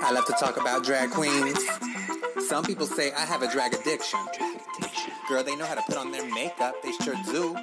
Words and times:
I 0.00 0.12
love 0.12 0.26
to 0.26 0.32
talk 0.34 0.56
about 0.56 0.84
drag 0.84 1.10
queens. 1.10 1.58
Some 2.46 2.64
people 2.64 2.86
say 2.86 3.12
I 3.12 3.20
have 3.20 3.42
a 3.42 3.50
drag 3.50 3.74
addiction. 3.74 4.20
Girl, 5.28 5.42
they 5.42 5.56
know 5.56 5.66
how 5.66 5.74
to 5.74 5.82
put 5.82 5.96
on 5.96 6.12
their 6.12 6.24
makeup. 6.32 6.80
They 6.82 6.92
sure 6.92 7.14
do. 7.26 7.54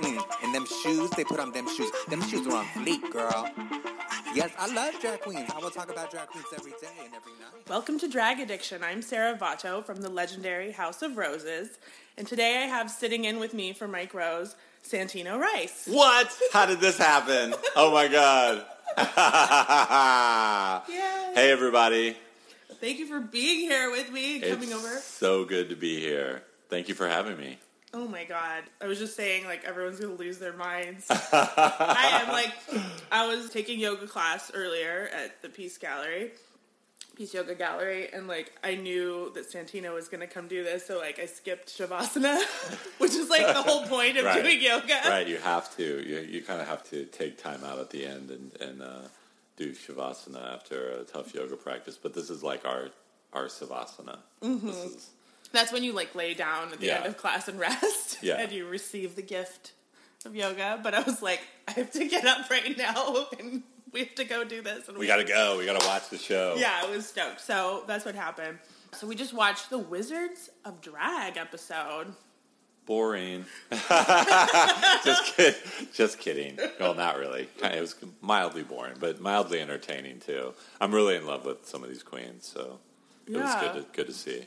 Mm. 0.00 0.22
And 0.42 0.54
them 0.54 0.66
shoes, 0.82 1.10
they 1.10 1.24
put 1.24 1.38
on 1.38 1.52
them 1.52 1.68
shoes. 1.68 1.90
Them 2.08 2.22
shoes 2.22 2.46
are 2.46 2.56
on 2.56 2.64
fleek, 2.66 3.10
girl. 3.12 3.48
Yes, 4.34 4.50
I 4.58 4.72
love 4.72 4.98
drag 5.00 5.20
queens. 5.20 5.50
I 5.54 5.60
will 5.60 5.70
talk 5.70 5.90
about 5.92 6.10
drag 6.10 6.28
queens 6.28 6.46
every 6.54 6.72
day 6.72 6.88
and 7.04 7.14
every 7.14 7.32
night. 7.32 7.68
Welcome 7.68 7.98
to 8.00 8.08
Drag 8.08 8.40
Addiction. 8.40 8.82
I'm 8.82 9.02
Sarah 9.02 9.36
Vato 9.36 9.84
from 9.84 10.00
the 10.00 10.08
legendary 10.08 10.72
House 10.72 11.02
of 11.02 11.18
Roses. 11.18 11.78
And 12.16 12.26
today 12.26 12.62
I 12.64 12.66
have 12.66 12.90
sitting 12.90 13.26
in 13.26 13.38
with 13.38 13.52
me 13.52 13.74
for 13.74 13.86
Mike 13.86 14.14
Rose, 14.14 14.56
Santino 14.82 15.38
Rice. 15.38 15.86
What? 15.86 16.34
How 16.52 16.64
did 16.66 16.80
this 16.80 16.96
happen? 16.96 17.54
Oh 17.76 17.92
my 17.92 18.08
god. 18.08 18.64
Hey 21.34 21.50
everybody. 21.50 22.16
Thank 22.80 22.98
you 22.98 23.06
for 23.06 23.20
being 23.20 23.60
here 23.60 23.90
with 23.90 24.10
me, 24.10 24.40
coming 24.40 24.64
it's 24.70 24.72
over. 24.74 24.98
so 24.98 25.44
good 25.44 25.70
to 25.70 25.76
be 25.76 25.98
here. 26.00 26.42
Thank 26.68 26.88
you 26.88 26.94
for 26.94 27.08
having 27.08 27.38
me. 27.38 27.58
Oh 27.94 28.06
my 28.08 28.24
god. 28.24 28.64
I 28.80 28.86
was 28.86 28.98
just 28.98 29.16
saying, 29.16 29.44
like, 29.44 29.64
everyone's 29.64 30.00
gonna 30.00 30.14
lose 30.14 30.38
their 30.38 30.52
minds. 30.52 31.06
I 31.10 32.22
am 32.26 32.32
like, 32.32 32.52
I 33.10 33.26
was 33.26 33.50
taking 33.50 33.78
yoga 33.78 34.06
class 34.06 34.50
earlier 34.54 35.08
at 35.14 35.40
the 35.42 35.48
Peace 35.48 35.78
Gallery, 35.78 36.32
Peace 37.16 37.34
Yoga 37.34 37.54
Gallery, 37.54 38.08
and 38.12 38.26
like, 38.26 38.52
I 38.64 38.74
knew 38.74 39.30
that 39.34 39.50
Santino 39.50 39.94
was 39.94 40.08
gonna 40.08 40.26
come 40.26 40.48
do 40.48 40.64
this, 40.64 40.86
so 40.86 40.98
like, 40.98 41.18
I 41.18 41.26
skipped 41.26 41.68
Shavasana, 41.68 42.42
which 42.98 43.12
is 43.14 43.28
like 43.28 43.46
the 43.46 43.62
whole 43.62 43.86
point 43.86 44.16
of 44.16 44.24
Right. 44.24 44.42
doing 44.42 44.60
yoga. 44.62 44.98
Right, 45.06 45.26
you 45.26 45.36
have 45.38 45.74
to. 45.76 45.82
You, 46.06 46.20
you 46.20 46.42
kind 46.42 46.60
of 46.60 46.66
have 46.68 46.82
to 46.90 47.04
take 47.06 47.36
time 47.42 47.62
out 47.64 47.78
at 47.78 47.90
the 47.90 48.06
end 48.06 48.30
and, 48.30 48.52
and 48.60 48.82
uh, 48.82 49.00
do 49.56 49.72
shavasana 49.72 50.54
after 50.54 50.88
a 50.90 51.04
tough 51.04 51.34
yoga 51.34 51.56
practice. 51.56 51.98
But 52.02 52.14
this 52.14 52.30
is 52.30 52.42
like 52.42 52.64
our 52.64 52.88
our 53.34 53.46
savasana. 53.46 54.18
Mm-hmm. 54.42 54.66
This 54.66 54.76
is, 54.84 55.10
That's 55.52 55.72
when 55.72 55.84
you 55.84 55.92
like 55.92 56.14
lay 56.14 56.32
down 56.34 56.72
at 56.72 56.80
the 56.80 56.86
Yeah. 56.86 56.96
end 56.98 57.06
of 57.06 57.16
class 57.18 57.46
and 57.48 57.58
rest, 57.60 58.18
Yeah. 58.22 58.36
and 58.40 58.50
you 58.52 58.66
receive 58.66 59.16
the 59.16 59.22
gift 59.22 59.72
of 60.24 60.34
yoga. 60.34 60.80
But 60.82 60.94
I 60.94 61.00
was 61.02 61.20
like, 61.22 61.40
I 61.68 61.72
have 61.72 61.90
to 61.92 62.06
get 62.08 62.24
up 62.26 62.48
right 62.50 62.76
now, 62.76 63.26
and 63.38 63.62
we 63.92 64.00
have 64.00 64.14
to 64.16 64.24
go 64.24 64.44
do 64.44 64.62
this. 64.62 64.88
And 64.88 64.96
we 64.98 65.06
gotta 65.06 65.24
go. 65.24 65.58
We 65.58 65.66
gotta 65.66 65.86
watch 65.86 66.08
the 66.08 66.18
show. 66.18 66.54
Yeah, 66.56 66.80
I 66.82 66.90
was 66.90 67.06
stoked. 67.06 67.40
So 67.40 67.84
that's 67.86 68.04
what 68.04 68.14
happened. 68.14 68.58
So 68.94 69.06
we 69.06 69.14
just 69.14 69.32
watched 69.32 69.70
the 69.70 69.78
Wizards 69.78 70.50
of 70.64 70.80
Drag 70.80 71.36
episode. 71.36 72.08
Boring. 72.84 73.44
just 75.04 75.36
kid, 75.36 75.54
just 75.94 76.18
kidding. 76.18 76.58
Well, 76.80 76.94
not 76.94 77.16
really. 77.18 77.48
It 77.62 77.80
was 77.80 77.94
mildly 78.20 78.64
boring, 78.64 78.94
but 78.98 79.20
mildly 79.20 79.60
entertaining 79.60 80.20
too. 80.20 80.52
I'm 80.80 80.92
really 80.92 81.16
in 81.16 81.26
love 81.26 81.44
with 81.46 81.66
some 81.66 81.82
of 81.84 81.88
these 81.88 82.02
queens, 82.02 82.44
so 82.52 82.80
it 83.26 83.36
was 83.36 83.54
good 83.60 83.74
to, 83.74 83.86
good 83.92 84.06
to 84.08 84.12
see. 84.12 84.46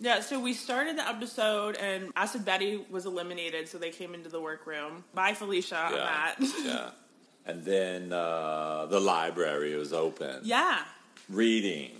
Yeah, 0.00 0.20
so 0.20 0.38
we 0.40 0.52
started 0.52 0.98
the 0.98 1.08
episode 1.08 1.76
and 1.76 2.12
Acid 2.16 2.44
Betty 2.44 2.84
was 2.90 3.06
eliminated, 3.06 3.68
so 3.68 3.78
they 3.78 3.90
came 3.90 4.12
into 4.12 4.28
the 4.28 4.40
workroom. 4.40 5.04
Bye, 5.14 5.32
Felicia, 5.34 5.78
on 5.78 5.92
Yeah, 5.92 5.98
that. 5.98 6.36
yeah. 6.64 6.90
And 7.46 7.64
then 7.64 8.12
uh, 8.12 8.86
the 8.86 9.00
library 9.00 9.76
was 9.76 9.92
open. 9.92 10.40
yeah. 10.44 10.82
Reading. 11.28 11.90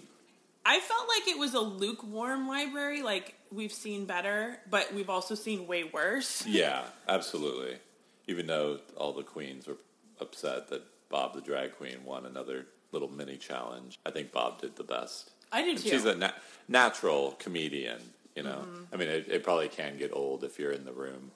I 0.66 0.80
felt 0.80 1.06
like 1.08 1.28
it 1.28 1.38
was 1.38 1.52
a 1.54 1.60
lukewarm 1.60 2.48
library, 2.48 3.02
like 3.02 3.34
we've 3.52 3.72
seen 3.72 4.06
better, 4.06 4.56
but 4.70 4.92
we've 4.94 5.10
also 5.10 5.34
seen 5.34 5.66
way 5.66 5.84
worse. 5.84 6.44
Yeah, 6.48 6.82
absolutely. 7.08 7.76
Even 8.26 8.46
though 8.46 8.78
all 8.96 9.12
the 9.12 9.22
queens 9.22 9.66
were 9.66 9.76
upset 10.20 10.68
that 10.68 10.82
Bob 11.10 11.34
the 11.34 11.42
drag 11.42 11.76
queen 11.76 11.98
won 12.04 12.24
another 12.24 12.66
little 12.92 13.10
mini 13.10 13.36
challenge, 13.36 13.98
I 14.06 14.10
think 14.10 14.32
Bob 14.32 14.60
did 14.60 14.76
the 14.76 14.84
best. 14.84 15.30
I 15.52 15.60
did 15.62 15.76
And 15.76 15.78
too. 15.84 15.90
She's 15.90 16.04
a 16.06 16.14
na- 16.16 16.30
natural 16.68 17.32
comedian, 17.38 18.00
you 18.34 18.42
know. 18.42 18.64
Mm-hmm. 18.66 18.94
I 18.94 18.96
mean, 18.96 19.08
it, 19.08 19.26
it 19.28 19.44
probably 19.44 19.68
can 19.68 19.98
get 19.98 20.12
old 20.14 20.44
if 20.44 20.58
you're 20.58 20.72
in 20.72 20.84
the 20.86 20.92
room 20.92 21.30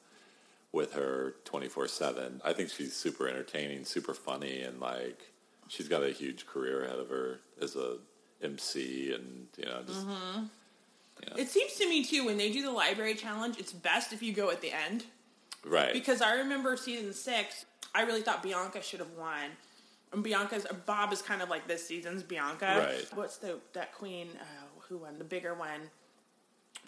with 0.72 0.92
her 0.94 1.34
24 1.44 1.88
7. 1.88 2.40
I 2.44 2.52
think 2.52 2.70
she's 2.70 2.94
super 2.94 3.28
entertaining, 3.28 3.84
super 3.84 4.14
funny, 4.14 4.62
and 4.62 4.80
like 4.80 5.32
she's 5.68 5.88
got 5.88 6.02
a 6.02 6.10
huge 6.10 6.46
career 6.46 6.84
ahead 6.84 6.98
of 6.98 7.08
her 7.08 7.40
as 7.60 7.76
a 7.76 7.96
MC 8.42 9.12
and, 9.12 9.46
you 9.56 9.64
know, 9.64 9.82
just. 9.86 10.06
Mm-hmm. 10.06 10.44
It 11.36 11.48
seems 11.48 11.74
to 11.74 11.88
me 11.88 12.04
too 12.04 12.26
when 12.26 12.36
they 12.36 12.52
do 12.52 12.62
the 12.62 12.70
library 12.70 13.14
challenge, 13.14 13.58
it's 13.58 13.72
best 13.72 14.12
if 14.12 14.22
you 14.22 14.32
go 14.32 14.50
at 14.50 14.60
the 14.60 14.70
end. 14.72 15.04
Right. 15.66 15.92
Because 15.92 16.22
I 16.22 16.34
remember 16.36 16.76
season 16.76 17.12
six, 17.12 17.66
I 17.92 18.02
really 18.02 18.22
thought 18.22 18.40
Bianca 18.40 18.80
should 18.82 19.00
have 19.00 19.10
won. 19.18 19.50
And 20.12 20.22
Bianca's 20.22 20.64
Bob 20.86 21.12
is 21.12 21.20
kind 21.20 21.42
of 21.42 21.50
like 21.50 21.66
this 21.66 21.84
season's 21.84 22.22
Bianca. 22.22 22.86
Right. 22.88 23.18
What's 23.18 23.38
the 23.38 23.58
that 23.72 23.92
queen? 23.94 24.28
Uh, 24.40 24.44
who 24.88 24.98
won 24.98 25.18
the 25.18 25.24
bigger 25.24 25.54
one 25.54 25.90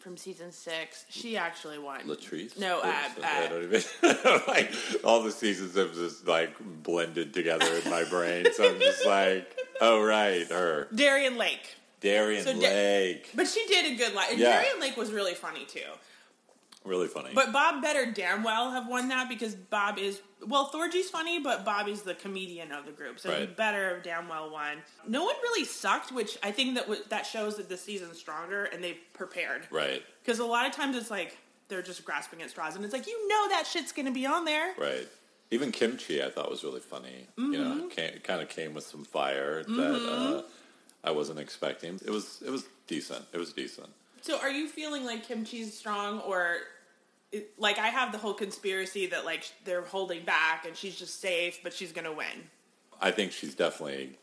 from 0.01 0.17
season 0.17 0.51
six? 0.51 1.05
She 1.09 1.37
actually 1.37 1.79
won. 1.79 2.01
Latrice? 2.03 2.59
No, 2.59 2.81
uh, 2.81 2.87
uh, 2.87 3.23
I 3.23 3.47
don't 3.49 3.65
even 3.65 3.83
like 4.49 4.73
all 5.05 5.23
the 5.23 5.31
seasons 5.31 5.77
have 5.77 5.95
just 5.95 6.27
like 6.27 6.55
blended 6.83 7.33
together 7.35 7.67
in 7.85 7.91
my 7.91 8.05
brain. 8.05 8.47
So 8.53 8.69
I'm 8.69 8.81
just 8.81 9.07
like, 9.07 9.57
oh 9.81 10.03
right, 10.03 10.47
her 10.51 10.89
Darienne 10.95 11.37
Lake. 11.39 11.77
Darienne 12.01 12.45
So 12.45 12.53
Da- 12.55 12.61
Lake, 12.61 13.31
But 13.35 13.47
she 13.47 13.65
did 13.67 13.93
a 13.93 13.97
good 13.97 14.15
life. 14.15 14.29
And 14.31 14.41
Yeah. 14.41 14.57
Darienne 14.61 14.81
Lake 14.81 14.97
was 14.97 15.13
really 15.13 15.35
funny 15.35 15.67
too. 15.67 15.81
Really 16.85 17.09
funny. 17.09 17.31
But 17.35 17.53
Bob 17.53 17.83
better 17.83 18.11
damn 18.11 18.43
well 18.43 18.71
have 18.71 18.89
won 18.89 19.09
that 19.11 19.29
because 19.29 19.55
Bob 19.55 19.99
is 19.99 20.21
well, 20.47 20.67
Thorgy's 20.67 21.11
funny, 21.11 21.39
but 21.39 21.65
Bobby's 21.67 22.01
the 22.01 22.15
comedian 22.15 22.73
of 22.73 22.87
the 22.87 22.93
group, 22.93 23.21
so 23.21 23.31
he 23.39 23.45
better 23.45 23.95
have 23.97 24.03
damn 24.03 24.27
well 24.29 24.51
won. 24.51 24.79
No 25.07 25.25
one 25.27 25.35
really 25.43 25.67
sucked, 25.67 26.11
which 26.13 26.39
I 26.43 26.51
think 26.51 26.75
that 26.77 26.85
w- 26.85 27.03
that 27.11 27.27
shows 27.27 27.57
that 27.59 27.69
this 27.69 27.83
season's 27.83 28.19
stronger 28.19 28.65
and 28.65 28.83
they've 28.83 28.97
prepared. 29.13 29.69
right, 29.71 30.03
Because 30.25 30.39
a 30.39 30.45
lot 30.47 30.67
of 30.67 30.73
times 30.73 30.97
it's 30.97 31.11
like 31.11 31.37
they're 31.69 31.83
just 31.83 32.05
grasping 32.07 32.41
at 32.41 32.49
straws, 32.49 32.75
and 32.77 32.85
it's 32.85 32.95
like 32.95 33.07
you 33.07 33.29
know 33.29 33.49
that 33.51 33.67
shit's 33.67 33.93
gonna 33.93 34.11
be 34.11 34.25
on 34.27 34.45
there. 34.47 34.73
right. 34.79 35.07
Even 35.53 35.73
Kim 35.73 35.99
Chi, 35.99 36.25
I 36.25 36.31
thought 36.31 36.49
was 36.49 36.63
really 36.65 36.81
funny. 36.81 37.27
You 37.37 37.45
Mm-hmm. 37.45 37.79
know, 37.81 37.87
came, 37.89 38.21
kind 38.23 38.41
of 38.41 38.49
came 38.49 38.73
with 38.73 38.85
some 38.87 39.05
fire 39.05 39.65
that 39.65 40.09
uh, 40.09 40.43
I 41.03 41.11
wasn't 41.11 41.41
expecting. 41.41 42.01
It 42.07 42.11
was 42.11 42.41
it 42.47 42.51
was 42.51 42.65
decent. 42.87 43.25
It 43.33 43.39
was 43.39 43.53
decent. 43.53 43.89
So 44.23 44.39
are 44.39 44.51
you 44.51 44.69
feeling 44.69 45.05
like 45.05 45.27
Kim 45.27 45.45
Chi's 45.45 45.77
strong, 45.77 46.21
or 46.21 46.59
like 47.59 47.79
I 47.79 47.89
have 47.89 48.13
the 48.13 48.19
whole 48.19 48.35
conspiracy 48.35 49.07
that 49.07 49.25
like 49.25 49.51
they're 49.65 49.83
holding 49.83 50.25
back 50.25 50.67
and 50.67 50.77
she's 50.77 50.97
just 50.97 51.21
safe, 51.21 51.61
but 51.63 51.73
she's 51.73 51.93
gonna 51.93 52.13
win. 52.13 52.49
I 53.01 53.11
think 53.11 53.33
she's 53.33 53.55
definitely 53.55 54.19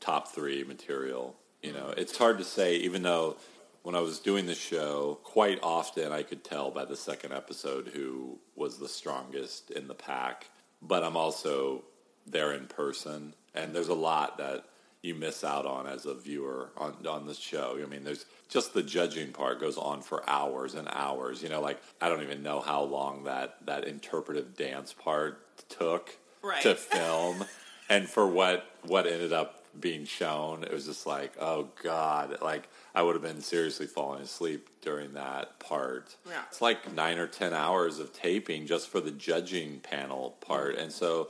top 0.00 0.28
three 0.28 0.64
material. 0.64 1.36
You 1.62 1.72
know, 1.72 1.92
it's 1.96 2.16
hard 2.16 2.38
to 2.38 2.44
say, 2.44 2.76
even 2.76 3.02
though 3.02 3.36
when 3.82 3.94
I 3.94 4.00
was 4.00 4.18
doing 4.20 4.46
the 4.46 4.54
show, 4.54 5.18
quite 5.22 5.58
often 5.62 6.12
I 6.12 6.22
could 6.22 6.44
tell 6.44 6.70
by 6.70 6.84
the 6.84 6.96
second 6.96 7.32
episode 7.32 7.88
who 7.88 8.38
was 8.56 8.78
the 8.78 8.88
strongest 8.88 9.70
in 9.70 9.88
the 9.88 9.94
pack. 9.94 10.48
But 10.80 11.04
I'm 11.04 11.16
also 11.16 11.84
there 12.26 12.52
in 12.52 12.66
person, 12.66 13.34
and 13.54 13.74
there's 13.74 13.88
a 13.88 13.94
lot 13.94 14.38
that 14.38 14.64
you 15.02 15.14
miss 15.14 15.42
out 15.44 15.66
on 15.66 15.86
as 15.86 16.06
a 16.06 16.14
viewer 16.14 16.70
on 16.76 16.94
on 17.06 17.26
this 17.26 17.38
show. 17.38 17.78
I 17.82 17.86
mean, 17.86 18.04
there's 18.04 18.24
just 18.48 18.72
the 18.72 18.82
judging 18.82 19.32
part 19.32 19.60
goes 19.60 19.76
on 19.76 20.00
for 20.02 20.28
hours 20.28 20.74
and 20.74 20.88
hours. 20.90 21.42
You 21.42 21.48
know, 21.48 21.60
like 21.60 21.80
I 22.00 22.08
don't 22.08 22.22
even 22.22 22.42
know 22.42 22.60
how 22.60 22.82
long 22.82 23.24
that 23.24 23.56
that 23.66 23.84
interpretive 23.84 24.56
dance 24.56 24.92
part 24.92 25.68
took 25.68 26.16
Right. 26.44 26.60
to 26.62 26.74
film 26.74 27.44
and 27.88 28.08
for 28.08 28.26
what 28.26 28.66
what 28.82 29.06
ended 29.06 29.32
up 29.32 29.62
being 29.78 30.04
shown 30.04 30.64
it 30.64 30.72
was 30.72 30.86
just 30.86 31.06
like 31.06 31.32
oh 31.40 31.68
god 31.84 32.38
like 32.42 32.68
i 32.96 33.02
would 33.02 33.14
have 33.14 33.22
been 33.22 33.40
seriously 33.40 33.86
falling 33.86 34.20
asleep 34.22 34.68
during 34.82 35.14
that 35.14 35.58
part 35.60 36.16
Yeah. 36.28 36.42
it's 36.48 36.60
like 36.60 36.92
nine 36.94 37.18
or 37.18 37.28
ten 37.28 37.54
hours 37.54 38.00
of 38.00 38.12
taping 38.12 38.66
just 38.66 38.88
for 38.88 39.00
the 39.00 39.12
judging 39.12 39.78
panel 39.80 40.36
part 40.40 40.74
mm-hmm. 40.74 40.82
and 40.82 40.92
so 40.92 41.28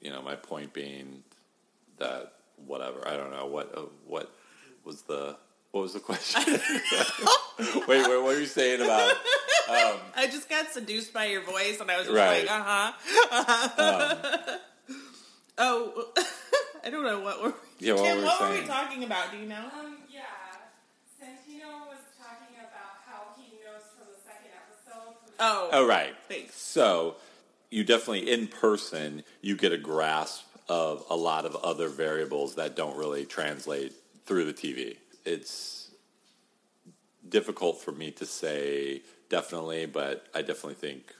you 0.00 0.10
know 0.10 0.22
my 0.22 0.36
point 0.36 0.72
being 0.72 1.24
that 1.98 2.32
whatever 2.66 3.06
i 3.06 3.16
don't 3.16 3.30
know 3.30 3.46
what 3.46 3.76
uh, 3.76 3.82
what 4.06 4.32
was 4.84 5.02
the 5.02 5.36
what 5.72 5.80
was 5.82 5.92
the 5.92 6.00
question 6.00 6.42
wait 7.58 7.88
wait 7.88 8.08
what 8.08 8.22
were 8.24 8.38
you 8.38 8.46
saying 8.46 8.80
about 8.80 9.16
I 10.16 10.26
just 10.26 10.48
got 10.48 10.70
seduced 10.72 11.12
by 11.12 11.26
your 11.26 11.42
voice, 11.42 11.80
and 11.80 11.90
I 11.90 11.96
was 11.98 12.06
just 12.06 12.16
Right. 12.16 12.46
like, 12.46 12.50
uh 12.50 12.92
huh. 12.96 14.58
oh, 15.58 16.12
I 16.84 16.90
don't 16.90 17.04
know 17.04 17.20
what 17.20 17.42
were. 17.42 17.54
Yeah, 17.78 17.94
what 17.94 18.04
Kim, 18.04 18.16
were 18.16 18.22
we 18.22 18.26
what 18.28 18.40
were 18.40 18.60
we 18.60 18.66
talking 18.66 19.04
about? 19.04 19.32
Do 19.32 19.38
you 19.38 19.46
know? 19.46 19.64
Um, 19.78 19.98
yeah. 20.12 20.22
Santino 21.20 21.88
was 21.88 21.98
talking 22.18 22.56
about 22.56 23.02
how 23.06 23.34
he 23.36 23.56
knows 23.64 23.82
from 23.96 24.06
the 24.14 24.20
second 24.24 24.50
episode. 24.54 25.16
Oh, 25.40 25.68
oh 25.72 25.86
right 25.86 26.14
thanks. 26.28 26.56
So 26.56 27.16
you 27.70 27.84
definitely 27.84 28.30
in 28.30 28.46
person 28.48 29.24
you 29.40 29.56
get 29.56 29.72
a 29.72 29.78
grasp 29.78 30.44
of 30.68 31.04
a 31.10 31.16
lot 31.16 31.44
of 31.44 31.56
other 31.56 31.88
variables 31.88 32.54
that 32.54 32.76
don't 32.76 32.96
really 32.96 33.24
translate 33.24 33.92
through 34.26 34.44
the 34.44 34.52
TV. 34.52 34.96
It's 35.24 35.90
difficult 37.28 37.80
for 37.80 37.92
me 37.92 38.10
to 38.12 38.26
say 38.26 39.02
definitely, 39.28 39.86
but 39.86 40.26
I 40.34 40.40
definitely 40.40 40.74
think 40.74 41.14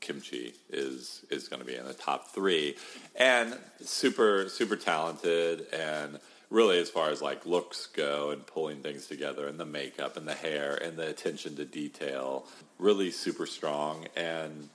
Kim 0.00 0.20
Chi 0.20 0.52
is 0.70 1.24
is 1.30 1.48
going 1.48 1.60
to 1.60 1.66
be 1.66 1.76
in 1.76 1.84
the 1.84 1.94
top 1.94 2.28
three, 2.28 2.76
and 3.14 3.56
super 3.80 4.48
super 4.48 4.76
talented 4.76 5.66
and 5.72 6.18
really, 6.50 6.78
as 6.78 6.90
far 6.90 7.10
as 7.10 7.22
like 7.22 7.46
looks 7.46 7.86
go 7.86 8.30
and 8.30 8.46
pulling 8.46 8.82
things 8.82 9.06
together, 9.06 9.46
and 9.46 9.58
the 9.58 9.64
makeup 9.64 10.16
and 10.16 10.28
the 10.28 10.34
hair 10.34 10.74
and 10.74 10.96
the 10.96 11.08
attention 11.08 11.56
to 11.56 11.64
detail, 11.64 12.46
really 12.78 13.10
super 13.10 13.46
strong 13.46 14.06
and 14.16 14.68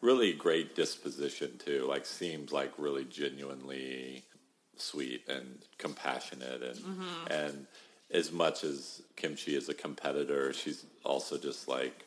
really 0.00 0.32
great 0.32 0.74
disposition 0.74 1.58
too. 1.58 1.86
Like 1.88 2.06
seems 2.06 2.52
like 2.52 2.72
really 2.78 3.04
genuinely 3.04 4.24
sweet 4.76 5.28
and 5.28 5.58
compassionate 5.78 6.62
and 6.62 6.80
and 7.30 7.66
as 8.12 8.32
much 8.32 8.64
as 8.64 9.02
Kim 9.16 9.36
Chi 9.36 9.52
is 9.52 9.68
a 9.68 9.74
competitor, 9.74 10.52
she's 10.52 10.84
also 11.04 11.38
just 11.38 11.68
like 11.68 12.04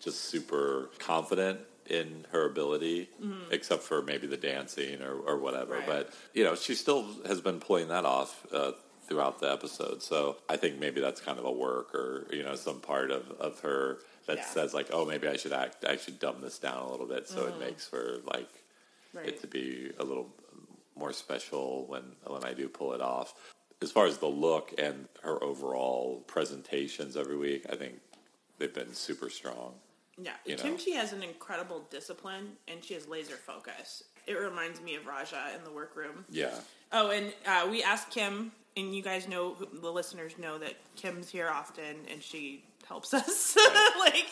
just 0.00 0.26
super 0.26 0.90
confident 0.98 1.60
in 1.88 2.26
her 2.32 2.44
ability, 2.44 3.08
except 3.50 3.82
for 3.82 4.02
maybe 4.02 4.26
the 4.26 4.36
dancing 4.36 5.00
or, 5.00 5.14
or 5.14 5.38
whatever. 5.38 5.74
Right. 5.74 5.86
But 5.86 6.12
you 6.34 6.44
know, 6.44 6.54
she 6.54 6.74
still 6.74 7.06
has 7.26 7.40
been 7.40 7.60
pulling 7.60 7.88
that 7.88 8.04
off 8.04 8.46
uh, 8.52 8.72
throughout 9.08 9.40
the 9.40 9.50
episode. 9.50 10.02
So 10.02 10.36
I 10.48 10.56
think 10.56 10.78
maybe 10.78 11.00
that's 11.00 11.20
kind 11.20 11.38
of 11.38 11.46
a 11.46 11.50
work 11.50 11.94
or 11.94 12.26
you 12.30 12.42
know 12.42 12.54
some 12.54 12.80
part 12.80 13.10
of, 13.10 13.30
of 13.40 13.60
her 13.60 13.98
that 14.28 14.36
Yeah. 14.38 14.44
says 14.46 14.72
like, 14.74 14.88
oh, 14.92 15.04
maybe 15.04 15.26
I 15.26 15.36
should 15.36 15.52
act, 15.52 15.84
I 15.84 15.96
should 15.96 16.18
dumb 16.20 16.40
this 16.40 16.58
down 16.58 16.78
a 16.84 16.90
little 16.90 17.06
bit, 17.06 17.26
so 17.28 17.46
it 17.46 17.58
makes 17.58 17.86
for 17.88 18.18
like 18.24 18.48
Right. 19.12 19.26
it 19.26 19.40
to 19.40 19.46
be 19.46 19.90
a 19.98 20.04
little 20.04 20.32
more 20.94 21.12
special 21.12 21.86
when 21.86 22.14
when 22.26 22.44
I 22.44 22.52
do 22.54 22.68
pull 22.68 22.92
it 22.92 23.00
off. 23.00 23.34
As 23.80 23.90
far 23.92 24.06
as 24.06 24.18
the 24.18 24.26
look 24.28 24.74
and 24.78 25.08
her 25.22 25.42
overall 25.42 26.22
presentations 26.26 27.16
every 27.16 27.36
week, 27.36 27.64
I 27.72 27.76
think 27.76 28.00
they've 28.58 28.72
been 28.74 28.92
super 28.94 29.30
strong. 29.30 29.80
Yeah, 30.20 30.32
you. 30.44 30.56
Kim 30.56 30.76
Chi 30.76 30.90
has 30.96 31.12
an 31.12 31.22
incredible 31.22 31.86
discipline 31.90 32.56
and 32.66 32.82
she 32.84 32.94
has 32.94 33.06
laser 33.06 33.36
focus. 33.36 34.02
It 34.26 34.34
reminds 34.34 34.80
me 34.80 34.96
of 34.96 35.06
Raja 35.06 35.52
in 35.56 35.62
the 35.64 35.70
workroom. 35.70 36.24
Yeah. 36.28 36.58
Oh, 36.92 37.10
and 37.10 37.32
uh, 37.46 37.66
we 37.70 37.82
asked 37.82 38.10
Kim, 38.10 38.50
and 38.76 38.94
you 38.94 39.00
guys 39.02 39.26
know, 39.28 39.54
the 39.54 39.90
listeners 39.92 40.36
know 40.38 40.58
that 40.58 40.74
Kim's 40.96 41.30
here 41.30 41.48
often, 41.48 41.96
and 42.10 42.22
she 42.22 42.64
helps 42.88 43.12
us. 43.14 43.56
like, 44.00 44.26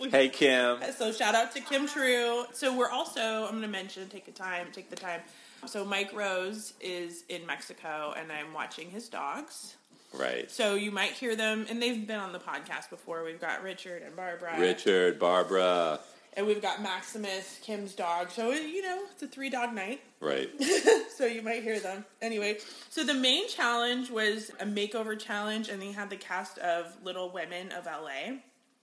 we- 0.00 0.10
Hey 0.10 0.28
Kim. 0.28 0.78
so 0.96 1.12
shout 1.12 1.34
out 1.34 1.52
to 1.54 1.60
Kim 1.60 1.86
True. 1.86 2.44
So 2.52 2.76
we're 2.76 2.90
also, 2.90 3.44
I'm 3.44 3.50
going 3.50 3.62
to 3.62 3.68
mention, 3.68 4.08
take 4.08 4.28
a 4.28 4.32
time, 4.32 4.68
take 4.72 4.90
the 4.90 4.96
time. 4.96 5.20
So 5.66 5.84
Mike 5.84 6.12
Rose 6.14 6.72
is 6.80 7.24
in 7.28 7.46
Mexico, 7.46 8.14
and 8.16 8.32
I'm 8.32 8.52
watching 8.52 8.90
his 8.90 9.08
dogs. 9.08 9.76
Right. 10.18 10.50
So 10.50 10.74
you 10.74 10.90
might 10.90 11.12
hear 11.12 11.36
them, 11.36 11.66
and 11.68 11.80
they've 11.80 12.04
been 12.06 12.18
on 12.18 12.32
the 12.32 12.38
podcast 12.40 12.90
before. 12.90 13.22
We've 13.24 13.40
got 13.40 13.62
Richard 13.62 14.02
and 14.02 14.16
Barbara. 14.16 14.58
Richard, 14.58 15.18
Barbara. 15.18 16.00
And 16.36 16.46
we've 16.46 16.62
got 16.62 16.80
Maximus, 16.80 17.58
Kim's 17.62 17.94
dog. 17.94 18.30
So, 18.30 18.50
you 18.50 18.82
know, 18.82 19.02
it's 19.10 19.22
a 19.22 19.26
three 19.26 19.50
dog 19.50 19.74
night. 19.74 20.00
Right. 20.20 20.50
So 21.20 21.26
you 21.26 21.42
might 21.42 21.62
hear 21.62 21.78
them. 21.78 22.06
Anyway, 22.22 22.56
so 22.88 23.04
the 23.04 23.12
main 23.12 23.46
challenge 23.46 24.10
was 24.10 24.50
a 24.58 24.64
makeover 24.64 25.18
challenge, 25.18 25.68
and 25.68 25.82
they 25.82 25.92
had 25.92 26.08
the 26.08 26.16
cast 26.16 26.56
of 26.60 26.96
Little 27.04 27.28
Women 27.28 27.72
of 27.72 27.84
LA. 27.84 28.36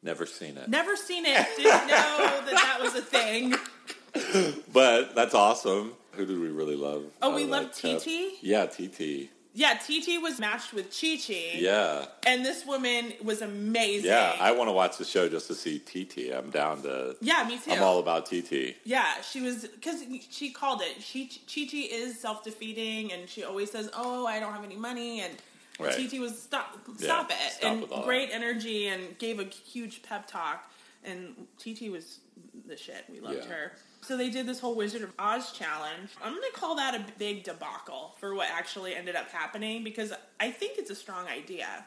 Never 0.04 0.28
seen 0.28 0.56
it. 0.56 0.70
Never 0.70 0.96
seen 0.96 1.26
it. 1.26 1.48
Didn't 1.56 1.88
know 1.88 2.42
that 2.46 2.52
that 2.52 2.78
was 2.80 2.94
a 2.94 3.02
thing. 3.02 3.56
But 4.74 5.16
that's 5.16 5.34
awesome. 5.34 5.94
Who 6.14 6.26
did 6.26 6.40
we 6.40 6.50
really 6.50 6.76
love? 6.76 7.06
Oh, 7.22 7.36
we 7.36 7.44
of 7.44 7.50
loved 7.50 7.82
that 7.84 8.02
cast? 8.02 8.06
TT? 8.06 8.42
Yeah, 8.42 8.66
TT. 8.66 9.30
Yeah, 9.58 9.74
TT 9.74 10.22
was 10.22 10.40
matched 10.40 10.72
with 10.72 10.96
Chi 10.96 11.18
Chi. 11.18 11.58
Yeah. 11.58 12.06
And 12.28 12.46
this 12.46 12.64
woman 12.64 13.14
was 13.24 13.42
amazing. 13.42 14.06
Yeah, 14.06 14.36
I 14.40 14.52
want 14.52 14.68
to 14.68 14.72
watch 14.72 15.00
the 15.00 15.04
show 15.04 15.28
just 15.28 15.48
to 15.48 15.56
see 15.56 15.80
TT. 15.80 16.32
I'm 16.32 16.52
down 16.52 16.84
to. 16.84 17.16
Yeah, 17.22 17.44
me 17.48 17.58
too. 17.58 17.72
I'm 17.72 17.82
all 17.82 17.98
about 17.98 18.28
TT. 18.28 18.76
Yeah, 18.84 19.20
she 19.22 19.42
was 19.42 19.66
because 19.66 20.04
she 20.30 20.52
called 20.52 20.84
it. 20.84 21.02
She 21.02 21.26
Chi 21.26 21.68
Chi 21.72 21.88
is 21.92 22.20
self 22.20 22.44
defeating, 22.44 23.12
and 23.12 23.28
she 23.28 23.44
always 23.44 23.72
says, 23.72 23.90
"Oh, 23.96 24.28
I 24.28 24.40
don't 24.40 24.54
have 24.54 24.64
any 24.64 24.76
money," 24.76 25.22
and 25.22 25.34
Right. 25.80 26.10
Chi 26.12 26.20
was 26.20 26.40
stop, 26.40 26.78
Yeah, 26.88 27.06
stop 27.06 27.32
it, 27.32 27.52
stop 27.52 27.72
and 27.72 28.04
great 28.04 28.30
energy, 28.32 28.88
and 28.88 29.18
gave 29.18 29.40
a 29.40 29.46
huge 29.46 30.04
pep 30.04 30.28
talk. 30.28 30.72
And 31.04 31.48
TT 31.58 31.90
was 31.90 32.20
the 32.68 32.78
shit. 32.78 33.06
We 33.10 33.20
loved 33.20 33.38
Yeah. 33.44 33.46
her. 33.54 33.72
So 34.02 34.16
they 34.18 34.30
did 34.30 34.46
this 34.46 34.60
whole 34.60 34.76
Wizard 34.76 35.02
of 35.02 35.12
Oz 35.20 35.52
challenge. 35.52 36.12
I'm 36.24 36.34
gonna 36.34 36.48
call 36.54 36.76
that 36.76 36.96
a 36.96 37.06
big 37.18 37.44
debacle 37.44 38.16
for 38.20 38.34
what 38.36 38.50
actually 38.50 38.96
ended 38.96 39.16
up 39.16 39.30
happening 39.30 39.84
because 39.84 40.14
I 40.40 40.52
think 40.52 40.78
it's 40.78 40.90
a 40.92 40.96
strong 40.96 41.28
idea. 41.28 41.86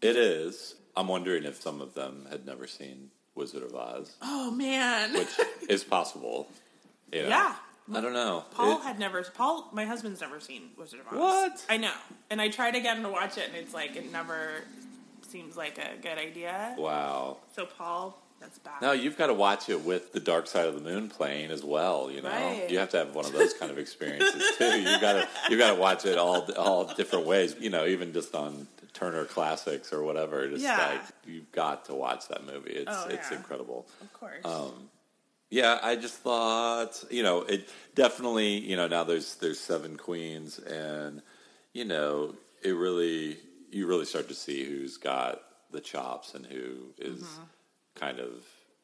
It 0.00 0.16
is. 0.16 0.74
I'm 0.96 1.08
wondering 1.08 1.44
if 1.44 1.60
some 1.60 1.80
of 1.80 1.94
them 1.94 2.26
had 2.30 2.46
never 2.46 2.66
seen 2.66 3.10
Wizard 3.34 3.62
of 3.62 3.74
Oz, 3.74 4.16
Oh 4.22 4.50
man, 4.50 5.12
which 5.12 5.28
is 5.68 5.84
possible. 5.84 6.48
You 7.12 7.22
know? 7.24 7.28
yeah. 7.28 7.56
I 7.94 8.00
don't 8.02 8.12
know. 8.12 8.44
Paul 8.50 8.78
It- 8.78 8.82
had 8.82 8.98
never. 8.98 9.22
Paul, 9.22 9.68
my 9.72 9.84
husband's 9.86 10.20
never 10.20 10.40
seen 10.40 10.70
Wizard 10.76 11.00
of 11.00 11.06
Oz. 11.08 11.14
What? 11.18 11.64
I 11.70 11.76
know, 11.78 11.92
and 12.30 12.40
I 12.40 12.48
tried 12.48 12.74
again 12.74 13.02
to 13.02 13.08
watch 13.08 13.38
it, 13.38 13.48
and 13.48 13.56
it's 13.56 13.72
like 13.72 13.96
it 13.96 14.10
never 14.12 14.50
seems 15.28 15.56
like 15.56 15.78
a 15.78 15.96
good 16.02 16.18
idea. 16.18 16.74
wow. 16.78 17.38
So 17.56 17.64
Paul, 17.66 18.20
that's 18.40 18.58
bad. 18.58 18.80
No, 18.82 18.92
you've 18.92 19.16
got 19.18 19.26
to 19.28 19.34
watch 19.34 19.68
it 19.68 19.84
with 19.84 20.12
the 20.12 20.20
Dark 20.20 20.46
Side 20.46 20.66
of 20.66 20.74
the 20.74 20.80
Moon 20.80 21.08
playing 21.08 21.50
as 21.50 21.62
well. 21.64 22.10
You 22.10 22.22
know, 22.22 22.28
Right. 22.30 22.70
you 22.70 22.78
have 22.78 22.90
to 22.90 22.98
have 22.98 23.14
one 23.14 23.24
of 23.26 23.32
those 23.32 23.52
kind 23.54 23.70
of 23.70 23.78
experiences 23.78 24.42
too. 24.58 24.80
You 24.80 25.00
got 25.00 25.12
to 25.14 25.28
you 25.50 25.58
got 25.58 25.74
to 25.74 25.80
watch 25.80 26.04
it 26.06 26.18
all 26.18 26.50
all 26.54 26.84
different 26.94 27.26
ways. 27.26 27.56
You 27.58 27.70
know, 27.70 27.86
even 27.86 28.12
just 28.12 28.34
on 28.34 28.66
Turner 28.94 29.24
Classics 29.24 29.92
or 29.92 30.02
whatever. 30.02 30.48
Just 30.48 30.62
Yeah. 30.62 30.76
like 30.76 31.02
you've 31.26 31.50
got 31.52 31.84
to 31.86 31.94
watch 31.94 32.28
that 32.28 32.44
movie. 32.46 32.70
It's 32.72 32.90
Oh, 32.92 33.08
it's 33.08 33.30
yeah. 33.30 33.36
incredible. 33.38 33.86
of 34.00 34.12
course. 34.12 34.44
Um, 34.44 34.90
Yeah, 35.50 35.78
I 35.82 35.96
just 35.96 36.16
thought, 36.16 37.02
you 37.10 37.22
know, 37.22 37.40
it 37.42 37.70
definitely, 37.94 38.58
you 38.58 38.76
know, 38.76 38.86
now 38.86 39.04
there's 39.04 39.36
there's 39.36 39.58
seven 39.58 39.96
queens, 39.96 40.58
and 40.58 41.22
you 41.72 41.84
know, 41.86 42.34
it 42.62 42.72
really 42.72 43.38
you 43.70 43.86
really 43.86 44.04
start 44.04 44.28
to 44.28 44.34
see 44.34 44.64
who's 44.64 44.96
got 44.98 45.40
the 45.70 45.80
chops 45.80 46.34
and 46.34 46.44
who 46.46 46.92
is 46.98 47.22
Mm-hmm. 47.22 47.42
Kind 47.98 48.18
of 48.20 48.30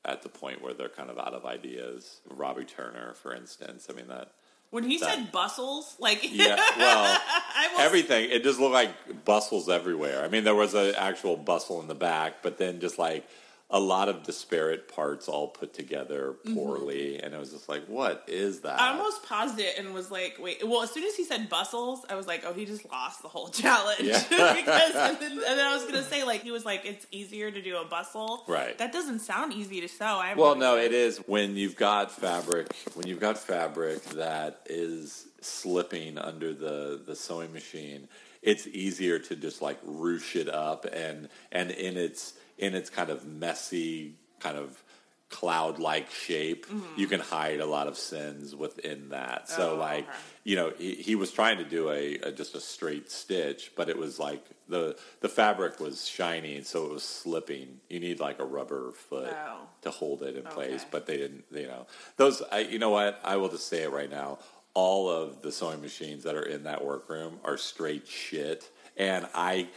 at 0.04 0.22
the 0.22 0.28
point 0.28 0.60
where 0.62 0.74
they're 0.74 0.88
kind 0.88 1.10
of 1.10 1.18
out 1.18 1.32
of 1.34 1.44
ideas. 1.46 2.20
Robbie 2.28 2.64
Turner, 2.64 3.14
for 3.14 3.34
instance. 3.34 3.86
I 3.90 3.94
mean 3.94 4.08
that. 4.08 4.32
when 4.70 4.84
he 4.84 4.98
that- 4.98 5.14
said 5.14 5.32
bustles, 5.32 5.96
like 5.98 6.20
Yeah, 6.32 6.56
well, 6.76 7.20
everything. 7.78 8.30
It 8.30 8.42
just 8.42 8.60
looked 8.60 8.74
like 8.74 9.24
bustles 9.24 9.68
everywhere. 9.68 10.22
I 10.24 10.28
mean, 10.28 10.44
there 10.44 10.54
was 10.54 10.74
an 10.74 10.94
actual 10.96 11.36
bustle 11.36 11.80
in 11.80 11.88
the 11.88 11.94
back, 11.94 12.42
but 12.42 12.58
then 12.58 12.80
just 12.80 12.98
like 12.98 13.26
a 13.74 13.80
lot 13.80 14.08
of 14.08 14.22
disparate 14.22 14.86
parts 14.86 15.26
all 15.26 15.48
put 15.48 15.74
together 15.74 16.36
mm-hmm. 16.46 16.54
poorly, 16.54 17.18
and 17.20 17.34
I 17.34 17.38
was 17.38 17.50
just 17.50 17.68
like, 17.68 17.84
what 17.86 18.22
is 18.28 18.60
that? 18.60 18.80
I 18.80 18.90
almost 18.90 19.24
paused 19.24 19.58
it 19.58 19.76
and 19.76 19.92
was 19.92 20.12
like, 20.12 20.36
wait. 20.40 20.66
Well, 20.66 20.82
as 20.82 20.92
soon 20.92 21.02
as 21.02 21.16
he 21.16 21.24
said 21.24 21.48
bustles, 21.48 22.06
I 22.08 22.14
was 22.14 22.28
like, 22.28 22.44
oh, 22.46 22.52
he 22.52 22.66
just 22.66 22.88
lost 22.88 23.22
the 23.22 23.28
whole 23.28 23.48
challenge. 23.50 23.98
Yeah. 24.02 24.20
because 24.54 24.94
and 24.94 25.18
then, 25.18 25.32
and 25.32 25.58
then 25.58 25.66
I 25.66 25.74
was 25.74 25.84
gonna 25.86 26.04
say 26.04 26.22
like 26.22 26.42
he 26.42 26.52
was 26.52 26.64
like, 26.64 26.84
it's 26.84 27.04
easier 27.10 27.50
to 27.50 27.60
do 27.60 27.76
a 27.78 27.84
bustle. 27.84 28.44
Right. 28.46 28.78
That 28.78 28.92
doesn't 28.92 29.18
sound 29.18 29.52
easy 29.52 29.80
to 29.80 29.88
sew. 29.88 30.04
I 30.04 30.34
Well, 30.34 30.54
no, 30.54 30.76
it 30.76 30.92
is 30.92 31.18
when 31.26 31.56
you've 31.56 31.76
got 31.76 32.12
fabric 32.12 32.72
when 32.94 33.08
you've 33.08 33.20
got 33.20 33.38
fabric 33.38 34.04
that 34.10 34.60
is 34.66 35.26
slipping 35.40 36.16
under 36.16 36.54
the 36.54 37.02
the 37.04 37.16
sewing 37.16 37.52
machine. 37.52 38.06
It's 38.40 38.68
easier 38.68 39.18
to 39.18 39.34
just 39.34 39.62
like 39.62 39.84
ruche 39.84 40.36
it 40.36 40.48
up 40.48 40.84
and 40.84 41.28
and 41.50 41.72
in 41.72 41.96
its 41.96 42.34
in 42.58 42.74
its 42.74 42.90
kind 42.90 43.10
of 43.10 43.26
messy 43.26 44.14
kind 44.40 44.56
of 44.58 44.82
cloud 45.30 45.80
like 45.80 46.10
shape, 46.12 46.64
you 46.96 47.08
can 47.08 47.18
hide 47.18 47.58
a 47.58 47.66
lot 47.66 47.88
of 47.88 47.98
sins 47.98 48.54
within 48.54 49.08
that. 49.08 49.48
So 49.48 49.70
Mm-hmm. 49.70 49.72
Oh, 49.74 49.76
like 49.80 50.04
okay. 50.08 50.18
you 50.44 50.54
know 50.56 50.72
he, 50.78 50.94
he 50.94 51.14
was 51.16 51.32
trying 51.32 51.58
to 51.58 51.64
do 51.64 51.90
a, 51.90 52.16
a 52.18 52.30
just 52.32 52.54
a 52.54 52.60
straight 52.60 53.10
stitch, 53.10 53.72
but 53.74 53.88
it 53.88 53.98
was 53.98 54.20
like 54.20 54.44
the 54.68 54.96
the 55.22 55.28
fabric 55.28 55.80
was 55.80 56.06
shiny, 56.06 56.62
so 56.62 56.84
it 56.86 56.92
was 56.92 57.02
slipping. 57.02 57.80
You 57.90 57.98
need 58.00 58.20
like 58.20 58.38
a 58.38 58.44
rubber 58.44 58.92
foot 58.92 59.34
Oh. 59.34 59.62
to 59.82 59.90
hold 59.90 60.22
it 60.22 60.36
in 60.36 60.44
place, 60.44 60.84
but 60.88 61.06
they 61.06 61.16
didn't. 61.16 61.44
You 61.50 61.66
know 61.66 61.86
those. 62.16 62.40
I, 62.52 62.60
you 62.60 62.78
know 62.78 62.90
what? 62.90 63.18
I 63.24 63.36
will 63.36 63.48
just 63.48 63.66
say 63.66 63.82
it 63.82 63.90
right 63.90 64.10
now. 64.10 64.38
All 64.74 65.08
of 65.10 65.42
the 65.42 65.50
sewing 65.50 65.80
machines 65.80 66.22
that 66.24 66.36
are 66.36 66.42
in 66.46 66.64
that 66.64 66.84
workroom 66.84 67.40
are 67.44 67.56
straight 67.56 68.06
shit, 68.06 68.70
and 68.96 69.26
I 69.34 69.68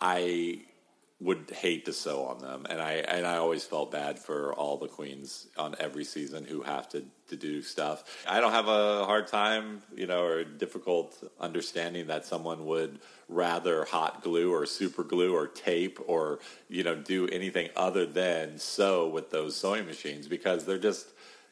I 0.00 0.60
would 1.20 1.50
hate 1.50 1.84
to 1.84 1.92
sew 1.92 2.24
on 2.24 2.38
them, 2.38 2.66
and 2.70 2.80
I 2.80 2.92
and 2.94 3.26
I 3.26 3.36
always 3.36 3.64
felt 3.64 3.90
bad 3.90 4.18
for 4.18 4.54
all 4.54 4.78
the 4.78 4.88
queens 4.88 5.48
on 5.58 5.74
every 5.78 6.04
season 6.04 6.44
who 6.44 6.62
have 6.62 6.88
to 6.90 7.04
to 7.28 7.36
do 7.36 7.60
stuff. 7.60 8.24
I 8.26 8.40
don't 8.40 8.52
have 8.52 8.68
a 8.68 9.04
hard 9.04 9.26
time, 9.26 9.82
you 9.94 10.06
know, 10.06 10.24
or 10.24 10.44
difficult 10.44 11.22
understanding 11.38 12.06
that 12.06 12.24
someone 12.24 12.64
would 12.64 13.00
rather 13.28 13.84
hot 13.84 14.22
glue 14.22 14.52
or 14.52 14.64
super 14.64 15.04
glue 15.04 15.34
or 15.34 15.46
tape 15.46 15.98
or 16.06 16.40
you 16.68 16.84
know 16.84 16.94
do 16.94 17.28
anything 17.28 17.68
other 17.76 18.06
than 18.06 18.58
sew 18.58 19.06
with 19.06 19.30
those 19.30 19.56
sewing 19.56 19.84
machines 19.84 20.26
because 20.26 20.64
they're 20.64 20.78
just 20.78 21.06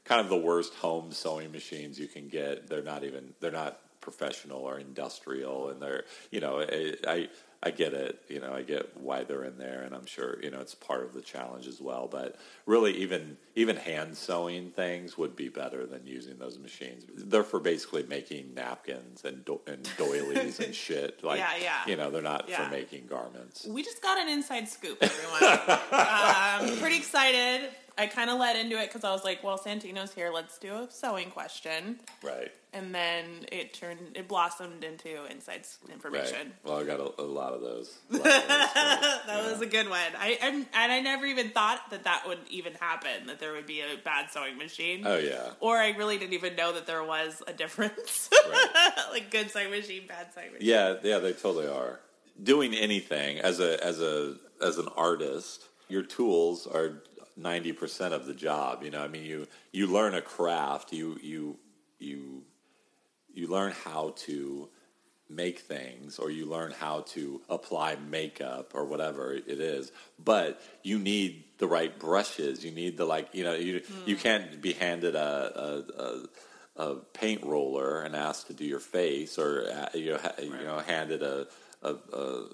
kind 0.05 0.23
of 0.23 0.31
the 0.31 0.37
worst 0.37 0.75
home 0.77 1.13
sewing 1.13 1.53
machines 1.53 1.99
you 1.99 2.09
can 2.09 2.29
get. 2.29 2.69
They're 2.69 2.83
not 2.83 3.05
even 3.05 3.35
they're 3.41 3.51
not 3.51 3.81
professional 4.01 4.61
or 4.61 4.79
industrial, 4.79 5.69
and 5.69 5.83
they're 5.83 6.05
you 6.31 6.41
know 6.41 6.61
I 6.61 6.95
I, 7.07 7.29
I 7.61 7.71
get 7.73 7.93
it. 7.93 8.21
You 8.29 8.41
know, 8.41 8.53
I 8.53 8.63
get 8.63 8.97
why 8.97 9.25
they're 9.25 9.43
in 9.43 9.59
there, 9.59 9.83
and 9.83 9.93
I'm 9.93 10.07
sure 10.07 10.39
you 10.43 10.51
know 10.51 10.61
it's 10.61 10.77
part 10.77 11.03
of 11.05 11.13
the 11.13 11.21
challenge 11.21 11.67
as 11.67 11.81
well. 11.81 12.07
But 12.11 12.37
really, 12.67 12.93
even 12.99 13.37
even 13.57 13.75
hand 13.77 14.17
sewing 14.17 14.71
things 14.71 15.19
would 15.19 15.35
be 15.35 15.49
better 15.49 15.85
than 15.85 16.07
using 16.07 16.39
those 16.39 16.57
machines. 16.59 17.05
They're 17.17 17.43
for 17.43 17.59
basically 17.59 18.05
making 18.05 18.55
napkins 18.55 19.25
and 19.25 19.45
do- 19.45 19.61
and 19.67 19.89
doilies 19.97 20.61
and 20.61 20.73
shit. 20.87 21.25
Like, 21.25 21.41
Yeah, 21.41 21.57
yeah. 21.61 21.81
You 21.87 21.97
know, 21.97 22.11
they're 22.13 22.23
not 22.23 22.49
Yeah. 22.49 22.65
for 22.65 22.71
making 22.71 23.07
garments. 23.09 23.67
We 23.67 23.83
just 23.83 24.01
got 24.03 24.19
an 24.21 24.29
inside 24.29 24.69
scoop, 24.69 24.99
everyone. 25.01 25.59
um, 26.73 26.79
pretty 26.79 26.97
excited. 26.97 27.71
I 27.99 28.07
kind 28.07 28.31
of 28.31 28.39
led 28.39 28.57
into 28.57 28.79
it 28.81 28.87
because 28.89 29.05
I 29.05 29.11
was 29.13 29.25
like, 29.25 29.43
"Well, 29.43 29.59
Santino's 29.59 30.15
here. 30.15 30.31
Let's 30.33 30.57
do 30.59 30.73
a 30.75 30.87
sewing 30.91 31.31
question." 31.31 31.99
Right. 32.23 32.53
And 32.75 32.95
then 32.95 33.47
it 33.51 33.73
turned, 33.73 33.99
it 34.15 34.29
blossomed 34.29 34.85
into 34.85 35.25
inside 35.31 35.61
s- 35.61 35.79
Right. 35.83 35.95
information. 35.95 36.53
Well, 36.65 36.77
I 36.79 36.85
got 36.85 37.01
a, 37.01 37.19
a 37.19 37.25
lot 37.25 37.55
of 37.55 37.63
those. 37.63 37.97
Lot 38.11 38.21
of 38.21 38.27
those, 38.27 38.43
but, 38.45 38.47
That 39.27 39.51
was 39.51 39.61
a 39.63 39.67
good 39.67 39.89
one. 39.89 39.99
I 40.19 40.39
I'm, 40.43 40.67
and 40.75 40.93
I 40.93 41.01
never 41.01 41.25
even 41.25 41.49
thought 41.51 41.81
that 41.91 42.05
that 42.05 42.25
would 42.29 42.39
even 42.51 42.75
happen. 42.75 43.27
That 43.27 43.41
there 43.41 43.53
would 43.53 43.67
be 43.67 43.81
a 43.81 43.97
bad 44.05 44.31
sewing 44.31 44.59
machine. 44.59 45.03
oh 45.07 45.17
yeah. 45.19 45.53
Or 45.61 45.79
I 45.79 45.91
really 45.97 46.19
didn't 46.19 46.35
even 46.35 46.57
know 46.57 46.73
that 46.75 46.87
there 46.87 47.03
was 47.03 47.43
a 47.47 47.53
difference. 47.55 48.29
Right. 48.51 48.91
like 49.13 49.31
good 49.31 49.51
sewing 49.51 49.71
machine, 49.71 50.03
bad 50.07 50.27
sewing 50.35 50.53
machine. 50.53 50.69
Yeah, 50.69 50.97
yeah, 51.03 51.19
they 51.19 51.33
totally 51.33 51.69
are. 51.69 52.01
Doing 52.43 52.75
anything 52.75 53.39
as 53.39 53.61
a 53.61 53.83
as 53.85 54.01
a 54.01 54.37
as 54.63 54.77
an 54.79 54.89
artist, 54.95 55.65
your 55.89 56.03
tools 56.03 56.67
are 56.67 57.03
ninety 57.39 57.73
percent 57.73 58.13
of 58.13 58.27
the 58.27 58.35
job. 58.35 58.83
You 58.83 58.91
know, 58.91 59.03
I 59.03 59.09
mean, 59.09 59.25
you 59.25 59.47
you 59.73 59.87
learn 59.87 60.15
a 60.15 60.23
craft, 60.23 60.93
you 60.93 61.19
you 61.23 61.59
you 61.99 62.43
you 63.33 63.47
learn 63.47 63.73
how 63.85 64.15
to 64.27 64.69
make 65.31 65.59
things 65.59 66.19
or 66.19 66.31
you 66.31 66.47
learn 66.47 66.73
how 66.73 67.03
to 67.03 67.39
apply 67.51 67.95
makeup 67.97 68.73
or 68.75 68.87
whatever 68.87 69.35
it 69.35 69.61
is 69.61 69.93
but 70.19 70.59
you 70.83 70.99
need 70.99 71.45
the 71.59 71.67
right 71.67 71.99
brushes 71.99 72.65
you 72.65 72.71
need 72.71 72.97
the 72.97 73.05
like 73.05 73.29
you 73.35 73.45
know 73.45 73.53
you 73.53 73.83
you 74.07 74.17
can't 74.17 74.63
be 74.63 74.73
handed 74.73 75.15
a, 75.15 75.85
a, 75.99 76.03
a 76.03 76.27
a 76.79 76.95
paint 77.13 77.45
roller 77.45 78.03
and 78.03 78.15
asked 78.15 78.47
to 78.47 78.55
do 78.55 78.65
your 78.65 78.79
face, 78.79 79.37
or 79.37 79.69
uh, 79.69 79.89
you 79.95 80.13
know, 80.13 80.19
ha- 80.19 80.35
you 80.41 80.51
know, 80.51 80.79
handed 80.79 81.23
a 81.23 81.49
a, 81.83 81.95
a 82.13 82.45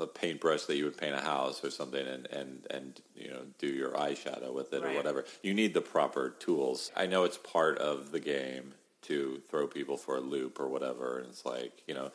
a 0.00 0.06
paintbrush 0.06 0.64
that 0.64 0.76
you 0.76 0.84
would 0.84 0.96
paint 0.96 1.14
a 1.14 1.20
house 1.20 1.64
or 1.64 1.70
something, 1.70 2.06
and 2.06 2.26
and 2.26 2.66
and 2.70 3.00
you 3.14 3.28
know, 3.28 3.42
do 3.58 3.66
your 3.66 3.90
eyeshadow 3.92 4.52
with 4.52 4.72
it 4.72 4.82
or 4.82 4.92
whatever. 4.94 5.24
You 5.42 5.54
need 5.54 5.74
the 5.74 5.80
proper 5.80 6.30
tools. 6.30 6.90
I 6.96 7.06
know 7.06 7.24
it's 7.24 7.38
part 7.38 7.78
of 7.78 8.12
the 8.12 8.20
game 8.20 8.74
to 9.02 9.40
throw 9.50 9.66
people 9.66 9.96
for 9.96 10.16
a 10.16 10.20
loop 10.20 10.60
or 10.60 10.68
whatever, 10.68 11.18
and 11.18 11.28
it's 11.28 11.44
like 11.44 11.82
you 11.86 11.94
know, 11.94 12.10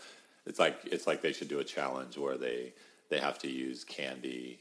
it's 0.45 0.59
like 0.59 0.79
it's 0.85 1.07
like 1.07 1.21
they 1.21 1.33
should 1.33 1.49
do 1.49 1.59
a 1.59 1.63
challenge 1.63 2.17
where 2.17 2.37
they 2.37 2.73
they 3.09 3.19
have 3.19 3.39
to 3.39 3.49
use 3.49 3.83
candy 3.83 4.59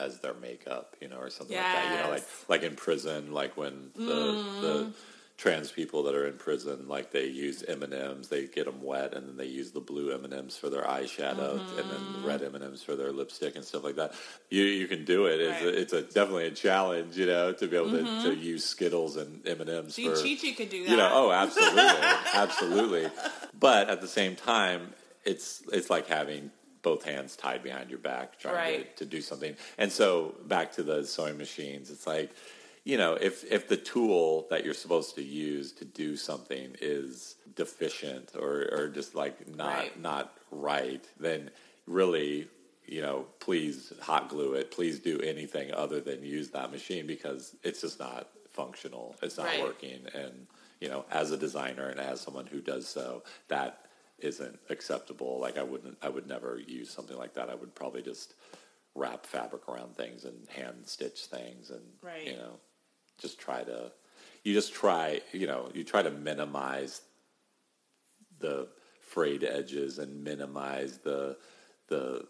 as 0.00 0.20
their 0.20 0.34
makeup, 0.34 0.96
you 1.00 1.08
know, 1.08 1.18
or 1.18 1.30
something 1.30 1.56
like 1.56 1.64
that. 1.64 1.96
You 1.96 2.04
know, 2.04 2.10
like 2.10 2.24
like 2.48 2.62
in 2.62 2.76
prison, 2.76 3.32
like 3.32 3.56
when 3.56 3.90
the 3.94 4.04
the 4.04 4.84
mm. 4.84 4.92
Trans 5.38 5.70
people 5.70 6.02
that 6.02 6.16
are 6.16 6.26
in 6.26 6.36
prison, 6.36 6.88
like 6.88 7.12
they 7.12 7.26
use 7.26 7.62
M 7.62 7.84
and 7.84 7.94
M's, 7.94 8.28
they 8.28 8.46
get 8.48 8.66
them 8.66 8.82
wet, 8.82 9.14
and 9.14 9.28
then 9.28 9.36
they 9.36 9.46
use 9.46 9.70
the 9.70 9.80
blue 9.80 10.10
M 10.12 10.24
and 10.24 10.34
M's 10.34 10.56
for 10.58 10.68
their 10.68 10.82
eyeshadow, 10.82 11.60
and 11.78 11.88
then 11.90 12.12
the 12.20 12.26
red 12.26 12.40
mm-hmm. 12.40 12.46
M 12.46 12.54
and 12.56 12.64
M's 12.64 12.82
for 12.82 12.96
their 12.96 13.12
lipstick 13.12 13.54
and 13.54 13.64
stuff 13.64 13.84
like 13.84 13.94
that. 13.96 14.14
You 14.50 14.64
you 14.64 14.88
can 14.88 15.04
do 15.04 15.26
it. 15.26 15.40
It's, 15.40 15.62
Right. 15.64 15.74
a, 15.74 15.80
it's 15.80 15.92
a 15.92 16.02
definitely 16.02 16.46
a 16.48 16.50
challenge, 16.50 17.16
you 17.16 17.26
know, 17.26 17.52
to 17.52 17.66
be 17.68 17.76
able 17.76 17.92
to, 17.92 17.98
to 17.98 18.04
mm-hmm. 18.04 18.42
use 18.42 18.64
Skittles 18.64 19.16
and 19.16 19.46
M 19.46 19.60
and 19.60 19.70
M's 19.70 19.94
See, 19.94 20.08
for 20.08 20.16
Chi 20.16 20.36
Chi 20.42 20.52
could 20.56 20.70
do 20.70 20.82
that. 20.84 20.90
you 20.90 20.96
know, 20.96 21.08
oh, 21.12 21.30
absolutely, 21.30 21.82
absolutely. 22.34 23.10
But 23.58 23.88
at 23.88 24.00
the 24.00 24.08
same 24.08 24.34
time, 24.34 24.92
it's 25.24 25.62
it's 25.72 25.88
like 25.88 26.08
having 26.08 26.50
both 26.82 27.04
hands 27.04 27.36
tied 27.36 27.62
behind 27.62 27.90
your 27.90 27.98
back, 28.00 28.38
trying 28.40 28.54
Right. 28.54 28.96
to, 28.96 29.04
to 29.04 29.10
do 29.10 29.20
something. 29.20 29.54
And 29.78 29.90
so 29.92 30.34
back 30.46 30.72
to 30.72 30.82
the 30.82 31.04
sewing 31.04 31.36
machines, 31.36 31.90
it's 31.90 32.06
like, 32.06 32.30
you 32.84 32.96
know, 32.96 33.14
if 33.14 33.44
if 33.50 33.68
the 33.68 33.76
tool 33.76 34.46
that 34.50 34.64
you're 34.64 34.74
supposed 34.74 35.14
to 35.16 35.22
use 35.22 35.72
to 35.72 35.84
do 35.84 36.16
something 36.16 36.76
is 36.80 37.36
deficient 37.54 38.32
or 38.38 38.68
or 38.72 38.88
just 38.88 39.14
like 39.14 39.46
not 39.54 39.74
Right. 39.76 40.00
not 40.00 40.34
right, 40.50 41.04
then 41.18 41.50
really. 41.86 42.48
You 42.90 43.02
know, 43.02 43.26
please 43.38 43.92
hot 44.00 44.30
glue 44.30 44.54
it. 44.54 44.70
Please 44.70 44.98
do 44.98 45.20
anything 45.20 45.74
other 45.74 46.00
than 46.00 46.24
use 46.24 46.48
that 46.52 46.70
machine 46.72 47.06
because 47.06 47.54
it's 47.62 47.82
just 47.82 47.98
not 48.00 48.28
functional. 48.48 49.14
It's 49.20 49.36
not 49.36 49.44
Right. 49.48 49.60
working 49.60 50.06
and 50.14 50.46
you 50.80 50.88
know 50.88 51.04
as 51.10 51.30
a 51.30 51.36
designer 51.36 51.88
and 51.88 52.00
as 52.00 52.20
someone 52.22 52.46
who 52.46 52.60
does 52.62 52.88
so 52.88 53.22
that 53.48 53.86
isn't 54.20 54.58
acceptable 54.70 55.38
like 55.40 55.58
i 55.58 55.62
wouldn't 55.62 55.96
i 56.02 56.08
would 56.08 56.26
never 56.26 56.58
use 56.66 56.88
something 56.90 57.16
like 57.16 57.34
that 57.34 57.50
i 57.50 57.54
would 57.54 57.74
probably 57.74 58.02
just 58.02 58.34
wrap 58.94 59.26
fabric 59.26 59.68
around 59.68 59.96
things 59.96 60.24
and 60.24 60.48
hand 60.48 60.76
stitch 60.86 61.26
things 61.26 61.70
and 61.70 61.82
Right. 62.02 62.26
you 62.26 62.36
know 62.36 62.58
just 63.18 63.38
try 63.38 63.62
to 63.62 63.92
you 64.44 64.54
just 64.54 64.72
try 64.72 65.20
you 65.32 65.46
know 65.46 65.70
you 65.74 65.84
try 65.84 66.02
to 66.02 66.10
minimize 66.10 67.02
the 68.38 68.68
frayed 69.00 69.44
edges 69.44 69.98
and 69.98 70.22
minimize 70.22 70.98
the 70.98 71.36
the 71.88 72.24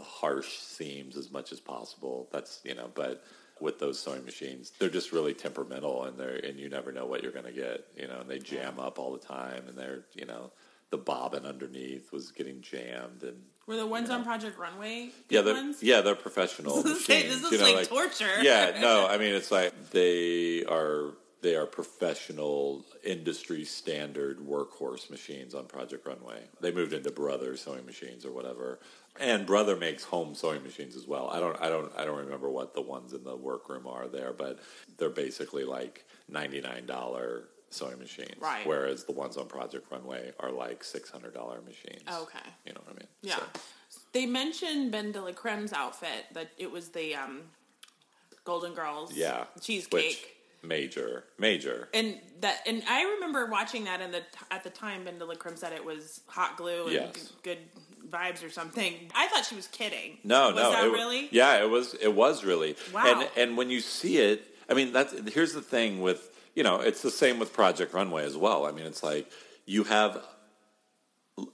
harsh 0.00 0.58
seams 0.58 1.16
as 1.16 1.30
much 1.30 1.52
as 1.52 1.60
possible. 1.60 2.28
That's 2.32 2.60
you 2.64 2.74
know, 2.74 2.90
but 2.94 3.22
with 3.60 3.78
those 3.78 3.98
sewing 3.98 4.24
machines, 4.24 4.72
they're 4.78 4.88
just 4.88 5.12
really 5.12 5.34
temperamental, 5.34 6.04
and 6.04 6.18
they're 6.18 6.36
and 6.36 6.58
you 6.58 6.68
never 6.68 6.92
know 6.92 7.06
what 7.06 7.22
you're 7.22 7.32
going 7.32 7.44
to 7.44 7.52
get. 7.52 7.84
You 7.96 8.08
know, 8.08 8.20
and 8.20 8.30
they 8.30 8.38
jam 8.38 8.78
up 8.78 8.98
all 8.98 9.12
the 9.12 9.18
time, 9.18 9.64
and 9.68 9.76
they're 9.76 10.04
you 10.14 10.26
know 10.26 10.52
the 10.90 10.98
bobbin 10.98 11.44
underneath 11.46 12.12
was 12.12 12.32
getting 12.32 12.60
jammed, 12.60 13.22
and 13.22 13.42
Were 13.70 13.76
the 13.76 13.86
ones 13.86 14.10
on 14.10 14.24
Project 14.24 14.58
Runway 14.58 15.10
yeah, 15.28 15.42
they're 15.42 15.54
ones? 15.54 15.80
yeah 15.80 16.00
they're 16.00 16.16
professional 16.16 16.82
say, 16.82 16.88
machines. 16.88 17.40
this 17.40 17.52
you 17.52 17.58
is 17.58 17.60
know, 17.60 17.72
like 17.72 17.88
torture. 17.88 18.42
Yeah, 18.42 18.76
no, 18.80 19.06
I 19.06 19.16
mean 19.16 19.32
it's 19.32 19.52
like 19.52 19.92
they 19.92 20.64
are 20.64 21.12
they 21.40 21.54
are 21.54 21.66
professional 21.66 22.84
industry 23.04 23.64
standard 23.64 24.40
workhorse 24.40 25.08
machines 25.08 25.54
on 25.54 25.66
Project 25.66 26.04
Runway. 26.04 26.42
They 26.60 26.72
moved 26.72 26.92
into 26.92 27.12
Brother 27.12 27.56
sewing 27.56 27.86
machines 27.86 28.26
or 28.26 28.32
whatever. 28.32 28.80
And 29.20 29.46
Brother 29.46 29.76
makes 29.76 30.02
home 30.02 30.34
sewing 30.34 30.64
machines 30.64 30.96
as 30.96 31.06
well. 31.06 31.30
I 31.30 31.38
don't 31.38 31.56
I 31.62 31.68
don't 31.68 31.92
I 31.96 32.04
don't 32.04 32.18
remember 32.18 32.50
what 32.50 32.74
the 32.74 32.82
ones 32.82 33.12
in 33.12 33.22
the 33.22 33.36
workroom 33.36 33.86
are 33.86 34.08
there, 34.08 34.32
but 34.32 34.58
they're 34.98 35.10
basically 35.10 35.62
like 35.62 36.04
ninety 36.28 36.60
nine 36.60 36.86
dollar 36.86 37.44
sewing 37.70 37.98
machines. 37.98 38.34
Right. 38.40 38.66
Whereas 38.66 39.04
the 39.04 39.12
ones 39.12 39.36
on 39.36 39.46
Project 39.46 39.90
Runway 39.90 40.32
are 40.40 40.50
like 40.50 40.84
six 40.84 41.10
hundred 41.10 41.34
dollar 41.34 41.60
machines. 41.62 42.02
Okay. 42.08 42.38
You 42.66 42.72
know 42.72 42.80
what 42.84 42.96
I 42.96 42.98
mean? 42.98 43.08
Yeah. 43.22 43.36
So- 43.36 43.60
They 44.12 44.26
mentioned 44.26 44.90
Ben 44.92 45.12
de 45.12 45.20
la 45.20 45.32
Creme's 45.32 45.72
outfit 45.72 46.26
that 46.34 46.50
it 46.58 46.70
was 46.70 46.88
the 46.88 47.14
um, 47.14 47.42
Golden 48.44 48.74
Girls 48.74 49.14
yeah. 49.16 49.44
cheesecake. 49.60 49.92
Which 49.92 50.26
major. 50.62 51.24
Major. 51.38 51.88
and 51.94 52.18
that, 52.40 52.60
and 52.66 52.82
I 52.88 53.02
remember 53.14 53.46
watching 53.46 53.84
that, 53.84 54.00
and 54.00 54.12
the 54.12 54.22
at 54.50 54.64
the 54.64 54.70
time, 54.70 55.04
Ben 55.04 55.18
de 55.18 55.24
la 55.24 55.34
Creme 55.34 55.56
said 55.56 55.72
it 55.72 55.84
was 55.84 56.20
hot 56.26 56.56
glue 56.56 56.84
and 56.84 56.92
Yes. 56.92 57.12
g- 57.14 57.20
good 57.42 57.58
vibes 58.08 58.44
or 58.44 58.50
something. 58.50 58.94
I 59.14 59.28
thought 59.28 59.44
she 59.44 59.54
was 59.54 59.68
kidding. 59.68 60.18
No, 60.24 60.48
was 60.48 60.56
no, 60.56 60.70
that 60.72 60.84
it, 60.84 60.92
really? 60.92 61.28
Yeah, 61.30 61.62
it 61.62 61.70
was. 61.70 61.94
It 61.94 62.14
was 62.14 62.44
really. 62.44 62.76
Wow. 62.92 63.04
And 63.06 63.28
and 63.36 63.56
when 63.56 63.70
you 63.70 63.80
see 63.80 64.18
it, 64.18 64.44
I 64.68 64.74
mean, 64.74 64.92
that's 64.92 65.14
here's 65.32 65.52
the 65.52 65.62
thing 65.62 66.00
with 66.00 66.26
you 66.60 66.64
know, 66.64 66.78
it's 66.78 67.00
the 67.00 67.10
same 67.10 67.38
with 67.38 67.54
Project 67.54 67.94
Runway 67.94 68.22
as 68.22 68.36
well. 68.36 68.66
I 68.66 68.72
mean, 68.72 68.84
it's 68.84 69.02
like 69.02 69.30
you 69.64 69.84
have 69.84 70.22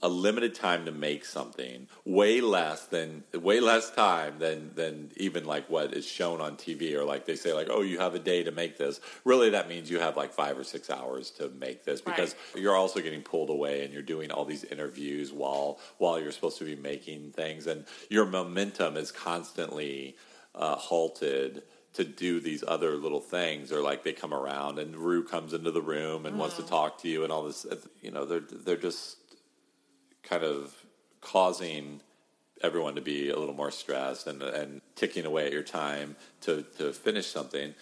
a 0.03 0.09
limited 0.09 0.53
time 0.53 0.85
to 0.87 0.91
make 0.91 1.25
something, 1.25 1.87
way 2.05 2.41
less 2.41 2.87
than 2.87 3.23
way 3.33 3.61
less 3.61 3.89
time 3.93 4.41
than 4.41 4.75
than 4.75 5.13
even 5.17 5.45
like 5.45 5.71
what 5.71 5.95
is 5.95 6.05
shown 6.05 6.41
on 6.41 6.57
TV 6.57 6.93
or 6.95 7.05
like 7.05 7.25
they 7.25 7.37
say 7.37 7.53
like, 7.53 7.69
oh, 7.71 7.83
you 7.83 8.01
have 8.01 8.17
a 8.17 8.19
day 8.19 8.43
to 8.43 8.51
make 8.51 8.79
this. 8.79 8.99
Really, 9.25 9.51
that 9.51 9.69
means 9.69 9.89
you 9.89 10.01
have 10.01 10.17
like 10.17 10.33
five 10.33 10.59
or 10.59 10.65
six 10.65 10.91
hours 10.91 11.31
to 11.39 11.51
make 11.51 11.85
this 11.85 12.01
because 12.01 12.35
you're 12.57 12.75
also 12.75 12.99
getting 12.99 13.23
pulled 13.23 13.51
away 13.51 13.85
and 13.85 13.93
you're 13.93 14.03
doing 14.03 14.33
all 14.33 14.45
these 14.45 14.65
interviews 14.65 15.33
while 15.33 15.79
while 15.99 16.19
you're 16.19 16.33
supposed 16.33 16.59
to 16.59 16.65
be 16.65 16.75
making 16.75 17.31
things 17.31 17.69
and 17.69 17.85
your 18.11 18.27
momentum 18.27 18.97
is 18.97 19.13
constantly 19.13 20.17
uh, 20.57 20.75
halted 20.75 21.63
to 21.97 22.05
do 22.05 22.41
these 22.41 22.63
other 22.67 22.97
little 22.97 23.21
things 23.21 23.73
or 23.73 23.81
like 23.81 24.05
they 24.05 24.13
come 24.13 24.35
around 24.35 24.79
and 24.79 24.95
Ru 24.95 25.25
comes 25.25 25.55
into 25.55 25.71
the 25.71 25.81
room 25.81 26.27
and 26.27 26.39
wants 26.39 26.57
to 26.57 26.63
mm-hmm. 26.63 26.71
talk 26.71 27.01
to 27.03 27.09
you 27.09 27.25
and 27.25 27.33
all 27.33 27.45
this 27.45 27.65
uh, 27.65 27.77
you 28.03 28.11
know 28.11 28.27
they're 28.27 28.41
they're 28.41 28.77
just 28.77 29.17
kind 30.23 30.45
of 30.45 30.75
causing 31.23 32.01
everyone 32.63 32.95
to 32.97 33.01
be 33.01 33.31
a 33.31 33.39
little 33.39 33.55
more 33.55 33.71
stressed 33.71 34.27
and 34.27 34.43
and 34.43 34.83
ticking 34.95 35.25
away 35.25 35.47
at 35.47 35.53
your 35.53 35.63
time 35.63 36.17
to 36.43 36.65
to 36.79 36.93
finish 36.93 37.27
something. 37.27 37.75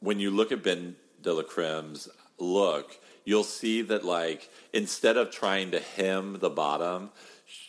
When 0.00 0.20
you 0.20 0.30
look 0.30 0.52
at 0.52 0.62
Ben 0.62 0.96
de 1.22 1.32
la 1.32 1.42
Creme's 1.42 2.08
look, 2.38 2.98
you'll 3.24 3.44
see 3.44 3.80
that 3.82 4.04
like 4.04 4.50
instead 4.74 5.16
of 5.16 5.30
trying 5.30 5.70
to 5.70 5.80
hem 5.80 6.38
the 6.40 6.50
bottom, 6.50 7.10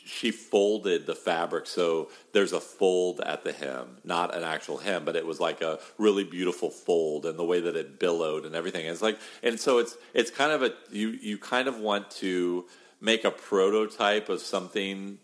she 0.05 0.31
folded 0.31 1.05
the 1.05 1.15
fabric 1.15 1.65
so 1.65 2.09
there's 2.33 2.53
a 2.53 2.59
fold 2.59 3.19
at 3.21 3.43
the 3.43 3.53
hem, 3.53 3.97
not 4.03 4.35
an 4.35 4.43
actual 4.43 4.77
hem, 4.77 5.05
but 5.05 5.15
it 5.15 5.25
was 5.25 5.39
like 5.39 5.61
a 5.61 5.79
really 5.97 6.23
beautiful 6.23 6.69
fold 6.69 7.25
and 7.25 7.37
the 7.37 7.43
way 7.43 7.59
that 7.59 7.75
it 7.75 7.99
billowed 7.99 8.45
and 8.45 8.55
everything. 8.55 8.85
It's 8.85 9.01
like 9.01 9.19
and 9.41 9.59
so 9.59 9.77
it's 9.77 9.95
it's 10.13 10.31
kind 10.31 10.51
of 10.51 10.63
a 10.63 10.73
you 10.91 11.09
you 11.09 11.37
kind 11.37 11.67
of 11.67 11.77
want 11.77 12.11
to 12.11 12.65
make 12.99 13.23
a 13.25 13.31
prototype 13.31 14.29
of 14.29 14.41
something 14.41 15.19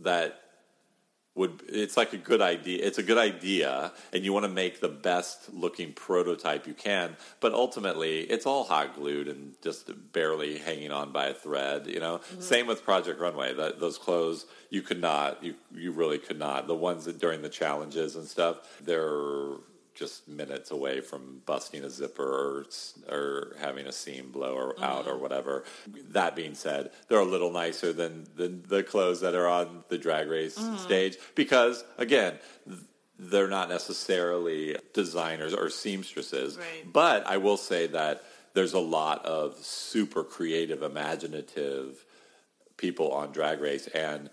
that 0.00 0.40
would 1.34 1.62
it's 1.68 1.96
like 1.96 2.12
a 2.12 2.18
good 2.18 2.42
idea 2.42 2.84
it's 2.84 2.98
a 2.98 3.02
good 3.02 3.18
idea 3.18 3.92
and 4.12 4.24
you 4.24 4.32
want 4.32 4.44
to 4.44 4.50
make 4.50 4.80
the 4.80 4.88
best 4.88 5.52
looking 5.54 5.92
prototype 5.92 6.66
you 6.66 6.74
can 6.74 7.16
but 7.40 7.52
ultimately 7.54 8.20
it's 8.20 8.44
all 8.44 8.64
hot 8.64 8.94
glued 8.94 9.28
and 9.28 9.54
just 9.62 9.90
barely 10.12 10.58
hanging 10.58 10.90
on 10.90 11.10
by 11.10 11.26
a 11.26 11.34
thread 11.34 11.86
you 11.86 12.00
know? 12.00 12.18
Mm-hmm. 12.18 12.40
Same 12.40 12.66
with 12.66 12.84
project 12.84 13.20
runway 13.20 13.54
that 13.54 13.80
those 13.80 13.98
clothes 13.98 14.46
you 14.70 14.82
could 14.82 15.00
not 15.00 15.42
you 15.42 15.54
you 15.74 15.92
really 15.92 16.18
could 16.18 16.38
not. 16.38 16.66
The 16.66 16.74
ones 16.74 17.04
that 17.04 17.18
during 17.18 17.42
the 17.42 17.48
challenges 17.48 18.16
and 18.16 18.26
stuff 18.26 18.56
they're 18.82 19.56
just 19.94 20.28
minutes 20.28 20.70
away 20.70 21.00
from 21.00 21.42
busting 21.46 21.84
a 21.84 21.90
zipper 21.90 22.22
or, 22.22 22.66
or 23.14 23.56
having 23.60 23.86
a 23.86 23.92
seam 23.92 24.30
blow 24.30 24.54
or 24.54 24.74
mm-hmm. 24.74 24.84
out 24.84 25.06
or 25.06 25.16
whatever. 25.16 25.64
That 26.10 26.36
being 26.36 26.54
said, 26.54 26.90
they're 27.08 27.20
a 27.20 27.24
little 27.24 27.52
nicer 27.52 27.92
than, 27.92 28.26
than 28.36 28.64
the 28.68 28.82
clothes 28.82 29.20
that 29.20 29.34
are 29.34 29.48
on 29.48 29.84
the 29.88 29.98
drag 29.98 30.28
race 30.28 30.58
mm-hmm. 30.58 30.76
stage 30.76 31.16
because, 31.34 31.84
again, 31.98 32.38
they're 33.18 33.48
not 33.48 33.68
necessarily 33.68 34.76
designers 34.94 35.54
or 35.54 35.70
seamstresses. 35.70 36.56
Right. 36.56 36.92
But 36.92 37.26
I 37.26 37.36
will 37.36 37.56
say 37.56 37.86
that 37.88 38.24
there's 38.54 38.74
a 38.74 38.80
lot 38.80 39.24
of 39.24 39.56
super 39.58 40.24
creative, 40.24 40.82
imaginative 40.82 42.04
people 42.76 43.12
on 43.12 43.32
Drag 43.32 43.60
Race, 43.60 43.86
and 43.86 44.28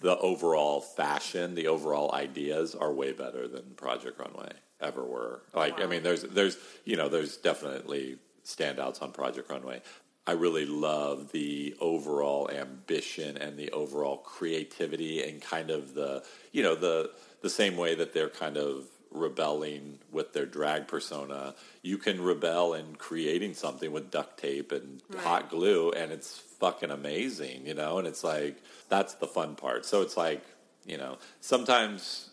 the 0.00 0.16
overall 0.18 0.80
fashion, 0.80 1.54
the 1.54 1.66
overall 1.68 2.12
ideas 2.14 2.74
are 2.74 2.92
way 2.92 3.12
better 3.12 3.48
than 3.48 3.62
Project 3.76 4.18
Runway 4.18 4.52
ever 4.80 5.04
were. 5.04 5.42
Oh, 5.54 5.58
like, 5.58 5.80
I 5.80 5.86
mean, 5.86 6.02
there's 6.02 6.22
there's 6.22 6.56
you 6.84 6.96
know 6.96 7.08
there's 7.08 7.36
definitely 7.36 8.18
standouts 8.44 9.02
on 9.02 9.12
Project 9.12 9.50
Runway. 9.50 9.82
I 10.26 10.32
really 10.32 10.66
love 10.66 11.32
the 11.32 11.74
overall 11.80 12.50
ambition 12.50 13.38
and 13.38 13.56
the 13.56 13.70
overall 13.70 14.18
creativity 14.18 15.22
and 15.26 15.40
kind 15.40 15.70
of 15.70 15.94
the 15.94 16.22
you 16.52 16.62
know 16.62 16.74
the 16.74 17.10
the 17.40 17.50
same 17.50 17.76
way 17.76 17.94
that 17.94 18.12
they're 18.14 18.28
kind 18.28 18.56
of 18.56 18.84
rebelling 19.10 19.98
with 20.12 20.32
their 20.34 20.44
drag 20.46 20.86
persona. 20.86 21.54
You 21.82 21.96
can 21.98 22.20
rebel 22.20 22.74
in 22.74 22.94
creating 22.96 23.54
something 23.54 23.90
with 23.90 24.10
duct 24.10 24.38
tape 24.38 24.70
and 24.70 25.02
Right. 25.08 25.22
hot 25.24 25.50
glue 25.50 25.92
and 25.92 26.12
it's 26.12 26.42
fucking 26.60 26.90
amazing, 26.90 27.66
you 27.66 27.74
know? 27.74 27.98
And 27.98 28.06
it's 28.06 28.24
like 28.24 28.56
that's 28.88 29.14
the 29.14 29.26
fun 29.26 29.54
part. 29.54 29.84
So 29.84 30.02
it's 30.02 30.16
like, 30.16 30.42
you 30.86 30.98
know, 30.98 31.18
sometimes 31.40 32.30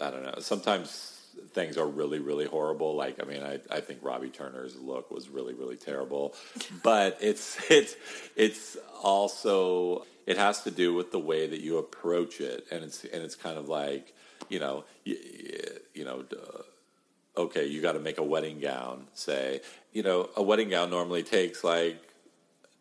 I 0.00 0.10
don't 0.10 0.22
know, 0.22 0.34
sometimes 0.38 1.18
things 1.52 1.76
are 1.76 1.86
really, 1.86 2.18
really 2.18 2.46
horrible. 2.46 2.94
Like, 2.94 3.22
I 3.22 3.26
mean, 3.26 3.42
I, 3.42 3.60
I 3.70 3.80
think 3.80 4.00
Robbie 4.02 4.30
Turner's 4.30 4.76
look 4.76 5.10
was 5.10 5.28
really, 5.28 5.54
really 5.54 5.76
terrible. 5.76 6.34
but 6.82 7.18
it's 7.20 7.58
it's 7.70 7.96
it's 8.36 8.76
also 9.02 10.04
it 10.26 10.36
has 10.36 10.62
to 10.62 10.70
do 10.70 10.94
with 10.94 11.10
the 11.10 11.18
way 11.18 11.46
that 11.46 11.60
you 11.60 11.78
approach 11.78 12.40
it. 12.40 12.66
And 12.70 12.84
it's 12.84 13.04
and 13.04 13.22
it's 13.22 13.34
kind 13.34 13.58
of 13.58 13.68
like, 13.68 14.14
you 14.48 14.60
know, 14.60 14.84
you, 15.04 15.16
you 15.94 16.04
know, 16.04 16.24
uh, 16.32 17.40
okay, 17.40 17.66
you 17.66 17.80
got 17.80 17.92
to 17.92 18.00
make 18.00 18.18
a 18.18 18.22
wedding 18.22 18.60
gown, 18.60 19.06
say. 19.14 19.60
You 19.92 20.02
know, 20.02 20.28
a 20.36 20.42
wedding 20.42 20.68
gown 20.68 20.90
normally 20.90 21.22
takes 21.22 21.64
like 21.64 22.02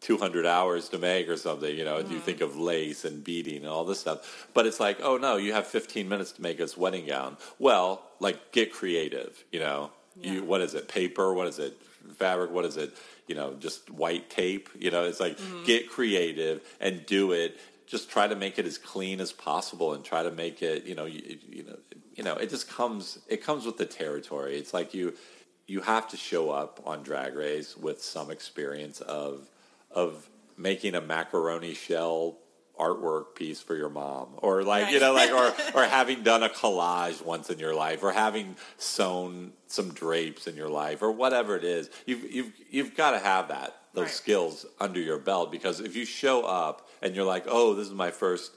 200 0.01 0.45
hours 0.45 0.89
to 0.89 0.97
make 0.97 1.27
or 1.27 1.37
something, 1.37 1.75
you 1.75 1.83
know, 1.83 1.97
and 1.97 2.09
you 2.11 2.19
think 2.19 2.41
of 2.41 2.55
lace 2.57 3.03
and 3.03 3.23
beading 3.23 3.57
and 3.57 3.67
all 3.67 3.83
this 3.83 3.99
stuff. 3.99 4.47
But 4.53 4.65
it's 4.67 4.79
like, 4.79 4.99
oh 5.01 5.17
no, 5.17 5.37
you 5.37 5.53
have 5.53 5.67
15 5.67 6.07
minutes 6.07 6.33
to 6.33 6.41
make 6.41 6.57
this 6.57 6.77
wedding 6.77 7.07
gown. 7.07 7.37
Well, 7.57 8.03
like 8.19 8.51
get 8.51 8.71
creative, 8.71 9.43
you 9.51 9.59
know. 9.59 9.91
Yeah. 10.19 10.33
You 10.33 10.43
what 10.43 10.61
is 10.61 10.75
it? 10.75 10.87
Paper, 10.87 11.33
what 11.33 11.47
is 11.47 11.59
it? 11.59 11.81
Fabric, 12.15 12.51
what 12.51 12.65
is 12.65 12.77
it? 12.77 12.95
You 13.27 13.35
know, 13.35 13.55
just 13.59 13.89
white 13.89 14.29
tape, 14.29 14.69
you 14.79 14.91
know, 14.91 15.03
it's 15.03 15.19
like 15.19 15.37
mm-hmm. 15.37 15.65
get 15.65 15.89
creative 15.89 16.61
and 16.79 17.05
do 17.05 17.31
it. 17.31 17.57
Just 17.85 18.09
try 18.09 18.27
to 18.27 18.35
make 18.35 18.59
it 18.59 18.65
as 18.65 18.77
clean 18.77 19.21
as 19.21 19.31
possible 19.31 19.93
and 19.93 20.03
try 20.03 20.23
to 20.23 20.31
make 20.31 20.61
it, 20.61 20.85
you 20.85 20.95
know, 20.95 21.05
you, 21.05 21.37
you 21.49 21.63
know, 21.63 21.77
you 22.15 22.23
know, 22.23 22.35
it 22.35 22.49
just 22.49 22.69
comes 22.69 23.19
it 23.27 23.43
comes 23.43 23.65
with 23.65 23.77
the 23.77 23.85
territory. 23.85 24.57
It's 24.57 24.73
like 24.73 24.93
you 24.93 25.13
you 25.67 25.81
have 25.81 26.07
to 26.09 26.17
show 26.17 26.49
up 26.49 26.81
on 26.85 27.03
drag 27.03 27.35
race 27.35 27.75
with 27.75 28.01
some 28.01 28.31
experience 28.31 29.01
of 29.01 29.49
of 29.91 30.29
making 30.57 30.95
a 30.95 31.01
macaroni 31.01 31.73
shell 31.73 32.37
artwork 32.79 33.33
piece 33.35 33.59
for 33.59 33.75
your 33.75 33.89
mom 33.89 34.27
or 34.37 34.61
like 34.63 34.91
you 34.91 34.99
know 34.99 35.11
like 35.11 35.31
or 35.31 35.51
or 35.75 35.83
having 35.85 36.21
done 36.21 36.43
a 36.43 36.49
collage 36.49 37.23
once 37.25 37.49
in 37.49 37.57
your 37.57 37.73
life 37.73 38.03
or 38.03 38.11
having 38.11 38.55
sewn 38.77 39.51
some 39.65 39.89
drapes 39.93 40.45
in 40.45 40.55
your 40.55 40.69
life 40.69 41.01
or 41.01 41.11
whatever 41.11 41.55
it 41.55 41.63
is 41.63 41.89
you've 42.05 42.31
you've 42.31 42.53
you've 42.69 42.95
got 42.95 43.11
to 43.11 43.19
have 43.19 43.47
that 43.47 43.75
those 43.93 44.03
Right. 44.05 44.11
skills 44.11 44.65
under 44.79 44.99
your 44.99 45.17
belt 45.17 45.51
because 45.51 45.79
if 45.79 45.95
you 45.95 46.05
show 46.05 46.43
up 46.43 46.87
and 47.01 47.15
you're 47.15 47.25
like 47.25 47.45
oh 47.47 47.73
this 47.73 47.87
is 47.87 47.93
my 47.93 48.11
first 48.11 48.51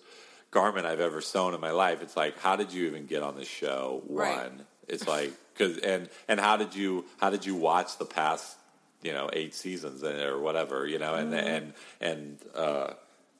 garment 0.51 0.85
I've 0.85 1.01
ever 1.01 1.23
sewn 1.23 1.55
in 1.55 1.61
my 1.63 1.71
life 1.71 2.03
it's 2.03 2.17
like 2.17 2.39
how 2.41 2.57
did 2.57 2.75
you 2.75 2.87
even 2.89 3.07
get 3.07 3.23
on 3.23 3.37
this 3.37 3.49
show 3.49 4.03
one 4.07 4.29
Right. 4.29 4.51
it's 4.87 5.09
like 5.09 5.33
cuz 5.55 5.79
and 5.79 6.11
and 6.29 6.39
how 6.39 6.59
did 6.59 6.75
you 6.75 7.07
how 7.19 7.31
did 7.31 7.47
you 7.47 7.55
watch 7.55 7.97
the 7.97 8.05
past 8.05 8.59
you 9.03 9.13
know 9.13 9.29
eight 9.33 9.55
seasons 9.55 10.03
in 10.03 10.21
or 10.21 10.39
whatever 10.39 10.87
you 10.87 10.99
know 10.99 11.15
and 11.15 11.33
and 11.35 11.73
and 12.01 12.39
uh 12.55 12.93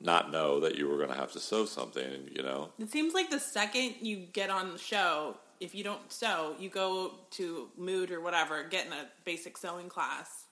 not 0.03 0.31
know 0.31 0.59
that 0.61 0.75
you 0.75 0.87
were 0.89 0.97
going 0.97 1.09
to 1.09 1.15
have 1.15 1.31
to 1.31 1.39
sew 1.39 1.63
something 1.65 2.27
you 2.35 2.41
know 2.41 2.69
It 2.79 2.91
seems 2.91 3.13
like 3.13 3.29
the 3.29 3.39
second 3.39 3.95
you 4.01 4.17
get 4.33 4.49
on 4.49 4.71
the 4.71 4.79
show, 4.79 5.35
if 5.59 5.75
you 5.75 5.83
don't 5.83 6.11
sew, 6.11 6.55
you 6.59 6.69
go 6.69 7.11
to 7.37 7.67
Mood 7.77 8.09
or 8.09 8.19
whatever, 8.19 8.63
get 8.63 8.87
in 8.87 8.93
a 8.93 9.05
basic 9.25 9.57
sewing 9.57 9.89
class. 9.89 10.45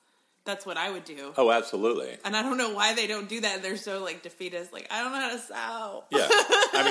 That's 0.46 0.66
what 0.68 0.78
I 0.78 0.92
would 0.92 1.04
do. 1.04 1.34
oh 1.38 1.52
absolutely 1.52 2.18
And 2.24 2.36
I 2.36 2.42
don't 2.44 2.58
know 2.58 2.74
why 2.74 2.94
they 2.94 3.08
don't 3.08 3.28
do 3.28 3.42
that. 3.42 3.64
They're 3.64 3.76
so 3.78 4.04
like 4.04 4.22
defeatist. 4.22 4.72
Like 4.72 4.88
I 4.92 5.02
don't 5.02 5.12
know 5.14 5.20
how 5.20 5.32
to 5.32 5.40
sew. 5.40 6.04
yeah 6.12 6.28
i 6.74 6.82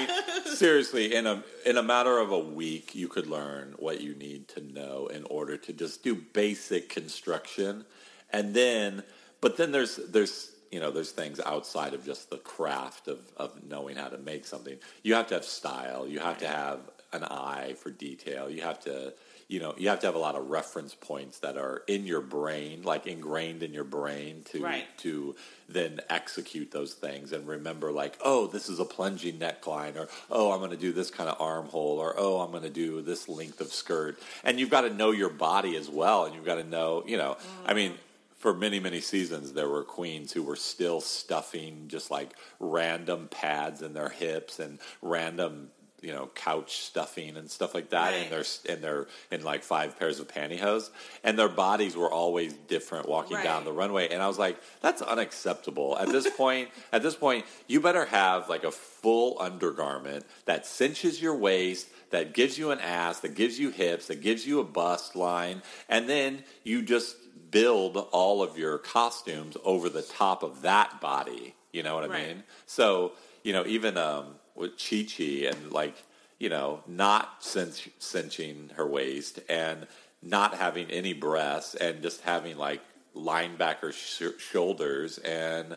mean 0.44 0.54
seriously 0.56 1.14
in 1.14 1.26
a 1.28 1.42
in 1.64 1.76
a 1.76 1.82
matter 1.82 2.18
of 2.18 2.32
a 2.32 2.38
week 2.38 2.94
you 2.94 3.06
could 3.06 3.28
learn 3.28 3.74
what 3.78 4.00
you 4.00 4.14
need 4.14 4.48
to 4.48 4.60
know 4.60 5.06
in 5.06 5.22
order 5.24 5.56
to 5.56 5.72
just 5.72 6.02
do 6.02 6.14
basic 6.16 6.88
construction 6.88 7.84
and 8.30 8.54
then 8.54 9.02
but 9.40 9.56
then 9.56 9.72
there's 9.72 9.96
there's 9.96 10.52
you 10.70 10.80
know 10.80 10.90
there's 10.90 11.12
things 11.12 11.40
outside 11.40 11.94
of 11.94 12.04
just 12.04 12.30
the 12.30 12.38
craft 12.38 13.08
of 13.08 13.18
of 13.36 13.52
knowing 13.68 13.96
how 13.96 14.08
to 14.08 14.18
make 14.18 14.46
something. 14.46 14.76
You 15.02 15.14
have 15.14 15.28
to 15.28 15.34
have 15.34 15.44
style. 15.44 16.06
You 16.06 16.18
have 16.20 16.38
to 16.38 16.48
have 16.48 16.80
an 17.12 17.24
eye 17.24 17.74
for 17.78 17.90
detail. 17.90 18.50
You 18.50 18.62
have 18.62 18.80
to 18.80 19.14
you 19.48 19.60
know 19.60 19.74
you 19.78 19.88
have 19.88 20.00
to 20.00 20.06
have 20.06 20.14
a 20.14 20.18
lot 20.18 20.34
of 20.34 20.50
reference 20.50 20.94
points 20.94 21.38
that 21.38 21.56
are 21.56 21.82
in 21.86 22.04
your 22.04 22.20
brain 22.20 22.82
like 22.82 23.06
ingrained 23.06 23.62
in 23.62 23.72
your 23.72 23.84
brain 23.84 24.42
to 24.50 24.62
Right. 24.62 24.84
to 24.98 25.36
then 25.70 26.00
execute 26.10 26.70
those 26.70 26.92
things 26.92 27.32
and 27.32 27.48
remember 27.48 27.90
like 27.90 28.18
oh 28.22 28.46
this 28.46 28.68
is 28.68 28.78
a 28.78 28.84
plunging 28.84 29.38
neckline 29.38 29.96
or 29.96 30.06
oh 30.30 30.52
i'm 30.52 30.58
going 30.58 30.70
to 30.72 30.76
do 30.76 30.92
this 30.92 31.10
kind 31.10 31.30
of 31.30 31.40
armhole 31.40 31.96
or 31.98 32.12
oh 32.18 32.40
i'm 32.40 32.50
going 32.50 32.62
to 32.62 32.68
do 32.68 33.00
this 33.00 33.26
length 33.26 33.62
of 33.62 33.68
skirt. 33.72 34.18
And 34.44 34.60
you've 34.60 34.68
got 34.68 34.82
to 34.82 34.90
know 34.90 35.12
your 35.12 35.30
body 35.30 35.76
as 35.78 35.88
well 35.88 36.26
and 36.26 36.34
you've 36.34 36.44
got 36.44 36.56
to 36.56 36.64
know 36.64 37.02
you 37.06 37.16
know 37.16 37.38
i 37.64 37.72
mean 37.72 37.94
for 38.38 38.54
many 38.54 38.80
many 38.80 39.00
seasons 39.00 39.52
there 39.52 39.68
were 39.68 39.84
queens 39.84 40.32
who 40.32 40.42
were 40.42 40.56
still 40.56 41.00
stuffing 41.00 41.84
just 41.88 42.10
like 42.10 42.30
random 42.60 43.28
pads 43.28 43.82
in 43.82 43.92
their 43.92 44.08
hips 44.10 44.58
and 44.60 44.78
random 45.02 45.70
you 46.00 46.12
know 46.12 46.30
couch 46.36 46.76
stuffing 46.82 47.36
and 47.36 47.50
stuff 47.50 47.74
like 47.74 47.90
that 47.90 48.14
in 48.14 48.20
Right. 48.20 48.30
their 48.30 48.72
in 48.74 48.80
their 48.80 49.06
in 49.32 49.42
like 49.42 49.64
five 49.64 49.98
pairs 49.98 50.20
of 50.20 50.28
pantyhose. 50.28 50.90
And 51.24 51.36
their 51.36 51.48
bodies 51.48 51.96
were 51.96 52.08
always 52.10 52.52
different 52.52 53.08
walking 53.08 53.36
down 53.42 53.64
the 53.64 53.72
runway. 53.72 54.08
And 54.08 54.22
i 54.22 54.28
was 54.28 54.38
like 54.38 54.58
that's 54.80 55.02
unacceptable. 55.02 55.98
At 55.98 56.08
this 56.10 56.30
point 56.36 56.68
at 56.92 57.02
this 57.02 57.16
point 57.16 57.46
you 57.66 57.80
better 57.80 58.04
have 58.04 58.48
like 58.48 58.62
a 58.62 58.70
full 58.70 59.38
undergarment 59.40 60.24
that 60.44 60.66
cinches 60.66 61.20
your 61.20 61.34
waist 61.34 61.88
that 62.10 62.32
gives 62.32 62.56
you 62.56 62.70
an 62.70 62.78
ass 62.78 63.18
that 63.20 63.34
gives 63.34 63.58
you 63.58 63.70
hips 63.70 64.06
that 64.06 64.20
gives 64.20 64.46
you 64.46 64.60
a 64.60 64.64
bust 64.64 65.16
line. 65.16 65.62
And 65.88 66.08
then 66.08 66.44
you 66.62 66.82
just 66.82 67.16
build 67.50 67.96
all 68.12 68.42
of 68.42 68.58
your 68.58 68.78
costumes 68.78 69.56
over 69.64 69.88
the 69.88 70.02
top 70.02 70.42
of 70.42 70.62
that 70.62 71.00
body 71.00 71.54
you 71.72 71.82
know 71.82 71.94
what 71.94 72.04
i 72.04 72.08
Right. 72.08 72.28
mean 72.28 72.42
so 72.66 73.12
you 73.42 73.52
know 73.52 73.64
even 73.66 73.96
um 73.96 74.34
with 74.54 74.72
chi 74.78 75.06
chi 75.08 75.46
and 75.48 75.72
like 75.72 75.94
you 76.38 76.48
know 76.48 76.82
not 76.86 77.42
cinch, 77.44 77.88
cinching 77.98 78.70
her 78.76 78.86
waist 78.86 79.40
and 79.48 79.86
not 80.22 80.54
having 80.54 80.90
any 80.90 81.12
breasts 81.12 81.74
and 81.76 82.02
just 82.02 82.20
having 82.22 82.56
like 82.56 82.80
linebacker 83.16 83.92
sh- 83.92 84.40
shoulders 84.42 85.18
and 85.18 85.76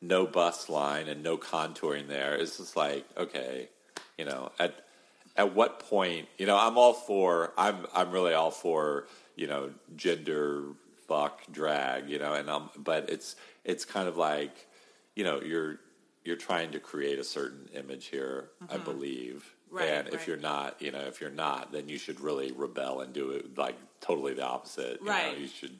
no 0.00 0.26
bust 0.26 0.68
line 0.70 1.08
and 1.08 1.22
no 1.22 1.36
contouring 1.36 2.08
there 2.08 2.34
it's 2.34 2.56
just 2.58 2.76
like 2.76 3.04
okay 3.16 3.68
you 4.18 4.24
know 4.24 4.50
at 4.58 4.74
at 5.36 5.54
what 5.54 5.78
point 5.80 6.26
you 6.38 6.46
know 6.46 6.56
i'm 6.58 6.76
all 6.76 6.92
for 6.94 7.52
i'm 7.56 7.86
i'm 7.94 8.10
really 8.10 8.34
all 8.34 8.50
for 8.50 9.06
you 9.36 9.46
know 9.46 9.70
gender 9.96 10.64
fuck 11.12 11.42
drag 11.52 12.08
you 12.08 12.18
know 12.18 12.32
and 12.32 12.48
um 12.48 12.70
but 12.76 13.10
it's 13.10 13.36
it's 13.64 13.84
kind 13.84 14.08
of 14.08 14.16
like 14.16 14.54
you 15.14 15.24
know 15.24 15.40
you're 15.40 15.78
you're 16.24 16.36
trying 16.36 16.70
to 16.72 16.80
create 16.80 17.18
a 17.18 17.24
certain 17.24 17.68
image 17.74 18.06
here 18.06 18.48
i 18.70 18.76
believe 18.76 19.44
Mm-hmm. 19.72 19.78
Right, 19.78 19.88
and 19.88 20.08
if 20.08 20.14
right. 20.14 20.28
you're 20.28 20.36
not 20.36 20.82
you 20.84 20.90
know 20.92 21.04
if 21.12 21.22
you're 21.22 21.30
not 21.30 21.72
then 21.72 21.88
you 21.88 21.96
should 21.96 22.20
really 22.20 22.52
rebel 22.52 23.00
and 23.00 23.10
do 23.14 23.30
it 23.30 23.56
like 23.56 23.76
totally 24.02 24.34
the 24.34 24.44
opposite 24.44 25.00
you 25.00 25.06
know, 25.06 25.12
Right. 25.12 25.38
you 25.38 25.48
should 25.48 25.78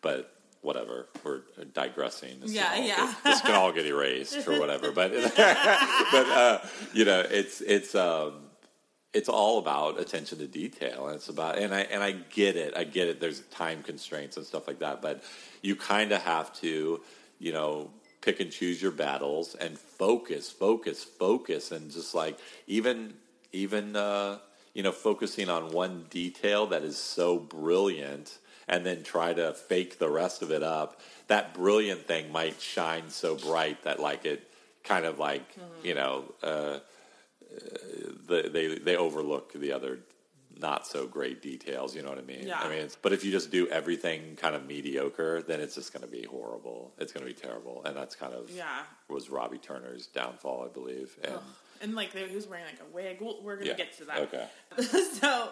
but 0.00 0.34
whatever. 0.64 1.08
We're 1.22 1.42
digressing. 1.74 2.40
This 2.40 2.52
Yeah, 2.52 2.74
yeah. 2.76 2.96
Get, 2.96 3.24
this 3.24 3.40
can 3.42 3.54
all 3.54 3.70
get 3.70 3.86
erased 3.86 4.48
or 4.48 4.58
whatever. 4.58 4.92
But 4.92 5.12
but 5.36 6.26
uh, 6.42 6.58
you 6.94 7.04
know, 7.04 7.20
it's 7.20 7.60
it's 7.60 7.94
um, 7.94 8.32
it's 9.14 9.28
all 9.28 9.58
about 9.58 9.98
attention 10.00 10.38
to 10.38 10.46
detail, 10.46 11.06
and 11.06 11.16
it's 11.16 11.28
about 11.28 11.58
and 11.58 11.74
I 11.74 11.80
and 11.82 12.02
I 12.02 12.12
get 12.12 12.56
it. 12.56 12.76
I 12.76 12.84
get 12.84 13.08
it. 13.08 13.20
There's 13.20 13.40
time 13.50 13.82
constraints 13.82 14.36
and 14.36 14.44
stuff 14.44 14.66
like 14.66 14.80
that, 14.80 15.00
but 15.00 15.22
you 15.62 15.76
kind 15.76 16.12
of 16.12 16.22
have 16.22 16.52
to, 16.60 17.00
you 17.38 17.52
know. 17.52 17.90
Pick 18.20 18.40
and 18.40 18.50
choose 18.50 18.80
your 18.80 18.90
battles 18.90 19.54
and 19.54 19.78
focus, 19.78 20.50
focus, 20.50 21.04
focus, 21.04 21.72
and 21.72 21.90
just 21.90 22.14
like 22.14 22.38
even 22.66 23.12
even 23.52 23.94
uh, 23.96 24.38
you 24.72 24.82
know 24.82 24.92
focusing 24.92 25.50
on 25.50 25.72
one 25.72 26.06
detail 26.08 26.64
that 26.68 26.84
is 26.84 26.96
so 26.96 27.38
brilliant 27.38 28.38
and 28.66 28.86
then 28.86 29.02
try 29.02 29.34
to 29.34 29.52
fake 29.52 29.98
the 29.98 30.08
rest 30.08 30.40
of 30.40 30.50
it 30.50 30.62
up 30.62 31.02
that 31.26 31.52
brilliant 31.52 32.06
thing 32.06 32.32
might 32.32 32.58
shine 32.62 33.10
so 33.10 33.36
bright 33.36 33.84
that 33.84 34.00
like 34.00 34.24
it 34.24 34.50
kind 34.84 35.04
of 35.04 35.18
like 35.18 35.44
Mm-hmm. 35.56 35.86
you 35.86 35.94
know 35.94 36.24
uh, 36.42 36.78
the, 38.26 38.48
they 38.52 38.78
they 38.78 38.96
overlook 38.96 39.52
the 39.52 39.72
other 39.72 40.00
not 40.60 40.86
so 40.86 41.04
great 41.06 41.42
details 41.42 41.96
you 41.96 42.02
know 42.02 42.08
what 42.10 42.18
i 42.18 42.22
mean 42.22 42.46
Yeah. 42.46 42.60
i 42.60 42.68
mean 42.68 42.78
it's, 42.78 42.94
but 42.96 43.12
if 43.12 43.24
you 43.24 43.32
just 43.32 43.50
do 43.50 43.66
everything 43.68 44.36
kind 44.36 44.54
of 44.54 44.66
mediocre 44.66 45.42
then 45.42 45.60
it's 45.60 45.74
just 45.74 45.92
going 45.92 46.04
to 46.04 46.10
be 46.10 46.22
horrible 46.24 46.92
it's 46.98 47.12
going 47.12 47.26
to 47.26 47.32
be 47.34 47.38
terrible 47.38 47.82
and 47.84 47.96
that's 47.96 48.14
kind 48.14 48.32
of 48.32 48.48
Yeah. 48.50 48.82
was 49.08 49.28
robbie 49.30 49.58
turner's 49.58 50.06
downfall 50.06 50.64
i 50.64 50.72
believe 50.72 51.16
and 51.24 51.38
And 51.82 51.94
like 51.96 52.12
they, 52.12 52.28
he 52.28 52.36
was 52.36 52.46
wearing 52.46 52.64
like 52.66 52.78
a 52.80 52.94
wig. 52.94 53.18
We'll, 53.20 53.42
we're 53.42 53.56
gonna 53.56 53.70
Yeah. 53.70 53.74
get 53.76 53.96
to 53.98 54.04
that. 54.04 54.18
Okay. 54.20 54.46
so 55.20 55.48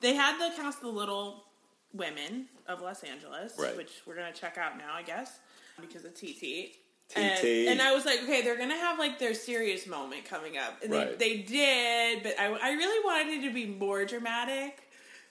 they 0.00 0.14
had 0.14 0.38
the 0.38 0.54
cast 0.56 0.80
the 0.80 0.88
Little 0.88 1.44
Women 1.92 2.46
of 2.68 2.80
Los 2.80 3.02
Angeles, 3.02 3.54
Right. 3.58 3.76
which 3.76 3.90
we're 4.06 4.14
gonna 4.14 4.32
check 4.32 4.56
out 4.56 4.78
now, 4.78 4.94
I 4.94 5.02
guess, 5.02 5.40
because 5.80 6.04
of 6.04 6.14
TT. 6.14 6.76
TT. 7.08 7.18
And, 7.18 7.68
and 7.68 7.82
I 7.82 7.92
was 7.94 8.04
like, 8.04 8.22
okay, 8.22 8.42
they're 8.42 8.58
gonna 8.58 8.76
have 8.76 8.98
like 8.98 9.18
their 9.18 9.34
serious 9.34 9.86
moment 9.86 10.24
coming 10.24 10.56
up, 10.56 10.82
and 10.82 10.92
Right. 10.92 11.18
they, 11.18 11.36
they 11.36 11.42
did, 11.42 12.22
but 12.22 12.38
I, 12.38 12.46
I 12.46 12.72
really 12.72 13.04
wanted 13.04 13.34
it 13.34 13.46
to 13.48 13.52
be 13.54 13.66
more 13.66 14.04
dramatic. 14.04 14.80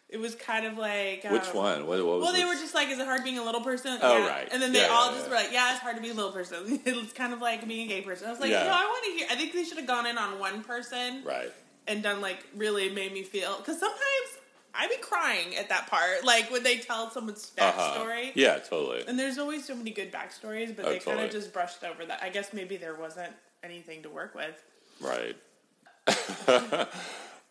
It 0.09 0.17
was 0.19 0.35
kind 0.35 0.65
of 0.67 0.77
like 0.77 1.23
which 1.23 1.47
um, 1.47 1.55
one 1.55 1.87
what, 1.87 1.97
what 1.97 2.05
was 2.05 2.23
Well, 2.23 2.33
they 2.33 2.41
this? 2.41 2.55
were 2.55 2.61
just 2.61 2.75
like, 2.75 2.89
"Is 2.89 2.99
it 2.99 3.05
hard 3.05 3.23
being 3.23 3.39
a 3.39 3.43
little 3.43 3.61
person?" 3.61 3.97
Oh, 3.99 4.19
yeah. 4.19 4.27
right. 4.27 4.47
And 4.51 4.61
then 4.61 4.71
they 4.71 4.81
Yeah, 4.81 4.89
all 4.91 5.09
yeah, 5.11 5.17
just 5.17 5.29
were 5.29 5.35
like, 5.35 5.51
"Yeah, 5.51 5.71
it's 5.71 5.79
hard 5.79 5.95
to 5.95 6.01
be 6.03 6.09
a 6.09 6.13
little 6.13 6.31
person." 6.31 6.57
it's 6.85 7.13
kind 7.13 7.33
of 7.33 7.41
like 7.41 7.67
being 7.67 7.87
a 7.87 7.89
gay 7.89 8.01
person. 8.01 8.27
I 8.27 8.31
was 8.31 8.39
like. 8.39 8.51
"No, 8.51 8.57
I 8.59 8.85
want 8.85 9.05
to 9.05 9.11
hear." 9.11 9.27
I 9.31 9.35
think 9.35 9.53
they 9.53 9.63
should 9.63 9.77
have 9.79 9.87
gone 9.87 10.05
in 10.05 10.17
on 10.17 10.37
one 10.39 10.63
person 10.63 11.23
right 11.25 11.51
and 11.87 12.03
done 12.03 12.21
like 12.21 12.45
really 12.55 12.89
made 12.89 13.11
me 13.13 13.23
feel 13.23 13.57
because 13.57 13.79
sometimes 13.79 13.99
I 14.75 14.87
be 14.87 14.95
crying 14.97 15.55
at 15.55 15.69
that 15.69 15.87
part, 15.87 16.23
like 16.25 16.49
when 16.51 16.63
they 16.63 16.77
tell 16.77 17.09
someone's 17.11 17.51
Uh-huh. 17.57 17.99
backstory. 17.99 18.31
yeah 18.35 18.57
totally 18.59 19.03
And 19.07 19.17
there's 19.19 19.37
always 19.37 19.65
so 19.65 19.75
many 19.75 19.91
good 19.91 20.11
backstories, 20.11 20.75
but 20.75 20.85
Oh, 20.85 20.89
they 20.89 20.99
kind 20.99 21.19
of 21.19 21.29
just 21.31 21.53
brushed 21.53 21.83
over 21.83 22.05
that. 22.05 22.21
I 22.23 22.29
guess 22.29 22.53
maybe 22.53 22.77
there 22.77 22.95
wasn't 22.95 23.33
anything 23.63 24.01
to 24.03 24.09
work 24.09 24.33
with. 24.35 24.63
Right. 24.99 25.35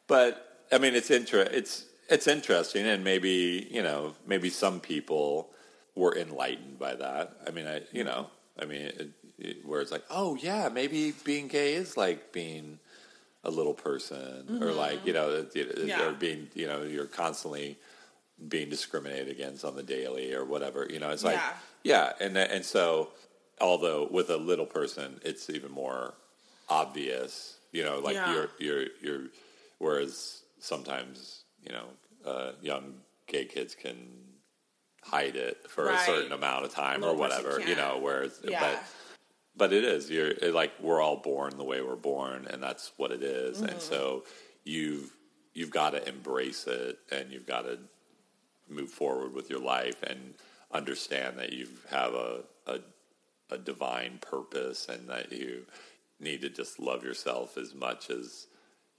but 0.06 0.64
I 0.72 0.78
mean, 0.78 0.94
it's 0.94 1.10
inter- 1.10 1.48
it's 1.50 1.86
it's 2.08 2.26
interesting, 2.26 2.86
and 2.86 3.04
maybe 3.04 3.66
you 3.70 3.82
know, 3.82 4.14
maybe 4.26 4.50
some 4.50 4.80
people 4.80 5.50
were 5.94 6.16
enlightened 6.16 6.78
by 6.78 6.94
that. 6.94 7.36
I 7.46 7.50
mean, 7.50 7.66
I 7.66 7.82
you 7.92 8.04
know, 8.04 8.28
I 8.60 8.64
mean, 8.64 8.82
it, 8.82 9.10
it, 9.38 9.66
where 9.66 9.80
it's 9.80 9.92
like, 9.92 10.04
oh 10.10 10.34
yeah, 10.36 10.68
maybe 10.72 11.12
being 11.24 11.48
gay 11.48 11.74
is 11.74 11.96
like 11.96 12.32
being 12.32 12.78
a 13.44 13.50
little 13.50 13.74
person, 13.74 14.58
or 14.62 14.72
like 14.72 15.04
you 15.06 15.12
know, 15.12 15.28
Mm-hmm. 15.28 15.88
Yeah. 15.88 16.08
or 16.08 16.12
being 16.12 16.48
you 16.54 16.66
know, 16.66 16.82
you're 16.82 17.06
constantly 17.06 17.76
being 18.48 18.68
discriminated 18.70 19.28
against 19.28 19.64
on 19.64 19.76
the 19.76 19.82
daily 19.82 20.32
or 20.34 20.44
whatever. 20.44 20.86
You 20.88 20.98
know, 21.00 21.10
it's 21.10 21.24
like 21.24 21.36
Yeah. 21.36 21.52
yeah, 21.84 22.12
and 22.20 22.36
and 22.36 22.64
so 22.64 23.10
although 23.60 24.08
with 24.10 24.30
a 24.30 24.36
little 24.36 24.66
person, 24.66 25.20
it's 25.24 25.50
even 25.50 25.70
more 25.72 26.14
obvious. 26.68 27.56
You 27.72 27.84
know, 27.84 27.98
like 27.98 28.14
Yeah. 28.14 28.32
you're 28.32 28.48
you're 28.58 28.86
you're. 29.00 29.22
Whereas 29.78 30.42
sometimes 30.60 31.42
you 31.66 31.72
know, 31.72 31.86
uh, 32.24 32.52
young 32.60 32.94
gay 33.26 33.44
kids 33.46 33.74
can 33.74 33.96
hide 35.02 35.34
it 35.34 35.68
for 35.68 35.88
a 35.90 35.98
certain 35.98 36.32
amount 36.32 36.64
of 36.64 36.72
time 36.72 37.02
or 37.04 37.14
whatever. 37.14 37.60
You 37.60 37.74
know, 37.74 37.98
whereas 38.00 38.38
Yeah. 38.44 38.60
but 38.60 38.82
but 39.56 39.72
it 39.72 39.84
is 39.84 40.10
you're 40.10 40.28
it, 40.30 40.54
like 40.54 40.72
we're 40.80 41.00
all 41.00 41.16
born 41.16 41.56
the 41.56 41.64
way 41.64 41.80
we're 41.82 41.96
born 41.96 42.46
and 42.50 42.62
that's 42.62 42.92
what 42.96 43.10
it 43.10 43.22
is. 43.22 43.58
Mm-hmm. 43.58 43.68
and 43.68 43.80
so 43.80 44.24
you've 44.64 45.10
you've 45.54 45.70
got 45.70 45.90
to 45.90 46.08
embrace 46.08 46.66
it 46.66 46.98
and 47.10 47.30
you've 47.30 47.46
got 47.46 47.62
to 47.62 47.78
move 48.68 48.90
forward 48.90 49.34
with 49.34 49.50
your 49.50 49.60
life 49.60 50.02
and 50.02 50.34
understand 50.72 51.38
that 51.38 51.52
you 51.52 51.68
have 51.90 52.14
a, 52.14 52.40
a 52.66 52.78
a 53.50 53.58
divine 53.58 54.18
purpose 54.20 54.88
and 54.88 55.08
that 55.08 55.30
you 55.30 55.66
need 56.18 56.40
to 56.40 56.48
just 56.48 56.80
love 56.80 57.04
yourself 57.04 57.58
as 57.58 57.74
much 57.74 58.08
as 58.08 58.46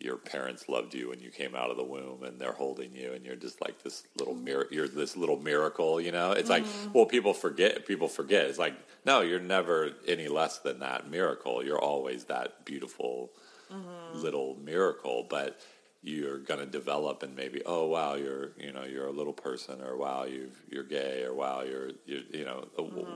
your 0.04 0.18
parents 0.18 0.68
loved 0.68 0.94
you 0.94 1.10
when 1.10 1.20
you 1.20 1.30
came 1.30 1.56
out 1.56 1.70
of 1.70 1.78
the 1.78 1.84
womb 1.84 2.24
and 2.24 2.40
they're 2.40 2.54
holding 2.54 2.94
you 2.94 3.14
and 3.14 3.26
you're 3.26 3.36
just 3.36 3.62
like 3.62 3.82
this 3.84 4.04
little 4.18 4.36
mir- 4.36 4.66
mm-hmm. 4.66 4.74
you're 4.74 4.88
this 4.88 5.16
little 5.16 5.40
miracle 5.40 6.00
you 6.02 6.12
know? 6.12 6.32
It's 6.32 6.50
like 6.50 6.66
mm-hmm. 6.66 6.94
well 6.94 7.06
people 7.06 7.34
forget 7.34 7.86
people 7.86 8.08
forget. 8.08 8.46
It's 8.48 8.60
like 8.60 8.76
no 9.06 9.22
you're 9.22 9.40
never 9.40 9.92
any 10.08 10.28
less 10.28 10.60
than 10.60 10.80
that 10.80 11.10
miracle. 11.10 11.64
You're 11.64 11.82
always 11.82 12.26
that 12.26 12.66
beautiful 12.66 13.32
mm-hmm. 13.72 14.20
little 14.20 14.58
miracle 14.64 15.26
but 15.30 15.60
you're 16.04 16.40
going 16.40 16.60
to 16.60 16.66
develop 16.66 17.24
and 17.24 17.34
maybe 17.36 17.62
oh 17.66 17.88
wow 17.88 18.16
you're 18.16 18.52
you 18.60 18.74
know 18.74 18.84
you're 18.84 19.08
a 19.08 19.12
little 19.12 19.34
person 19.34 19.82
or 19.82 19.96
wow 19.96 20.26
you 20.26 20.52
you're 20.70 20.84
gay 20.84 21.24
or 21.24 21.34
wow 21.34 21.62
you're 21.62 21.92
you 22.06 22.22
you 22.32 22.44
know 22.44 22.66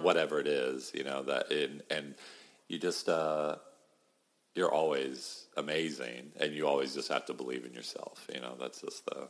whatever 0.02 0.40
it 0.40 0.48
is 0.48 0.92
you 0.96 1.04
know 1.04 1.22
that 1.22 1.52
and 1.52 1.84
and 1.90 2.16
you 2.70 2.80
just 2.80 3.10
uh 3.10 3.56
you're 4.58 4.72
always 4.74 5.46
amazing 5.56 6.32
and 6.40 6.54
you 6.54 6.68
always 6.68 6.94
just 6.94 7.08
have 7.10 7.26
to 7.26 7.34
believe 7.34 7.64
in 7.66 7.74
yourself 7.74 8.28
you 8.34 8.40
know 8.42 8.56
that's 8.60 8.82
just 8.82 9.06
the 9.06 9.28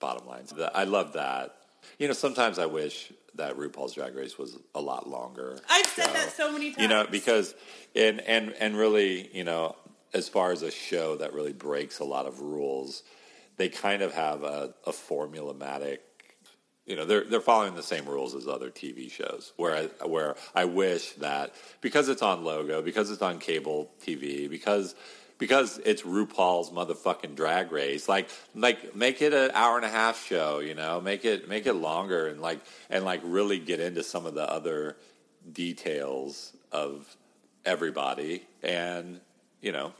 bottom 0.00 0.26
line 0.26 0.44
That- 0.56 0.76
i 0.76 0.84
love 0.84 1.12
that 1.14 1.54
you 1.98 2.06
know 2.08 2.14
sometimes 2.14 2.58
i 2.58 2.66
wish 2.66 3.12
that 3.34 3.56
rupaul's 3.56 3.94
drag 3.94 4.14
race 4.16 4.36
was 4.38 4.58
a 4.74 4.80
lot 4.80 5.08
longer 5.08 5.58
I've 5.68 5.86
said 5.86 6.06
show. 6.06 6.12
that 6.14 6.32
so 6.32 6.52
many 6.52 6.70
times. 6.72 6.82
you 6.82 6.88
know 6.88 7.06
because 7.10 7.54
and 7.94 8.20
and 8.22 8.52
and 8.58 8.76
really 8.76 9.30
you 9.36 9.44
know 9.44 9.76
as 10.12 10.28
far 10.28 10.50
as 10.50 10.62
a 10.62 10.70
show 10.70 11.16
that 11.16 11.32
really 11.32 11.52
breaks 11.52 12.00
a 12.00 12.04
lot 12.04 12.26
of 12.26 12.40
rules 12.40 13.02
they 13.56 13.68
kind 13.68 14.00
of 14.02 14.14
have 14.14 14.42
a, 14.42 14.74
a 14.86 14.90
formulamatic 14.90 15.98
you 16.86 16.96
know 16.96 17.04
they're 17.04 17.24
they're 17.24 17.40
following 17.40 17.74
the 17.74 17.82
same 17.82 18.06
rules 18.06 18.34
as 18.34 18.46
other 18.46 18.70
TV 18.70 19.10
shows. 19.10 19.52
Where 19.56 19.88
I, 20.00 20.06
where 20.06 20.36
I 20.54 20.64
wish 20.64 21.12
that 21.14 21.54
because 21.80 22.08
it's 22.08 22.22
on 22.22 22.44
Logo, 22.44 22.82
because 22.82 23.10
it's 23.10 23.22
on 23.22 23.38
cable 23.38 23.90
TV, 24.04 24.48
because 24.48 24.94
because 25.38 25.78
it's 25.84 26.02
RuPaul's 26.02 26.70
motherfucking 26.70 27.34
Drag 27.34 27.72
Race, 27.72 28.08
like 28.08 28.28
like 28.54 28.94
make 28.94 29.22
it 29.22 29.32
an 29.32 29.50
hour 29.54 29.76
and 29.76 29.86
a 29.86 29.90
half 29.90 30.24
show. 30.24 30.58
You 30.58 30.74
know, 30.74 31.00
make 31.00 31.24
it 31.24 31.48
make 31.48 31.66
it 31.66 31.74
longer 31.74 32.28
and 32.28 32.40
like 32.40 32.60
and 32.88 33.04
like 33.04 33.20
really 33.24 33.58
get 33.58 33.80
into 33.80 34.02
some 34.02 34.26
of 34.26 34.34
the 34.34 34.50
other 34.50 34.96
details 35.52 36.52
of 36.72 37.16
everybody 37.64 38.42
and 38.62 39.20
you 39.60 39.72
know 39.72 39.92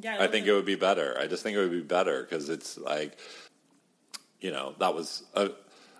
yeah, 0.00 0.16
I 0.20 0.26
think 0.26 0.46
it 0.46 0.52
would 0.52 0.66
be 0.66 0.74
better. 0.74 1.16
I 1.18 1.26
just 1.26 1.42
think 1.42 1.56
it 1.56 1.60
would 1.60 1.70
be 1.70 1.80
better 1.80 2.22
because 2.22 2.48
it's 2.50 2.76
like, 2.76 3.16
you 4.40 4.50
know, 4.50 4.74
that 4.78 4.94
was 4.94 5.22
a, 5.34 5.50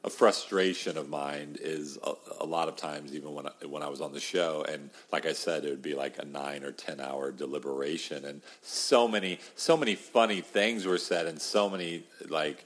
a 0.06 0.10
frustration 0.10 0.96
of 0.96 1.08
mine. 1.08 1.56
Is 1.60 1.98
a, 2.02 2.12
a 2.40 2.46
lot 2.46 2.68
of 2.68 2.76
times, 2.76 3.12
even 3.14 3.34
when 3.34 3.48
I, 3.48 3.66
when 3.66 3.82
I 3.82 3.88
was 3.88 4.00
on 4.00 4.12
the 4.12 4.20
show, 4.20 4.64
and 4.66 4.90
like 5.12 5.26
I 5.26 5.32
said, 5.32 5.64
it 5.64 5.70
would 5.70 5.82
be 5.82 5.94
like 5.94 6.18
a 6.18 6.24
nine 6.24 6.62
or 6.62 6.72
ten 6.72 7.00
hour 7.00 7.32
deliberation, 7.32 8.24
and 8.24 8.40
so 8.62 9.06
many 9.08 9.40
so 9.56 9.76
many 9.76 9.96
funny 9.96 10.40
things 10.40 10.86
were 10.86 10.98
said, 10.98 11.26
and 11.26 11.40
so 11.40 11.68
many 11.68 12.04
like 12.28 12.64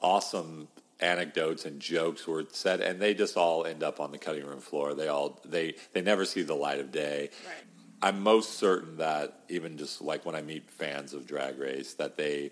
awesome 0.00 0.68
anecdotes 1.00 1.64
and 1.64 1.80
jokes 1.80 2.26
were 2.26 2.44
said, 2.52 2.80
and 2.80 3.00
they 3.00 3.14
just 3.14 3.36
all 3.36 3.64
end 3.64 3.82
up 3.82 3.98
on 3.98 4.12
the 4.12 4.18
cutting 4.18 4.46
room 4.46 4.60
floor. 4.60 4.94
They 4.94 5.08
all 5.08 5.40
they 5.44 5.74
they 5.94 6.02
never 6.02 6.24
see 6.24 6.42
the 6.42 6.54
light 6.54 6.78
of 6.78 6.92
day. 6.92 7.30
Right. 7.46 7.56
I'm 8.04 8.20
most 8.20 8.58
certain 8.58 8.96
that 8.98 9.40
even 9.48 9.78
just 9.78 10.02
like 10.02 10.26
when 10.26 10.34
I 10.34 10.42
meet 10.42 10.70
fans 10.70 11.14
of 11.14 11.26
Drag 11.26 11.58
Race, 11.58 11.94
that 11.94 12.16
they 12.16 12.50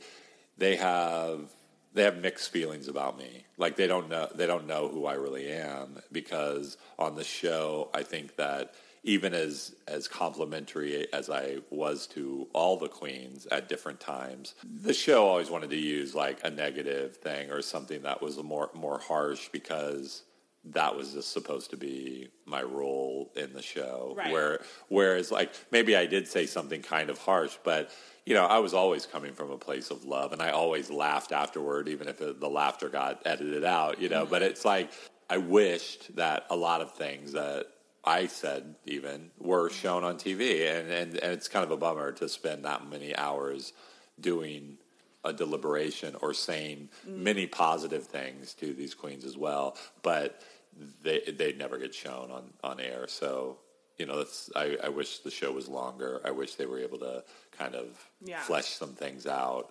they 0.59 0.77
have 0.77 1.51
they 1.93 2.03
have 2.05 2.19
mixed 2.19 2.51
feelings 2.51 2.89
about 2.89 3.19
me. 3.19 3.45
Like 3.57 3.77
they 3.77 3.87
don't 3.87 4.09
know 4.09 4.29
they 4.35 4.47
don't 4.47 4.67
know 4.67 4.89
who 4.89 5.07
I 5.07 5.15
really 5.15 5.51
am 5.51 5.99
because 6.13 6.77
on 6.99 7.15
the 7.15 7.25
show, 7.25 7.91
I 7.93 8.03
think 8.03 8.37
that 8.37 8.75
even 9.03 9.35
as 9.35 9.75
as 9.89 10.09
complimentary 10.09 11.13
as 11.13 11.31
I 11.31 11.59
was 11.71 12.07
to 12.09 12.49
all 12.53 12.77
the 12.77 12.89
queens 12.89 13.47
at 13.51 13.69
different 13.69 14.01
times, 14.01 14.55
the 14.83 14.95
show 14.95 15.27
always 15.27 15.51
wanted 15.51 15.71
to 15.71 15.79
use 15.79 16.15
like 16.15 16.41
a 16.45 16.51
negative 16.51 17.17
thing 17.17 17.51
or 17.51 17.63
something 17.63 18.03
that 18.03 18.23
was 18.23 18.37
more 18.43 18.71
more 18.75 18.99
harsh 18.99 19.49
because 19.53 20.23
that 20.63 20.95
was 20.95 21.15
just 21.15 21.33
supposed 21.33 21.71
to 21.71 21.77
be 21.77 22.29
my 22.45 22.63
role 22.63 23.33
in 23.35 23.53
the 23.55 23.63
show. 23.63 24.15
Right. 24.17 24.31
Where 24.31 24.61
whereas 24.89 25.33
like 25.33 25.55
maybe 25.71 25.97
I 25.97 26.07
did 26.07 26.29
say 26.29 26.47
something 26.47 26.83
kind 26.83 27.11
of 27.11 27.19
harsh, 27.19 27.57
but 27.65 27.91
you 28.27 28.35
know 28.35 28.47
I 28.47 28.59
was 28.59 28.75
always 28.75 29.07
coming 29.07 29.33
from 29.33 29.51
a 29.51 29.59
place 29.59 29.91
of 29.91 30.05
love, 30.05 30.33
and 30.33 30.43
I 30.43 30.51
always 30.51 30.91
laughed 30.91 31.33
afterward, 31.33 31.89
even 31.89 32.09
if 32.09 32.21
it, 32.21 32.41
the 32.41 32.51
laughter 32.51 32.89
got 32.89 33.23
edited 33.25 33.65
out. 33.65 34.01
You 34.01 34.09
know, 34.09 34.23
mm-hmm. 34.23 34.31
but 34.31 34.43
it's 34.43 34.65
like 34.65 34.91
I 35.29 35.39
wished 35.39 36.17
that 36.17 36.47
a 36.51 36.57
lot 36.57 36.81
of 36.81 36.95
things 36.95 37.33
that 37.33 37.67
I 38.05 38.27
said 38.27 38.75
even 38.87 39.31
were 39.39 39.69
mm-hmm. 39.69 39.77
shown 39.77 40.05
on 40.05 40.17
TV, 40.17 40.71
and, 40.71 40.91
and, 40.91 41.15
and 41.17 41.33
it's 41.33 41.49
kind 41.49 41.65
of 41.65 41.71
a 41.71 41.77
bummer 41.77 42.13
to 42.13 42.29
spend 42.29 42.65
that 42.65 42.89
many 42.89 43.15
hours 43.17 43.73
doing 44.19 44.79
a 45.25 45.33
deliberation 45.33 46.17
or 46.23 46.33
saying 46.33 46.89
mm. 47.07 47.17
many 47.17 47.47
positive 47.47 48.07
things 48.07 48.55
to 48.55 48.73
these 48.73 48.95
queens 48.95 49.25
as 49.25 49.37
well, 49.37 49.77
but 50.03 50.43
they 51.03 51.21
they 51.21 51.53
never 51.53 51.79
get 51.79 51.95
shown 51.95 52.31
on, 52.31 52.45
on 52.65 52.81
air. 52.81 53.07
So 53.07 53.59
you 54.01 54.07
know, 54.07 54.17
that's 54.19 54.51
I, 54.57 54.79
I 54.83 54.89
wish 54.89 55.19
the 55.19 55.31
show 55.31 55.53
was 55.53 55.69
longer. 55.69 56.21
I 56.25 56.31
wish 56.31 56.55
they 56.55 56.65
were 56.67 56.79
able 56.79 56.99
to 57.01 57.23
kind 57.57 57.75
of 57.75 57.87
Yeah. 58.25 58.41
flesh 58.41 58.69
some 58.69 58.95
things 58.95 59.27
out. 59.27 59.71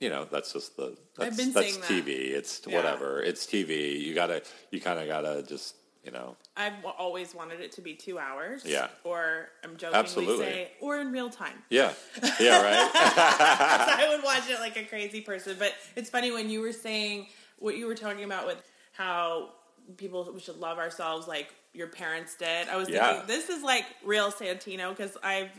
You 0.00 0.08
know, 0.08 0.24
that's 0.24 0.52
just 0.54 0.76
the 0.76 0.96
that's, 1.16 1.36
been 1.36 1.52
that's 1.52 1.74
saying 1.74 1.80
that. 1.82 2.06
TV. 2.06 2.30
It's 2.30 2.62
Yeah. 2.66 2.76
whatever. 2.76 3.20
It's 3.22 3.44
TV. 3.46 4.00
You 4.00 4.14
gotta 4.14 4.42
you 4.70 4.80
kind 4.80 4.98
of 4.98 5.06
gotta 5.06 5.42
just 5.42 5.74
you 6.04 6.12
know 6.12 6.36
I've 6.56 6.82
always 6.98 7.34
wanted 7.34 7.60
it 7.60 7.72
to 7.72 7.82
be 7.82 7.92
two 7.94 8.18
hours. 8.18 8.62
Yeah. 8.64 8.88
Or 9.04 9.48
I'm 9.62 9.76
jokingly 9.76 9.98
Absolutely. 9.98 10.44
say, 10.46 10.70
or 10.80 10.98
in 11.00 11.12
real 11.12 11.28
time. 11.28 11.58
yeah 11.68 11.92
yeah 12.40 12.62
right 12.62 12.90
I 12.94 14.06
would 14.14 14.24
watch 14.24 14.48
it 14.48 14.60
like 14.60 14.76
a 14.78 14.84
crazy 14.84 15.20
person. 15.20 15.56
But 15.58 15.74
it's 15.96 16.08
funny 16.08 16.30
when 16.30 16.48
you 16.48 16.60
were 16.62 16.72
saying 16.72 17.26
what 17.58 17.76
you 17.76 17.86
were 17.86 17.94
talking 17.96 18.24
about 18.24 18.46
with 18.46 18.62
how 18.92 19.50
people 19.96 20.30
we 20.32 20.40
should 20.40 20.56
love 20.58 20.78
ourselves 20.78 21.26
like 21.26 21.48
your 21.78 21.86
parents 21.88 22.34
did. 22.34 22.68
I 22.68 22.76
was 22.76 22.88
Yeah. 22.88 23.12
thinking 23.12 23.26
this 23.28 23.48
is 23.48 23.62
like 23.62 23.84
real 24.04 24.30
Santino 24.32 24.90
because 24.94 25.16
I've 25.22 25.50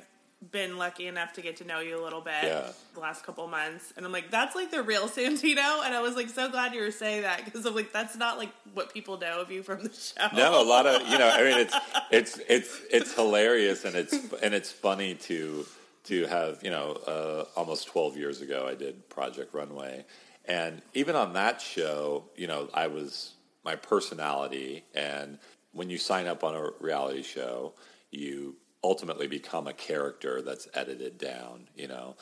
been 0.51 0.77
lucky 0.77 1.08
enough 1.08 1.34
to 1.34 1.41
get 1.41 1.58
to 1.58 1.65
know 1.65 1.79
you 1.79 1.99
a 1.99 2.03
little 2.03 2.21
bit 2.21 2.43
Yeah. 2.43 2.71
the 2.93 2.99
last 3.01 3.25
couple 3.25 3.45
months 3.47 3.91
and 3.97 4.05
I'm 4.05 4.12
like 4.13 4.32
that's 4.32 4.55
like 4.55 4.71
the 4.71 4.82
real 4.84 5.08
Santino 5.10 5.84
and 5.86 5.93
I 5.93 6.01
was 6.01 6.15
like 6.15 6.29
so 6.29 6.49
glad 6.49 6.73
you 6.73 6.82
were 6.82 6.91
saying 6.91 7.23
that 7.23 7.43
because 7.43 7.65
I'm 7.65 7.75
like 7.75 7.91
that's 7.91 8.15
not 8.15 8.38
like 8.38 8.51
what 8.73 8.93
people 8.93 9.17
know 9.17 9.41
of 9.41 9.51
you 9.51 9.63
from 9.63 9.84
the 9.84 9.93
show. 9.93 10.27
No, 10.36 10.62
a 10.62 10.63
lot 10.63 10.86
of 10.86 11.08
you 11.10 11.17
know. 11.17 11.29
I 11.29 11.43
mean, 11.43 11.58
it's 11.60 11.75
it's 12.12 12.38
it's 12.49 12.79
it's 12.91 13.13
hilarious 13.15 13.84
and 13.86 13.95
it's 13.95 14.13
and 14.41 14.53
it's 14.53 14.71
funny 14.71 15.15
to 15.15 15.65
to 16.05 16.25
have 16.27 16.63
you 16.63 16.69
know 16.71 16.91
uh, 17.08 17.45
almost 17.58 17.88
twelve 17.88 18.15
years 18.17 18.39
ago 18.41 18.65
I 18.69 18.75
did 18.75 19.10
Project 19.10 19.53
Runway, 19.53 20.05
and 20.45 20.82
even 20.93 21.15
on 21.17 21.34
that 21.34 21.60
show, 21.62 22.23
you 22.38 22.47
know, 22.47 22.69
I 22.73 22.88
was 22.88 23.34
my 23.65 23.75
personality, 23.75 24.86
and 24.95 25.38
when 25.71 25.89
you 25.89 25.97
sign 25.97 26.27
up 26.27 26.43
on 26.43 26.55
a 26.55 26.69
reality 26.79 27.23
show, 27.23 27.73
you 28.12 28.55
ultimately 28.84 29.27
become 29.27 29.67
a 29.67 29.73
character 29.73 30.41
that's 30.41 30.67
edited 30.73 31.17
down. 31.17 31.67
You 31.75 31.88
know, 31.88 32.15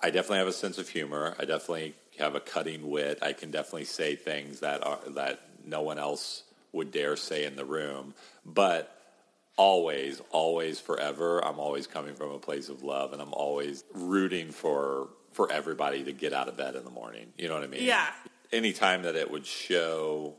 I 0.00 0.10
definitely 0.10 0.38
have 0.38 0.48
a 0.48 0.52
sense 0.52 0.78
of 0.78 0.88
humor. 0.88 1.34
I 1.38 1.44
definitely 1.44 1.94
have 2.18 2.34
a 2.34 2.40
cutting 2.40 2.88
wit. 2.88 3.18
I 3.22 3.32
can 3.32 3.50
definitely 3.50 3.84
say 3.84 4.16
things 4.16 4.60
that 4.60 4.84
are 4.84 4.98
that 5.08 5.40
no 5.64 5.82
one 5.82 5.98
else 5.98 6.44
would 6.72 6.90
dare 6.90 7.16
say 7.16 7.44
in 7.44 7.56
the 7.56 7.64
room. 7.64 8.14
But 8.44 8.94
always, 9.56 10.22
always, 10.30 10.80
forever, 10.80 11.44
I'm 11.44 11.58
always 11.58 11.86
coming 11.86 12.14
from 12.14 12.30
a 12.30 12.38
place 12.38 12.68
of 12.68 12.82
love, 12.82 13.12
and 13.12 13.20
I'm 13.20 13.34
always 13.34 13.84
rooting 13.92 14.50
for 14.50 15.08
for 15.32 15.52
everybody 15.52 16.04
to 16.04 16.12
get 16.12 16.32
out 16.32 16.48
of 16.48 16.56
bed 16.56 16.74
in 16.74 16.84
the 16.84 16.90
morning. 16.90 17.32
You 17.36 17.48
know 17.48 17.54
what 17.54 17.64
I 17.64 17.68
mean? 17.68 17.84
Yeah. 17.84 18.06
Anytime 18.50 19.02
that 19.02 19.14
it 19.14 19.30
would 19.30 19.44
show 19.46 20.34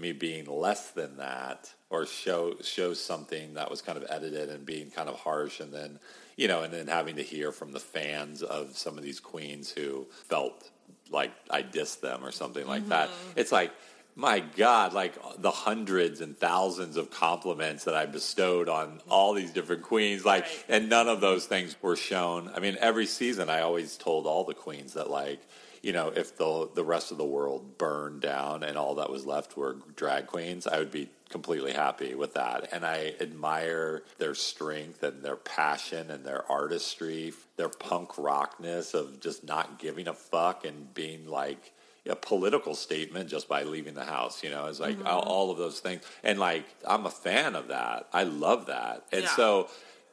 me 0.00 0.12
being 0.12 0.46
less 0.46 0.90
than 0.90 1.16
that 1.18 1.72
or 1.90 2.06
show 2.06 2.54
show 2.62 2.94
something 2.94 3.54
that 3.54 3.70
was 3.70 3.82
kind 3.82 3.98
of 3.98 4.04
edited 4.08 4.48
and 4.48 4.64
being 4.64 4.90
kind 4.90 5.08
of 5.08 5.16
harsh 5.16 5.60
and 5.60 5.72
then 5.72 5.98
you 6.36 6.48
know 6.48 6.62
and 6.62 6.72
then 6.72 6.86
having 6.86 7.16
to 7.16 7.22
hear 7.22 7.52
from 7.52 7.72
the 7.72 7.80
fans 7.80 8.42
of 8.42 8.76
some 8.76 8.96
of 8.96 9.04
these 9.04 9.20
queens 9.20 9.70
who 9.70 10.06
felt 10.28 10.70
like 11.10 11.32
I 11.50 11.62
dissed 11.62 12.00
them 12.00 12.24
or 12.24 12.30
something 12.32 12.66
like 12.66 12.88
that. 12.88 13.08
Mm-hmm. 13.08 13.38
It's 13.40 13.52
like 13.52 13.72
my 14.16 14.40
god 14.40 14.92
like 14.92 15.14
the 15.38 15.50
hundreds 15.50 16.20
and 16.20 16.36
thousands 16.36 16.96
of 16.96 17.10
compliments 17.10 17.84
that 17.84 17.94
I 17.94 18.06
bestowed 18.06 18.68
on 18.68 19.00
all 19.08 19.34
these 19.34 19.52
different 19.52 19.82
queens 19.82 20.24
like 20.24 20.42
Right. 20.44 20.64
and 20.68 20.88
none 20.88 21.08
of 21.08 21.20
those 21.20 21.46
things 21.46 21.76
were 21.82 21.96
shown. 21.96 22.50
I 22.54 22.60
mean 22.60 22.76
every 22.80 23.06
season 23.06 23.48
I 23.50 23.60
always 23.60 23.96
told 23.96 24.26
all 24.26 24.44
the 24.44 24.54
queens 24.54 24.94
that 24.94 25.10
like 25.10 25.40
you 25.82 25.92
know, 25.92 26.08
if 26.08 26.36
the 26.36 26.68
the 26.74 26.84
rest 26.84 27.10
of 27.10 27.18
the 27.18 27.24
world 27.24 27.78
burned 27.78 28.20
down 28.20 28.62
and 28.62 28.76
all 28.76 28.96
that 28.96 29.10
was 29.10 29.24
left 29.24 29.56
were 29.56 29.76
drag 29.96 30.26
queens, 30.26 30.66
I 30.66 30.78
would 30.78 30.90
be 30.90 31.08
completely 31.30 31.72
happy 31.72 32.14
with 32.14 32.34
that. 32.34 32.68
And 32.72 32.84
I 32.84 33.14
admire 33.20 34.02
their 34.18 34.34
strength 34.34 35.02
and 35.02 35.22
their 35.22 35.36
passion 35.36 36.10
and 36.10 36.24
their 36.24 36.50
artistry, 36.50 37.32
their 37.56 37.68
punk 37.68 38.18
rockness 38.18 38.94
of 38.94 39.20
just 39.20 39.44
not 39.44 39.78
giving 39.78 40.08
a 40.08 40.14
fuck 40.14 40.64
and 40.64 40.92
being 40.92 41.26
like 41.26 41.72
a 42.06 42.16
political 42.16 42.74
statement 42.74 43.30
just 43.30 43.48
by 43.48 43.62
leaving 43.62 43.94
the 43.94 44.04
house. 44.04 44.42
You 44.42 44.50
know, 44.50 44.66
it's 44.66 44.80
like 44.80 44.96
mm-hmm. 44.96 45.06
all, 45.06 45.20
all 45.20 45.50
of 45.50 45.58
those 45.58 45.80
things. 45.80 46.02
And 46.22 46.38
like, 46.38 46.64
I'm 46.86 47.06
a 47.06 47.10
fan 47.10 47.54
of 47.54 47.68
that. 47.68 48.08
I 48.12 48.24
love 48.24 48.66
that. 48.66 49.06
And 49.12 49.22
Yeah. 49.22 49.36
so 49.36 49.68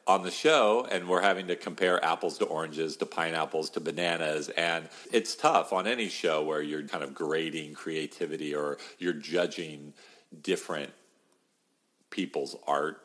on 0.08 0.22
the 0.22 0.30
show 0.30 0.86
and 0.90 1.08
we're 1.08 1.20
having 1.20 1.46
to 1.46 1.54
compare 1.54 2.02
apples 2.04 2.38
to 2.38 2.44
oranges 2.46 2.96
to 2.96 3.06
pineapples 3.06 3.70
to 3.70 3.80
bananas 3.80 4.48
and 4.50 4.88
it's 5.12 5.34
tough 5.34 5.72
on 5.72 5.86
any 5.86 6.08
show 6.08 6.42
where 6.42 6.62
you're 6.62 6.82
kind 6.82 7.04
of 7.04 7.14
grading 7.14 7.74
creativity 7.74 8.54
or 8.54 8.78
you're 8.98 9.12
judging 9.12 9.92
different 10.42 10.90
people's 12.10 12.56
art 12.66 13.02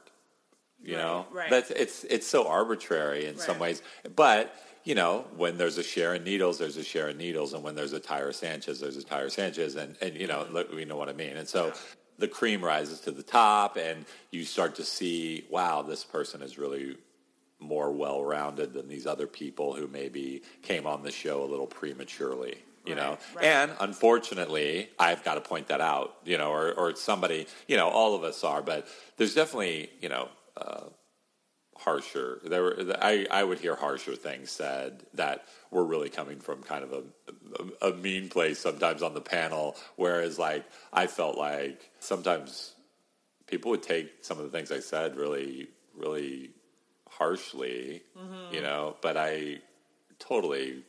you 0.83 0.97
know? 0.97 1.25
right. 1.31 1.49
that's 1.49 1.71
it's 1.71 2.03
it's 2.05 2.27
so 2.27 2.47
arbitrary 2.47 3.25
in 3.25 3.37
some 3.37 3.57
ways. 3.57 3.81
But 4.15 4.53
you 4.83 4.95
know 4.95 5.25
when 5.35 5.57
there's 5.57 5.77
a 5.77 5.83
Sharon 5.83 6.23
Needles 6.23 6.59
there's 6.59 6.77
a 6.77 6.83
Sharon 6.83 7.17
Needles 7.17 7.53
and 7.53 7.63
when 7.63 7.73
there's 7.75 7.93
a 7.93 7.99
Tyra 7.99 8.33
Sanchez 8.33 8.81
there's 8.81 8.97
a 8.97 9.01
Tyra 9.01 9.31
Sanchez 9.31 9.75
and 9.75 9.95
and 10.01 10.15
you 10.15 10.27
know 10.27 10.39
mm-hmm. 10.39 10.53
look, 10.53 10.73
we 10.73 10.85
know 10.85 10.97
what 10.97 11.09
I 11.09 11.13
mean? 11.13 11.37
And 11.37 11.47
so 11.47 11.73
the 12.17 12.27
cream 12.27 12.63
rises 12.63 12.99
to 13.01 13.11
the 13.11 13.23
top 13.23 13.77
and 13.77 14.05
you 14.31 14.43
start 14.43 14.75
to 14.75 14.83
see 14.83 15.45
wow 15.49 15.81
this 15.81 16.03
person 16.03 16.41
is 16.41 16.57
really 16.57 16.95
more 17.59 17.91
well-rounded 17.91 18.73
than 18.73 18.87
these 18.87 19.07
other 19.07 19.27
people 19.27 19.73
who 19.73 19.87
maybe 19.87 20.41
came 20.61 20.85
on 20.85 21.03
the 21.03 21.11
show 21.11 21.43
a 21.43 21.45
little 21.45 21.67
prematurely 21.67 22.55
you 22.85 22.95
know 22.95 23.17
right. 23.35 23.45
and 23.45 23.71
unfortunately 23.79 24.89
i've 24.99 25.23
got 25.23 25.35
to 25.35 25.41
point 25.41 25.67
that 25.67 25.81
out 25.81 26.17
you 26.25 26.37
know 26.37 26.51
or, 26.51 26.73
or 26.73 26.95
somebody 26.95 27.47
you 27.67 27.77
know 27.77 27.87
all 27.87 28.15
of 28.15 28.23
us 28.23 28.43
are 28.43 28.61
but 28.61 28.87
there's 29.17 29.33
definitely 29.33 29.89
you 30.01 30.09
know 30.09 30.27
uh, 30.57 30.83
harsher 31.83 32.39
there 32.45 32.63
were 32.63 32.77
I, 33.01 33.27
I 33.29 33.43
would 33.43 33.59
hear 33.59 33.75
harsher 33.75 34.15
things 34.15 34.51
said 34.51 35.03
that 35.13 35.45
were 35.71 35.83
really 35.83 36.09
coming 36.09 36.39
from 36.39 36.63
kind 36.63 36.83
of 36.83 36.93
a, 36.93 37.03
a, 37.85 37.91
a 37.91 37.95
mean 37.95 38.29
place 38.29 38.59
sometimes 38.59 39.01
on 39.01 39.13
the 39.13 39.21
panel 39.21 39.75
whereas 39.95 40.39
like 40.39 40.65
i 40.91 41.07
felt 41.07 41.37
like 41.37 41.89
sometimes 41.99 42.73
people 43.47 43.71
would 43.71 43.83
take 43.83 44.23
some 44.23 44.37
of 44.39 44.45
the 44.45 44.51
things 44.51 44.71
i 44.71 44.79
said 44.79 45.15
really 45.15 45.67
really 45.95 46.51
harshly 47.09 48.01
you 48.15 48.21
mm-hmm. 48.21 48.63
know 48.63 48.95
but 49.01 49.17
i 49.17 49.57
totally 50.19 50.83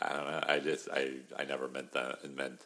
I 0.00 0.12
don't 0.12 0.26
know. 0.30 0.44
I 0.46 0.58
just 0.60 0.88
I 0.92 1.10
I 1.36 1.44
never 1.44 1.68
meant 1.68 1.92
that 1.92 2.18
meant 2.34 2.60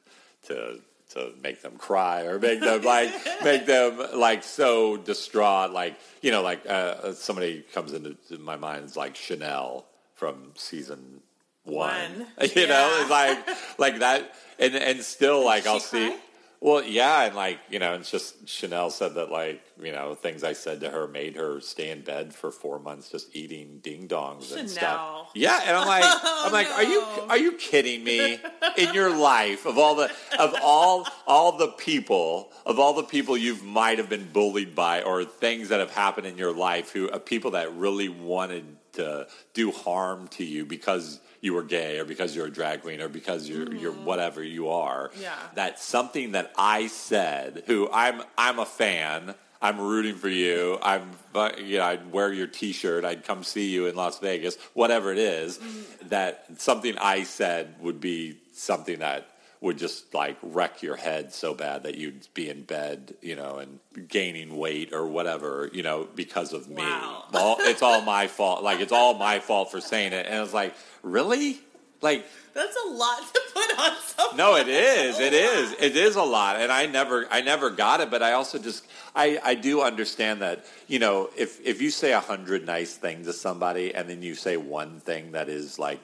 to 0.49 0.81
to 1.15 1.33
make 1.43 1.63
them 1.63 1.77
cry 1.77 2.23
or 2.23 2.39
make 2.39 2.61
them 2.61 2.83
like 2.83 3.11
make 3.45 3.67
them 3.67 4.01
like 4.15 4.43
so 4.45 4.97
distraught. 4.97 5.73
Like 5.73 5.97
you 6.23 6.31
know, 6.31 6.43
like 6.43 6.65
uh, 6.69 7.13
somebody 7.13 7.65
comes 7.75 7.93
into 7.93 8.17
my 8.39 8.57
mind 8.57 8.85
is 8.87 8.97
like 8.97 9.17
Shannel 9.17 9.87
from 10.15 10.53
season 10.55 11.21
one. 11.65 11.91
One. 11.91 12.27
You 12.57 12.67
know, 12.67 12.89
Yeah. 12.89 13.01
it's 13.03 13.11
like 13.11 13.39
like 13.79 13.99
that, 14.01 14.35
and 14.59 14.75
and 14.75 15.01
still 15.03 15.45
like 15.45 15.63
she 15.65 15.69
I'll 15.69 15.81
see. 15.81 16.17
Well, 16.63 16.85
yeah, 16.85 17.25
and 17.25 17.35
like 17.35 17.59
you 17.71 17.81
know, 17.81 17.95
it's 17.95 18.09
just 18.09 18.49
Shannel 18.49 18.91
said 18.91 19.15
that 19.15 19.33
like 19.33 19.61
you 19.83 19.91
know 19.91 20.15
things 20.15 20.45
I 20.45 20.53
said 20.53 20.81
to 20.83 20.91
her 20.91 21.09
made 21.09 21.35
her 21.35 21.61
stay 21.61 21.91
in 21.91 22.03
bed 22.03 22.33
for 22.33 22.53
four 22.53 22.79
months 22.79 23.11
just 23.11 23.35
eating 23.35 23.81
ding 23.83 24.07
dongs 24.07 24.57
and 24.57 24.71
Shannel. 24.71 25.27
stuff. 25.27 25.29
Yeah, 25.35 25.61
and 25.67 25.77
I'm 25.77 25.89
like, 25.89 26.05
I'm 26.23 26.53
like, 26.53 26.71
are 26.77 26.85
you 26.85 27.01
are 27.29 27.37
you 27.37 27.53
kidding 27.55 28.05
me? 28.05 28.39
In 28.77 28.95
your 28.95 29.11
life, 29.11 29.67
of 29.67 29.77
all 29.77 29.97
the 29.97 30.09
of 30.39 30.55
all 30.63 31.05
all 31.27 31.59
the 31.59 31.67
people 31.67 32.53
of 32.65 32.79
all 32.79 32.95
the 32.95 33.03
people 33.03 33.37
you 33.37 33.57
might 33.65 33.99
have 33.99 34.09
been 34.09 34.29
bullied 34.33 34.77
by, 34.77 35.03
or 35.03 35.25
things 35.25 35.69
that 35.71 35.81
have 35.81 35.91
happened 35.91 36.29
in 36.29 36.39
your 36.39 36.53
life, 36.53 36.93
who 36.93 37.11
uh, 37.11 37.19
people 37.19 37.51
that 37.51 37.75
really 37.75 38.09
wanted 38.09 38.65
to 38.93 39.27
do 39.55 39.71
harm 39.71 40.29
to 40.29 40.45
you 40.45 40.65
because 40.65 41.21
you 41.41 41.55
were 41.55 41.63
gay 41.63 41.99
or 41.99 42.05
because 42.05 42.35
you're 42.37 42.47
a 42.47 42.51
drag 42.51 42.83
queen 42.83 43.01
or 43.01 43.09
because 43.09 43.49
you're 43.49 43.75
you're 43.75 43.93
mm-hmm. 43.93 44.05
whatever 44.05 44.43
you 44.43 44.69
are. 44.69 45.11
Yeah. 45.21 45.35
That 45.55 45.81
something 45.81 46.33
that 46.33 46.53
I 46.57 46.87
said, 46.87 47.65
who 47.67 47.89
I'm 47.93 48.23
I'm 48.39 48.59
a 48.59 48.67
fan. 48.67 49.35
I'm 49.61 49.81
rooting 49.81 50.17
for 50.17 50.29
you. 50.29 50.77
I'm, 50.83 51.13
you 51.57 51.79
know, 51.79 51.85
I'd 51.85 52.11
wear 52.11 52.33
your 52.33 52.49
T-shirt. 52.49 53.05
I'd 53.05 53.23
come 53.23 53.45
see 53.45 53.71
you 53.71 53.87
in 53.87 53.95
Las 53.95 54.19
Vegas, 54.19 54.57
whatever 54.75 55.13
it 55.13 55.19
is, 55.19 55.59
mm-hmm. 55.59 56.09
That 56.09 56.61
something 56.61 56.99
I 56.99 57.23
said 57.23 57.77
would 57.81 58.01
be 58.01 58.39
something 58.53 58.99
that 58.99 59.29
would 59.63 59.79
just 59.79 60.13
like 60.13 60.37
wreck 60.43 60.83
your 60.83 60.97
head 60.97 61.33
so 61.33 61.55
bad 61.55 61.85
that 61.85 61.95
you'd 61.95 62.27
be 62.35 62.51
in 62.51 62.63
bed, 62.63 63.15
you 63.23 63.37
know, 63.37 63.59
and 63.59 63.79
gaining 64.09 64.57
weight 64.57 64.93
or 64.93 65.07
whatever, 65.07 65.71
you 65.73 65.85
know, 65.85 66.09
because 66.17 66.53
of 66.53 66.69
me. 66.69 66.83
Wow. 66.83 67.25
All, 67.33 67.57
it's 67.61 67.81
all 67.81 68.03
my 68.03 68.27
fault. 68.27 68.63
Like 68.65 68.81
it's 68.81 68.93
all 68.93 69.15
my 69.15 69.39
fault 69.39 69.71
for 69.71 69.81
saying 69.81 70.13
it. 70.13 70.27
And 70.27 70.35
I 70.35 70.41
was 70.41 70.53
like, 70.53 70.75
really? 71.03 71.61
like 72.03 72.27
That's 72.55 72.77
a 72.85 72.89
lot 72.89 73.19
to 73.33 73.41
put 73.55 73.79
on 73.79 73.97
someone. 74.05 74.37
no, 74.37 74.57
it 74.57 74.69
is. 74.69 75.21
It 75.21 75.33
is. 75.33 75.73
It 75.81 75.97
is 75.97 76.17
a 76.17 76.23
lot, 76.23 76.57
and 76.57 76.71
I 76.71 76.87
never, 76.87 77.27
I 77.31 77.41
never 77.41 77.71
got 77.71 78.01
it. 78.01 78.11
But 78.11 78.23
I 78.23 78.33
also 78.33 78.59
just, 78.59 78.87
I, 79.15 79.39
I 79.43 79.55
do 79.55 79.81
understand 79.83 80.43
that. 80.43 80.67
You 80.89 80.99
know, 80.99 81.31
if 81.37 81.65
if 81.65 81.81
you 81.81 81.91
say 81.91 82.13
a 82.13 82.21
hundred 82.21 82.67
nice 82.67 82.97
things 82.97 83.27
to 83.27 83.33
somebody, 83.33 83.95
and 83.95 84.09
then 84.09 84.23
you 84.23 84.35
say 84.35 84.57
one 84.57 85.01
thing 85.01 85.33
that 85.33 85.49
is 85.49 85.79
like 85.79 86.03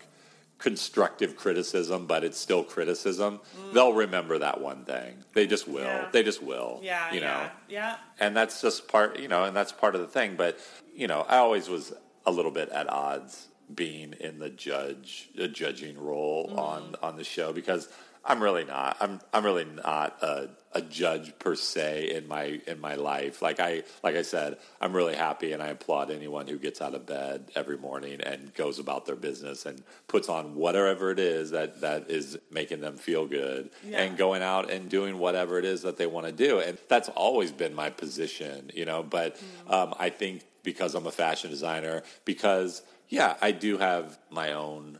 constructive 0.58 1.36
criticism, 1.36 2.06
but 2.06 2.24
it's 2.24 2.38
still 2.38 2.64
criticism, 2.64 3.38
mm. 3.56 3.72
they'll 3.72 3.92
remember 3.92 4.38
that 4.38 4.60
one 4.60 4.84
thing. 4.84 5.14
They 5.32 5.46
just 5.46 5.68
will. 5.68 5.84
Yeah. 5.84 6.08
They 6.12 6.24
just 6.24 6.42
will. 6.42 6.80
Yeah, 6.82 7.12
You 7.12 7.20
know 7.20 7.26
yeah, 7.28 7.50
yeah. 7.68 7.96
and 8.18 8.36
that's 8.36 8.60
just 8.60 8.88
part 8.88 9.18
you 9.18 9.28
know 9.28 9.44
and 9.44 9.56
that's 9.56 9.72
part 9.72 9.94
of 9.94 10.00
the 10.00 10.06
thing 10.06 10.34
but 10.36 10.58
you 10.94 11.06
know 11.06 11.24
i 11.28 11.36
always 11.36 11.68
was 11.68 11.92
a 12.26 12.30
little 12.30 12.50
bit 12.50 12.68
at 12.70 12.88
odds 12.88 13.48
being 13.74 14.14
in 14.20 14.38
the 14.38 14.50
judge 14.50 15.28
the 15.36 15.48
judging 15.48 15.98
role 15.98 16.48
mm-hmm. 16.48 16.58
on 16.58 16.96
on 17.02 17.16
the 17.16 17.24
show 17.24 17.52
because 17.52 17.88
i'm 18.24 18.42
really 18.42 18.64
not 18.64 18.96
i'm 19.00 19.20
i'm 19.32 19.44
really 19.44 19.64
not 19.64 20.16
a, 20.22 20.48
a 20.72 20.82
judge 20.82 21.32
per 21.38 21.54
se 21.54 22.10
in 22.14 22.28
my 22.28 22.60
in 22.66 22.78
my 22.78 22.94
life 22.94 23.40
like 23.40 23.58
i 23.58 23.82
like 24.02 24.14
i 24.16 24.20
said 24.22 24.58
i'm 24.82 24.92
really 24.94 25.14
happy 25.16 25.52
and 25.52 25.62
i 25.62 25.68
applaud 25.68 26.10
anyone 26.10 26.46
who 26.46 26.58
gets 26.58 26.82
out 26.82 26.94
of 26.94 27.06
bed 27.06 27.50
every 27.56 27.78
morning 27.78 28.20
and 28.20 28.52
goes 28.54 28.78
about 28.78 29.06
their 29.06 29.16
business 29.16 29.64
and 29.64 29.82
puts 30.08 30.28
on 30.28 30.54
whatever 30.54 31.10
it 31.10 31.18
is 31.18 31.50
that 31.52 31.80
that 31.80 32.10
is 32.10 32.38
making 32.50 32.80
them 32.80 32.96
feel 32.98 33.26
good 33.26 33.70
Yeah. 33.82 34.02
and 34.02 34.18
going 34.18 34.42
out 34.42 34.70
and 34.70 34.90
doing 34.90 35.18
whatever 35.18 35.58
it 35.58 35.64
is 35.64 35.82
that 35.82 35.96
they 35.96 36.06
want 36.06 36.26
to 36.26 36.32
do. 36.32 36.60
And 36.60 36.76
that's 36.88 37.08
always 37.10 37.50
been 37.50 37.74
my 37.74 37.88
position, 37.90 38.70
you 38.74 38.84
know. 38.84 39.02
But 39.02 39.36
Mm. 39.68 39.72
um, 39.72 39.94
I 39.98 40.10
think 40.10 40.42
because 40.62 40.94
I'm 40.94 41.06
a 41.06 41.10
fashion 41.12 41.48
designer, 41.50 42.02
because, 42.26 42.82
yeah, 43.08 43.36
I 43.40 43.52
do 43.52 43.78
have 43.78 44.18
my 44.30 44.52
own 44.52 44.98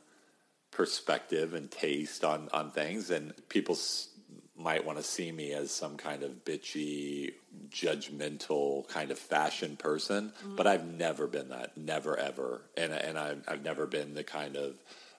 perspective 0.71 1.55
and 1.55 1.71
taste 1.71 2.25
on, 2.25 2.49
on 2.53 2.71
things, 2.71 3.11
and 3.11 3.33
people 3.49 3.75
might 4.59 4.85
want 4.85 4.99
to 4.99 5.05
see 5.05 5.31
me 5.31 5.53
as 5.53 5.71
some 5.71 5.97
kind 5.97 6.23
of 6.23 6.44
bitchy, 6.44 7.33
judgmental 7.71 8.87
kind 8.88 9.11
of 9.11 9.18
fashion 9.18 9.77
person, 9.77 10.33
but 10.57 10.66
mm. 10.66 10.71
I've 10.71 10.87
never 10.87 11.27
been 11.27 11.51
that, 11.51 11.77
never 11.77 12.18
ever, 12.18 12.62
and 12.77 12.92
and 12.92 13.16
I've, 13.16 13.42
I've 13.47 13.62
never 13.62 13.87
been 13.87 14.14
the 14.14 14.25
kind 14.25 14.57
of 14.57 14.75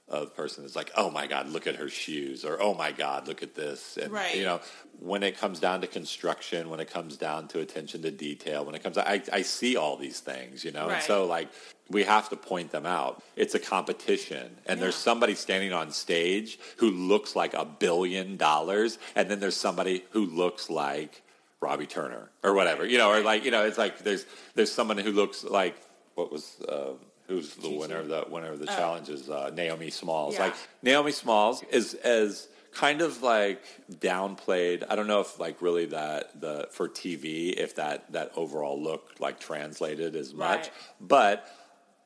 of 0.09 0.35
person 0.35 0.63
that's 0.63 0.75
like, 0.75 0.91
oh 0.97 1.09
my 1.11 1.27
god, 1.27 1.49
look 1.49 1.67
at 1.67 1.75
her 1.75 1.89
shoes, 1.89 2.43
or 2.43 2.61
oh 2.61 2.73
my 2.73 2.91
god, 2.91 3.27
look 3.27 3.43
at 3.43 3.55
this, 3.55 3.97
and 3.97 4.11
Right. 4.11 4.35
you 4.35 4.43
know, 4.43 4.59
when 4.99 5.23
it 5.23 5.37
comes 5.37 5.59
down 5.59 5.81
to 5.81 5.87
construction, 5.87 6.69
when 6.69 6.79
it 6.79 6.89
comes 6.89 7.15
down 7.15 7.47
to 7.49 7.59
attention 7.59 8.01
to 8.01 8.11
detail, 8.11 8.65
when 8.65 8.75
it 8.75 8.83
comes, 8.83 8.97
I 8.97 9.21
I 9.31 9.43
see 9.43 9.77
all 9.77 9.97
these 9.97 10.19
things, 10.19 10.63
you 10.63 10.71
know, 10.71 10.89
and 10.89 11.03
so 11.03 11.25
like 11.25 11.49
we 11.89 12.03
have 12.03 12.29
to 12.29 12.35
point 12.35 12.71
them 12.71 12.85
out. 12.85 13.23
It's 13.35 13.55
a 13.55 13.59
competition, 13.59 14.57
and 14.65 14.81
there's 14.81 14.95
somebody 14.95 15.35
standing 15.35 15.73
on 15.73 15.91
stage 15.91 16.59
who 16.77 16.89
looks 16.91 17.35
like 17.35 17.53
a 17.53 17.65
billion 17.65 18.37
dollars, 18.37 18.97
and 19.15 19.29
then 19.29 19.39
there's 19.39 19.57
somebody 19.57 20.03
who 20.11 20.25
looks 20.25 20.69
like 20.69 21.21
Robbie 21.61 21.87
Turner 21.87 22.29
or 22.43 22.53
whatever, 22.53 22.85
you 22.85 22.97
know, 22.97 23.09
or 23.11 23.21
like 23.21 23.45
you 23.45 23.51
know, 23.51 23.65
it's 23.65 23.77
like 23.77 23.99
there's 23.99 24.25
there's 24.55 24.71
someone 24.71 24.97
who 24.97 25.11
looks 25.11 25.43
like 25.43 25.75
what 26.15 26.31
was. 26.31 26.59
Uh, 26.67 26.93
Who's 27.29 27.53
the 27.55 27.69
winner 27.69 27.97
of 27.97 28.07
the 28.09 28.25
winner 28.27 28.51
of 28.51 28.59
the 28.59 28.65
challenges? 28.65 29.29
Uh, 29.29 29.51
Naomi 29.55 29.89
Smalls. 29.91 30.33
Yeah. 30.33 30.45
Like 30.45 30.55
Naomi 30.81 31.11
Smalls 31.11 31.63
is 31.71 31.93
as 31.93 32.47
kind 32.73 33.01
of 33.01 33.21
like 33.21 33.61
downplayed. 33.99 34.83
I 34.89 34.95
don't 34.95 35.07
know 35.07 35.21
if 35.21 35.39
like 35.39 35.61
really 35.61 35.85
that 35.87 36.41
the 36.41 36.67
for 36.71 36.89
TV 36.89 37.53
if 37.53 37.75
that 37.75 38.11
that 38.13 38.31
overall 38.35 38.81
look 38.81 39.11
like 39.19 39.39
translated 39.39 40.15
as 40.15 40.33
much, 40.33 40.59
Right. 40.61 40.71
but 40.99 41.47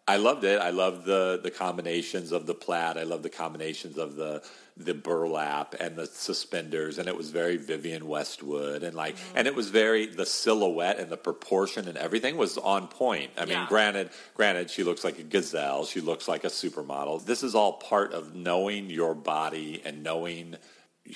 I 0.08 0.18
loved 0.18 0.44
it. 0.44 0.60
I 0.60 0.72
loved 0.72 1.06
the 1.06 1.40
the 1.42 1.52
combinations 1.52 2.34
of 2.34 2.46
the 2.46 2.54
plaid. 2.54 2.98
I 2.98 3.04
loved 3.04 3.24
the 3.24 3.30
combinations 3.30 3.98
of 3.98 4.16
the 4.16 4.44
the 4.76 4.94
burlap 4.94 5.76
and 5.80 5.96
the 5.96 6.08
suspenders, 6.08 6.98
and 6.98 7.08
it 7.08 7.16
was 7.16 7.30
very 7.30 7.58
Vivienne 7.58 8.08
Westwood, 8.08 8.84
and 8.84 8.96
like, 8.96 9.16
mm-hmm. 9.16 9.38
and 9.38 9.48
it 9.48 9.56
was 9.56 9.70
very 9.70 10.08
the 10.08 10.26
silhouette 10.26 11.00
and 11.00 11.12
the 11.12 11.18
proportion 11.18 11.88
and 11.88 11.98
everything 11.98 12.38
was 12.38 12.58
on 12.58 12.88
point. 12.88 13.32
I 13.38 13.46
mean, 13.46 13.54
Yeah. 13.54 13.68
granted, 13.68 14.10
granted, 14.34 14.70
she 14.72 14.84
looks 14.84 15.04
like 15.04 15.20
a 15.20 15.24
gazelle. 15.24 15.86
She 15.86 16.02
looks 16.02 16.28
like 16.28 16.44
a 16.44 16.48
supermodel. 16.48 17.26
This 17.26 17.44
is 17.44 17.54
all 17.54 17.74
part 17.74 18.14
of 18.14 18.34
knowing 18.34 18.90
your 18.90 19.14
body 19.14 19.82
and 19.86 20.04
knowing 20.04 20.58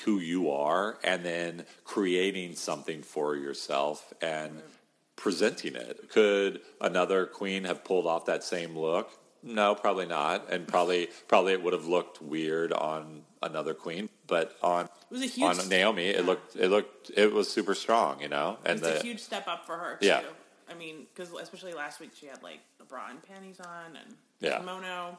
who 0.03 0.19
you 0.19 0.51
are, 0.51 0.99
and 1.03 1.23
then 1.25 1.65
creating 1.83 2.55
something 2.55 3.01
for 3.01 3.35
yourself 3.35 4.13
and 4.21 4.51
mm-hmm. 4.51 4.67
presenting 5.15 5.75
it. 5.75 6.09
Could 6.09 6.61
another 6.79 7.25
queen 7.25 7.63
have 7.63 7.83
pulled 7.83 8.05
off 8.05 8.25
that 8.25 8.43
same 8.43 8.77
look? 8.77 9.09
No, 9.41 9.75
probably 9.75 10.05
not, 10.05 10.51
and 10.51 10.67
probably 10.67 11.07
probably 11.27 11.53
it 11.53 11.63
would 11.63 11.73
have 11.73 11.85
looked 11.85 12.21
weird 12.21 12.73
on 12.73 13.21
another 13.41 13.73
queen, 13.73 14.09
but 14.27 14.57
on 14.61 14.85
It 14.85 14.89
was 15.11 15.21
a 15.21 15.25
huge 15.25 15.59
on 15.59 15.69
Naomi, 15.69 16.07
it 16.07 16.25
looked 16.25 16.55
it 16.55 16.69
looked 16.69 17.11
it 17.15 17.31
was 17.33 17.49
super 17.49 17.75
strong, 17.75 18.21
you 18.21 18.27
know, 18.29 18.57
and 18.65 18.79
the 18.79 18.99
a 18.99 19.03
huge 19.03 19.19
step 19.19 19.47
up 19.47 19.65
for 19.65 19.77
her 19.77 19.97
too. 19.99 20.07
Yeah. 20.07 20.21
I 20.69 20.73
mean, 20.73 21.07
because 21.13 21.31
especially 21.33 21.73
last 21.73 21.99
week 21.99 22.11
she 22.19 22.25
had 22.27 22.43
like 22.43 22.59
a 22.81 22.83
bra 22.83 23.07
and 23.09 23.21
panties 23.23 23.59
on 23.59 23.95
and 23.95 24.15
Yeah. 24.39 24.59
kimono. 24.59 25.17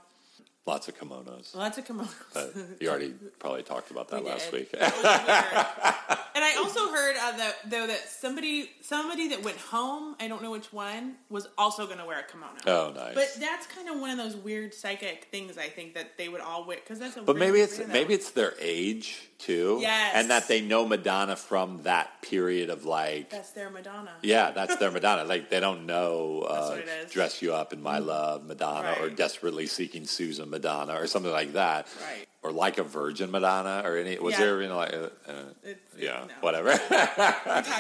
Lots 0.69 0.87
of 0.89 0.99
kimonos. 0.99 1.55
Lots 1.57 1.79
of 1.79 1.85
kimonos. 1.87 2.15
But 2.35 2.55
you 2.81 2.89
already 2.91 3.15
probably 3.39 3.63
talked 3.63 3.91
about 3.91 4.09
that 4.11 4.23
We 4.23 4.31
last 4.31 4.51
did. 4.51 4.61
week. 4.61 4.71
It 4.75 4.81
was 4.81 4.93
weird. 4.93 5.05
and 6.35 6.45
I 6.45 6.55
also 6.59 6.89
heard 6.93 7.17
uh, 7.17 7.37
that 7.39 7.55
though 7.71 7.87
that 7.87 8.09
somebody 8.09 8.71
somebody 8.83 9.29
that 9.29 9.43
went 9.43 9.57
home, 9.57 10.15
I 10.21 10.29
don't 10.29 10.43
know 10.43 10.51
which 10.53 10.73
one, 10.73 11.15
was 11.31 11.49
also 11.57 11.87
going 11.87 11.99
to 11.99 12.05
wear 12.05 12.21
a 12.21 12.23
kimono. 12.31 12.53
oh, 12.67 12.93
nice. 12.95 13.15
But 13.15 13.37
that's 13.41 13.67
kind 13.67 13.89
of 13.89 13.99
one 14.01 14.11
of 14.11 14.19
those 14.19 14.37
weird 14.37 14.73
psychic 14.75 15.29
things 15.31 15.59
I 15.59 15.69
think 15.69 15.95
that 15.95 16.17
they 16.19 16.29
would 16.29 16.41
all 16.41 16.67
wear 16.67 16.77
because 16.83 16.99
that's 16.99 17.17
a. 17.17 17.23
But 17.23 17.37
maybe 17.37 17.61
it's 17.61 17.81
maybe 17.89 18.15
it's 18.15 18.31
their 18.31 18.55
age 18.61 19.23
too, 19.39 19.79
Yes. 19.81 20.13
and 20.17 20.31
that 20.31 20.49
they 20.49 20.61
know 20.61 20.85
Madonna 20.85 21.37
from 21.37 21.83
that 21.85 22.23
period 22.23 22.71
of 22.71 22.85
like 22.85 23.31
that's 23.31 23.53
their 23.53 23.71
Madonna. 23.71 24.11
Yeah, 24.23 24.51
that's 24.51 24.77
their 24.77 24.91
Madonna. 24.91 25.25
Like 25.25 25.49
they 25.49 25.61
don't 25.61 25.87
know 25.87 26.43
uh, 26.49 26.69
what 26.71 26.79
it 26.81 26.89
is. 26.89 27.13
"Dress 27.13 27.41
You 27.43 27.55
Up 27.55 27.73
in 27.73 27.81
My 27.83 27.99
Love" 27.99 28.45
Madonna 28.47 28.97
or 29.01 29.09
"Desperately 29.11 29.67
Seeking 29.67 30.07
Susan" 30.07 30.51
Madonna 30.59 30.95
or 31.01 31.07
something 31.07 31.31
like 31.33 31.53
that, 31.53 31.87
Right. 32.03 32.27
or 32.43 32.51
"Like 32.53 32.79
a 32.79 32.83
Virgin" 32.83 33.31
Madonna 33.31 33.83
or 33.85 33.97
any. 33.97 34.19
Was 34.19 34.33
Yeah. 34.35 34.41
there 34.41 34.63
you 34.63 34.69
know 34.69 34.77
like 34.77 34.93
uh, 34.95 35.09
uh, 35.29 35.33
It's, 35.63 35.81
yeah 35.97 36.25
no. 36.27 36.35
whatever? 36.41 36.71
we 36.71 36.77
talked 36.79 36.91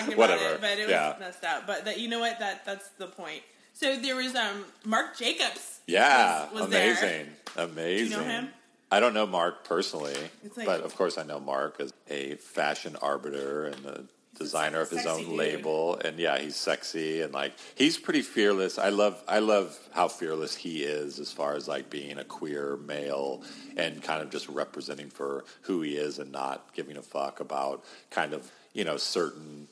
about 0.08 0.16
Whatever. 0.16 0.54
it, 0.54 0.60
but 0.60 0.70
it 0.78 0.82
was 0.86 0.90
Yeah. 0.90 1.16
messed 1.18 1.44
up. 1.44 1.66
But 1.66 1.84
that 1.86 1.98
you 1.98 2.08
know 2.08 2.20
what 2.20 2.38
that 2.38 2.64
that's 2.64 2.88
the 2.98 3.06
point. 3.08 3.42
So 3.74 3.96
there 3.96 4.16
was 4.16 4.34
um 4.34 4.64
Marc 4.84 5.16
Jacobs. 5.18 5.80
yeah, 5.86 6.50
was, 6.52 6.62
was 6.62 6.70
there. 6.70 6.90
amazing, 6.92 7.26
amazing. 7.56 8.22
him? 8.24 8.48
I 8.90 9.00
don't 9.00 9.12
know 9.14 9.26
Marc 9.26 9.64
personally, 9.64 10.16
like- 10.56 10.66
but 10.66 10.80
of 10.80 10.94
course 10.96 11.18
I 11.18 11.22
know 11.24 11.38
Marc 11.40 11.78
as 11.80 11.92
a 12.08 12.36
fashion 12.36 12.96
arbiter 13.02 13.66
and 13.66 13.84
a 13.86 14.04
designer 14.38 14.80
of 14.80 14.90
his 14.90 15.02
sexy 15.02 15.10
own 15.22 15.28
dude. 15.30 15.36
label. 15.36 15.96
And 16.04 16.18
yeah, 16.18 16.38
he's 16.38 16.56
sexy 16.56 17.20
and 17.22 17.32
like 17.34 17.52
he's 17.74 17.98
pretty 17.98 18.22
fearless. 18.22 18.78
I 18.78 18.88
love 18.88 19.22
I 19.28 19.40
love 19.40 19.76
how 19.92 20.08
fearless 20.08 20.54
he 20.54 20.82
is 20.84 21.18
as 21.18 21.32
far 21.32 21.54
as 21.54 21.68
like 21.68 21.90
being 21.90 22.18
a 22.18 22.24
queer 22.24 22.76
male 22.78 23.42
and 23.76 24.02
kind 24.02 24.22
of 24.22 24.30
just 24.30 24.48
representing 24.48 25.10
for 25.10 25.44
who 25.62 25.82
he 25.82 25.96
is 25.96 26.18
and 26.18 26.32
not 26.32 26.72
giving 26.74 26.96
a 26.96 27.02
fuck 27.02 27.40
about 27.40 27.84
kind 28.10 28.32
of 28.32 28.50
you 28.72 28.84
know 28.84 28.96
certain 28.96 29.68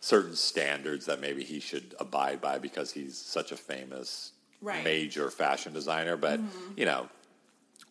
certain 0.00 0.34
standards 0.34 1.06
that 1.06 1.20
maybe 1.20 1.44
he 1.44 1.60
should 1.60 1.94
abide 2.00 2.40
by 2.40 2.58
because 2.58 2.92
he's 2.92 3.18
such 3.18 3.52
a 3.52 3.56
famous 3.56 4.32
Right. 4.62 4.74
Mm-hmm. 4.76 4.84
major 4.84 5.30
fashion 5.30 5.72
designer. 5.72 6.16
But 6.18 6.38
you 6.76 6.84
know, 6.84 7.08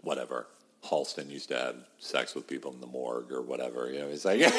whatever. 0.02 0.46
Halston 0.86 1.30
used 1.30 1.50
to 1.50 1.58
have 1.58 1.76
sex 1.98 2.36
with 2.36 2.48
people 2.48 2.72
in 2.72 2.80
the 2.80 2.88
morgue 2.88 3.32
or 3.32 3.42
whatever. 3.42 3.92
You 3.92 4.00
know, 4.00 4.08
he's 4.10 4.24
like 4.24 4.39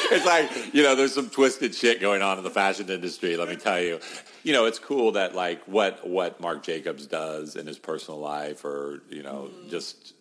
it's 0.12 0.26
like 0.26 0.74
you 0.74 0.82
know, 0.82 0.94
there's 0.94 1.14
some 1.14 1.30
twisted 1.30 1.74
shit 1.74 2.00
going 2.00 2.22
on 2.22 2.38
in 2.38 2.44
the 2.44 2.50
fashion 2.50 2.88
industry. 2.90 3.36
Let 3.36 3.48
me 3.48 3.56
tell 3.56 3.80
you. 3.80 4.00
You 4.42 4.52
know, 4.54 4.64
it's 4.66 4.78
cool 4.78 5.12
that 5.12 5.34
like 5.34 5.62
what 5.66 6.06
what 6.08 6.40
Marc 6.40 6.62
Jacobs 6.62 7.06
does 7.06 7.56
in 7.56 7.66
his 7.66 7.78
personal 7.78 8.20
life, 8.20 8.64
or 8.64 9.02
you 9.10 9.22
know, 9.22 9.50
Mm-hmm. 9.52 9.70
just 9.70 10.14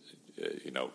uh, 0.44 0.48
you 0.64 0.72
know 0.72 0.92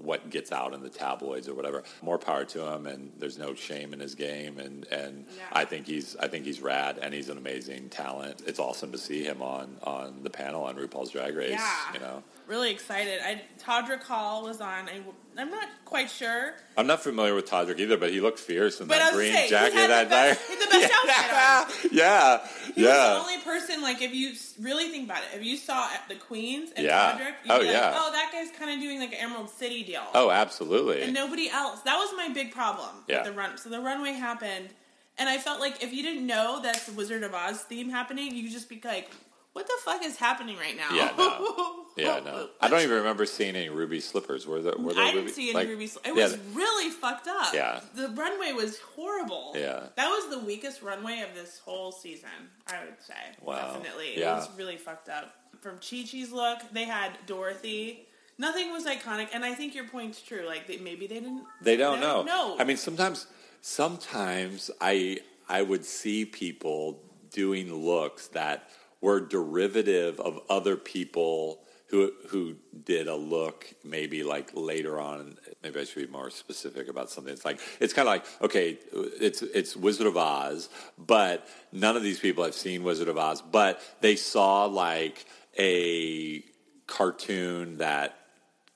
what 0.00 0.30
gets 0.30 0.52
out 0.52 0.74
in 0.74 0.80
the 0.82 0.88
tabloids 0.88 1.48
or 1.48 1.54
whatever. 1.54 1.82
More 2.02 2.18
power 2.18 2.44
to 2.44 2.72
him, 2.72 2.86
and 2.86 3.10
there's 3.18 3.36
no 3.36 3.52
shame 3.54 3.92
in 3.92 3.98
his 4.00 4.14
game. 4.14 4.58
And 4.58 4.86
and 4.92 5.26
Yeah. 5.36 5.42
I 5.52 5.64
think 5.64 5.86
he's 5.86 6.16
I 6.16 6.28
think 6.28 6.44
he's 6.44 6.60
rad, 6.60 6.98
and 7.02 7.12
he's 7.12 7.28
an 7.28 7.36
amazing 7.38 7.88
talent. 7.90 8.42
It's 8.46 8.58
awesome 8.60 8.92
to 8.92 8.98
see 8.98 9.24
him 9.24 9.42
on 9.42 9.76
on 9.82 10.22
the 10.22 10.30
panel 10.30 10.62
on 10.64 10.76
RuPaul's 10.76 11.10
Drag 11.10 11.34
Race. 11.36 11.50
Yeah. 11.50 11.92
You 11.94 12.00
know, 12.00 12.22
Really 12.48 12.70
excited. 12.70 13.20
I 13.22 13.42
Todrick 13.62 14.02
Hall 14.02 14.42
was 14.44 14.60
on. 14.60 14.88
I, 14.88 15.02
I'm 15.36 15.50
not 15.50 15.68
quite 15.84 16.10
sure, 16.10 16.54
I'm 16.76 16.86
not 16.88 17.00
familiar 17.02 17.32
with 17.34 17.48
Todrick 17.48 17.78
either, 17.78 17.96
but 17.96 18.10
he 18.10 18.20
looked 18.20 18.40
fierce 18.40 18.80
in 18.80 18.88
but 18.88 18.98
that 18.98 19.12
green 19.12 19.32
saying 19.32 19.50
jacket 19.50 19.86
that 19.86 20.10
night. 20.10 20.36
he 20.48 20.54
had 20.54 20.62
the 20.62 20.66
best 20.70 20.92
outfit 21.70 21.90
on. 21.92 21.96
yeah, 21.96 22.46
He 22.74 22.82
was 22.82 22.90
the 22.90 23.20
only 23.20 23.38
person, 23.42 23.80
like, 23.80 24.02
if 24.02 24.12
you 24.12 24.32
really 24.60 24.88
think 24.90 25.04
about 25.04 25.18
it, 25.22 25.36
if 25.38 25.44
you 25.44 25.56
saw 25.56 25.88
the 26.08 26.16
Queens 26.16 26.72
and 26.74 26.84
Yeah. 26.84 27.12
Todrick, 27.12 27.34
you'd 27.44 27.52
Oh, 27.52 27.58
be 27.60 27.66
like, 27.66 27.74
yeah. 27.74 27.92
oh, 27.94 28.10
that 28.10 28.30
guy's 28.32 28.50
kind 28.58 28.72
of 28.72 28.80
doing 28.80 28.98
like 28.98 29.12
an 29.12 29.18
Emerald 29.20 29.50
City 29.50 29.84
deal. 29.84 30.02
Oh, 30.12 30.28
absolutely. 30.30 31.02
and 31.02 31.14
nobody 31.14 31.48
else. 31.50 31.82
That 31.82 31.98
was 31.98 32.10
my 32.16 32.30
big 32.34 32.50
problem 32.50 32.88
Yeah. 33.06 33.18
with 33.18 33.26
the 33.26 33.32
run. 33.32 33.58
So 33.58 33.68
the 33.68 33.80
runway 33.80 34.12
happened, 34.14 34.70
and 35.18 35.28
I 35.28 35.38
felt 35.38 35.60
like 35.60 35.84
if 35.84 35.92
you 35.92 36.02
didn't 36.02 36.26
know 36.26 36.60
that's 36.62 36.86
the 36.86 36.92
Wizard 36.92 37.22
of 37.22 37.32
Oz 37.34 37.60
theme 37.62 37.90
happening, 37.90 38.34
you 38.34 38.50
just 38.50 38.68
be 38.68 38.80
like, 38.84 39.10
what 39.52 39.66
the 39.66 39.72
fuck 39.84 40.04
is 40.04 40.16
happening 40.16 40.56
right 40.56 40.76
now? 40.76 40.88
Yeah, 40.92 41.12
no. 41.16 41.74
Yeah, 41.98 42.20
no. 42.24 42.48
I 42.60 42.68
don't 42.68 42.80
even 42.82 42.98
remember 42.98 43.26
seeing 43.26 43.56
any 43.56 43.70
ruby 43.70 43.98
slippers. 43.98 44.46
Were 44.46 44.62
there? 44.62 44.76
Were 44.78 44.94
there 44.94 45.02
I 45.02 45.08
ruby, 45.08 45.22
didn't 45.22 45.34
see 45.34 45.44
any 45.50 45.54
like- 45.54 45.68
ruby. 45.68 45.88
Sl- 45.88 45.98
it 46.04 46.14
yeah, 46.14 46.22
was 46.24 46.38
really 46.54 46.90
fucked 46.90 47.26
up. 47.26 47.52
Yeah. 47.52 47.80
the 47.96 48.10
runway 48.10 48.52
was 48.52 48.78
horrible. 48.94 49.52
Yeah. 49.56 49.80
that 49.96 50.08
was 50.08 50.30
the 50.30 50.38
weakest 50.38 50.80
runway 50.80 51.24
of 51.28 51.34
this 51.34 51.58
whole 51.58 51.90
season. 51.90 52.28
I 52.68 52.84
would 52.84 53.02
say. 53.04 53.14
Wow. 53.42 53.72
definitely. 53.72 54.16
Yeah. 54.16 54.34
It 54.34 54.36
was 54.36 54.50
really 54.56 54.76
fucked 54.76 55.08
up. 55.08 55.34
From 55.60 55.78
Chi 55.78 56.04
Chi's 56.04 56.30
look, 56.30 56.60
they 56.72 56.84
had 56.84 57.10
Dorothy. 57.26 58.06
Nothing 58.38 58.70
was 58.70 58.86
iconic, 58.86 59.30
and 59.32 59.44
I 59.44 59.54
think 59.54 59.74
your 59.74 59.88
point's 59.88 60.22
true. 60.22 60.46
Like 60.46 60.68
they, 60.68 60.76
maybe 60.76 61.08
they 61.08 61.16
didn't. 61.18 61.42
They 61.62 61.76
don't 61.76 61.98
know. 61.98 62.18
don't 62.18 62.26
know. 62.26 62.56
I 62.60 62.62
mean, 62.62 62.76
sometimes, 62.76 63.26
sometimes 63.60 64.70
I 64.80 65.18
I 65.48 65.62
would 65.62 65.84
see 65.84 66.24
people 66.24 67.00
doing 67.32 67.74
looks 67.74 68.28
that 68.28 68.68
were 69.00 69.20
derivative 69.20 70.20
of 70.20 70.40
other 70.48 70.76
people 70.76 71.60
who 71.88 72.12
who 72.28 72.56
did 72.84 73.08
a 73.08 73.16
look 73.16 73.72
maybe 73.84 74.22
like 74.22 74.50
later 74.54 75.00
on. 75.00 75.36
Maybe 75.62 75.80
I 75.80 75.84
should 75.84 76.06
be 76.06 76.12
more 76.12 76.30
specific 76.30 76.88
about 76.88 77.10
something. 77.10 77.32
It's 77.32 77.44
like 77.44 77.60
it's 77.80 77.92
kind 77.94 78.06
of 78.06 78.12
like 78.12 78.24
okay, 78.42 78.78
it's 78.92 79.42
it's 79.42 79.76
Wizard 79.76 80.06
of 80.06 80.16
Oz, 80.16 80.68
but 80.98 81.48
none 81.72 81.96
of 81.96 82.02
these 82.02 82.20
people 82.20 82.44
have 82.44 82.54
seen 82.54 82.82
Wizard 82.82 83.08
of 83.08 83.16
Oz, 83.16 83.42
but 83.42 83.80
they 84.00 84.16
saw 84.16 84.66
like 84.66 85.24
a 85.58 86.44
cartoon 86.86 87.78
that 87.78 88.17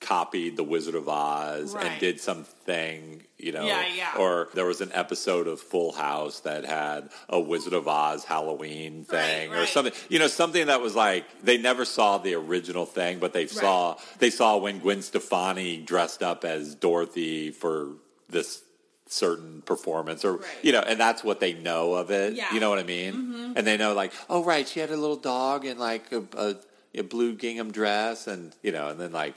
copied 0.03 0.57
the 0.57 0.65
Wizard 0.65 0.95
of 0.95 1.09
Oz 1.09 1.75
and 1.75 1.99
did 2.01 2.21
something, 2.21 3.23
you 3.39 3.53
know, 3.53 3.65
Yeah, 3.65 3.87
yeah. 3.97 4.17
or 4.19 4.49
there 4.55 4.67
was 4.67 4.81
an 4.81 4.91
episode 4.93 5.47
of 5.47 5.61
Full 5.61 5.93
House 5.93 6.41
that 6.41 6.65
had 6.65 7.09
a 7.29 7.41
Wizard 7.41 7.73
of 7.73 7.89
Oz 7.89 8.25
Halloween 8.25 9.05
thing 9.05 9.51
Right, 9.51 9.57
or 9.57 9.61
right. 9.61 9.69
something, 9.69 9.93
you 10.09 10.19
know, 10.19 10.27
something 10.27 10.67
that 10.67 10.81
was 10.81 10.95
like 10.95 11.25
they 11.43 11.57
never 11.59 11.85
saw 11.85 12.19
the 12.19 12.35
original 12.35 12.85
thing, 12.87 13.19
but 13.19 13.33
they 13.33 13.47
saw 13.47 13.97
they 14.19 14.31
saw 14.31 14.57
when 14.59 14.79
Gwen 14.81 15.03
Stefani 15.03 15.79
dressed 15.79 16.23
up 16.23 16.45
as 16.45 16.75
Dorothy 16.75 17.51
for 17.51 17.93
this 18.29 18.63
certain 19.07 19.61
performance 19.63 20.25
or 20.25 20.37
Right. 20.39 20.47
you 20.63 20.73
know 20.73 20.81
and 20.81 20.99
that's 20.99 21.23
what 21.23 21.39
they 21.39 21.53
know 21.53 21.93
of 21.95 22.11
it 22.11 22.33
Yeah. 22.33 22.51
you 22.55 22.61
know 22.61 22.71
what 22.71 22.79
i 22.79 22.83
mean 22.83 23.13
Mm-hmm. 23.13 23.53
and 23.57 23.67
they 23.67 23.77
know 23.77 23.93
like 23.93 24.11
oh 24.31 24.43
right 24.43 24.67
she 24.67 24.81
had 24.81 24.89
a 24.91 24.97
little 24.97 25.17
dog 25.17 25.67
and 25.67 25.79
like 25.79 26.11
a, 26.13 26.23
a, 26.35 26.57
a 26.95 27.03
blue 27.03 27.35
gingham 27.35 27.73
dress 27.73 28.27
and 28.27 28.55
you 28.63 28.73
know 28.73 28.89
and 28.89 28.99
then 28.99 29.13
like 29.13 29.35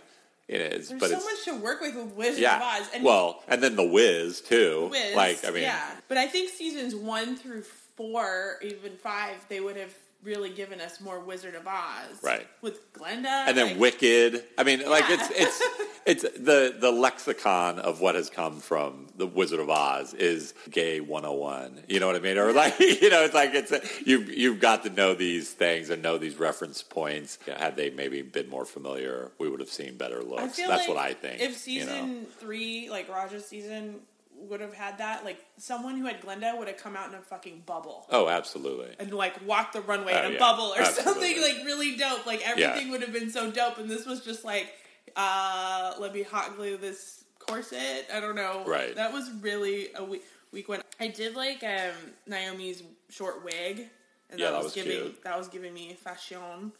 it 0.48 0.62
is 0.62 0.89
There's 0.89 1.00
but 1.00 1.10
so 1.10 1.18
much 1.18 1.46
to 1.46 1.56
work 1.56 1.82
with 1.82 1.96
with 1.96 2.14
Wizard 2.14 2.41
yeah 2.41 2.58
of 2.58 2.82
Oz. 2.82 2.89
And 2.93 3.04
well 3.04 3.43
and 3.48 3.62
then 3.64 3.76
the 3.76 3.86
Wiz 3.86 4.41
too 4.41 4.89
Wiz, 4.91 5.16
like 5.16 5.46
i 5.46 5.52
mean 5.52 5.64
yeah. 5.64 5.82
But 6.08 6.18
I 6.18 6.28
think 6.28 6.50
seasons 6.50 6.96
one 6.96 7.36
through 7.36 7.64
four, 7.96 8.58
even 8.62 8.91
five, 8.98 9.38
they 9.50 9.60
would 9.60 9.78
have 9.78 9.93
really 10.26 10.49
given 10.49 10.82
us 10.82 10.99
more 10.99 11.19
Wizard 11.19 11.55
of 11.55 11.65
Oz, 11.67 12.17
Right. 12.21 12.47
With 12.61 12.91
Glinda, 12.93 13.30
and 13.30 13.55
then 13.55 13.67
like- 13.71 13.80
wicked. 13.80 14.43
I 14.57 14.63
mean 14.63 14.89
like 14.89 15.05
it's 15.07 15.30
it's 15.32 15.63
it's 16.05 16.21
the 16.39 16.76
the 16.78 16.91
lexicon 16.91 17.80
of 17.80 18.01
what 18.01 18.15
has 18.15 18.30
come 18.30 18.59
from 18.59 19.07
the 19.17 19.26
wizard 19.26 19.59
of 19.59 19.69
oz 19.69 20.13
is 20.13 20.53
gay 20.69 20.99
101 20.99 21.84
you 21.88 21.99
know 21.99 22.05
what 22.07 22.15
i 22.15 22.19
mean? 22.19 22.38
Or 22.38 22.51
like 22.53 22.78
you 22.80 23.09
know 23.09 23.23
it's 23.23 23.34
like 23.34 23.51
it's 23.53 23.71
you've 24.05 24.30
you've 24.30 24.59
got 24.59 24.84
to 24.84 24.89
know 24.89 25.13
these 25.15 25.51
things 25.51 25.89
and 25.89 26.01
know 26.03 26.17
these 26.17 26.36
reference 26.38 26.84
points. 26.84 27.39
Had 27.57 27.76
they 27.76 27.89
maybe 27.91 28.21
been 28.21 28.49
more 28.49 28.65
familiar 28.65 29.32
we 29.39 29.49
would 29.49 29.59
have 29.59 29.69
seen 29.69 29.97
better 29.97 30.21
looks. 30.23 30.57
That's 30.57 30.67
like 30.67 30.88
what 30.89 30.97
i 30.97 31.13
think 31.13 31.39
If 31.41 31.67
you 31.67 31.82
know? 31.86 31.86
season 31.91 32.26
three, 32.39 32.89
like 32.89 33.07
Raja's 33.09 33.45
season, 33.45 33.95
would 34.38 34.62
have 34.62 34.74
had 34.74 34.98
that, 35.00 35.24
like 35.26 35.44
someone 35.58 35.98
who 35.98 36.06
had 36.06 36.22
Glinda 36.22 36.54
would 36.58 36.68
have 36.68 36.78
come 36.78 36.96
out 36.96 37.10
in 37.10 37.16
a 37.16 37.22
fucking 37.22 37.64
bubble. 37.66 38.06
oh 38.10 38.28
absolutely 38.30 38.94
And 39.00 39.14
like 39.14 39.46
walk 39.46 39.72
the 39.72 39.82
runway 39.82 40.14
Oh, 40.16 40.20
in 40.26 40.32
a 40.32 40.34
yeah. 40.34 40.40
bubble 40.40 40.74
or 40.76 40.80
Absolutely. 40.82 41.04
something 41.14 41.42
like 41.42 41.66
really 41.66 41.96
dope. 41.98 42.26
Like 42.26 42.48
everything 42.48 42.90
would 42.92 43.02
have 43.02 43.14
been 43.14 43.30
so 43.32 43.50
dope, 43.52 43.78
and 43.78 43.90
this 43.90 44.06
was 44.06 44.22
just 44.24 44.44
like, 44.46 44.68
uh, 45.16 45.94
let 46.00 46.14
me 46.14 46.24
hot 46.24 46.56
glue 46.56 46.78
this 46.78 47.24
corset. 47.40 48.08
I 48.14 48.20
don't 48.20 48.36
know. 48.36 48.64
Right. 48.66 48.96
That 48.96 49.14
was 49.14 49.32
really 49.42 49.90
a 49.96 50.04
weak, 50.04 50.24
weak 50.52 50.68
one. 50.68 50.82
I 51.00 51.08
did 51.08 51.36
like 51.36 51.64
um, 51.64 51.96
Naomi's 52.28 52.84
short 53.10 53.44
wig, 53.44 53.88
and 54.30 54.40
Yeah, 54.40 54.48
that, 54.48 54.52
that 54.52 54.58
was, 54.58 54.64
was 54.66 54.74
giving 54.74 55.02
cute. 55.02 55.24
that 55.24 55.38
was 55.38 55.48
giving 55.48 55.74
me 55.74 55.94
fashion. 55.94 56.72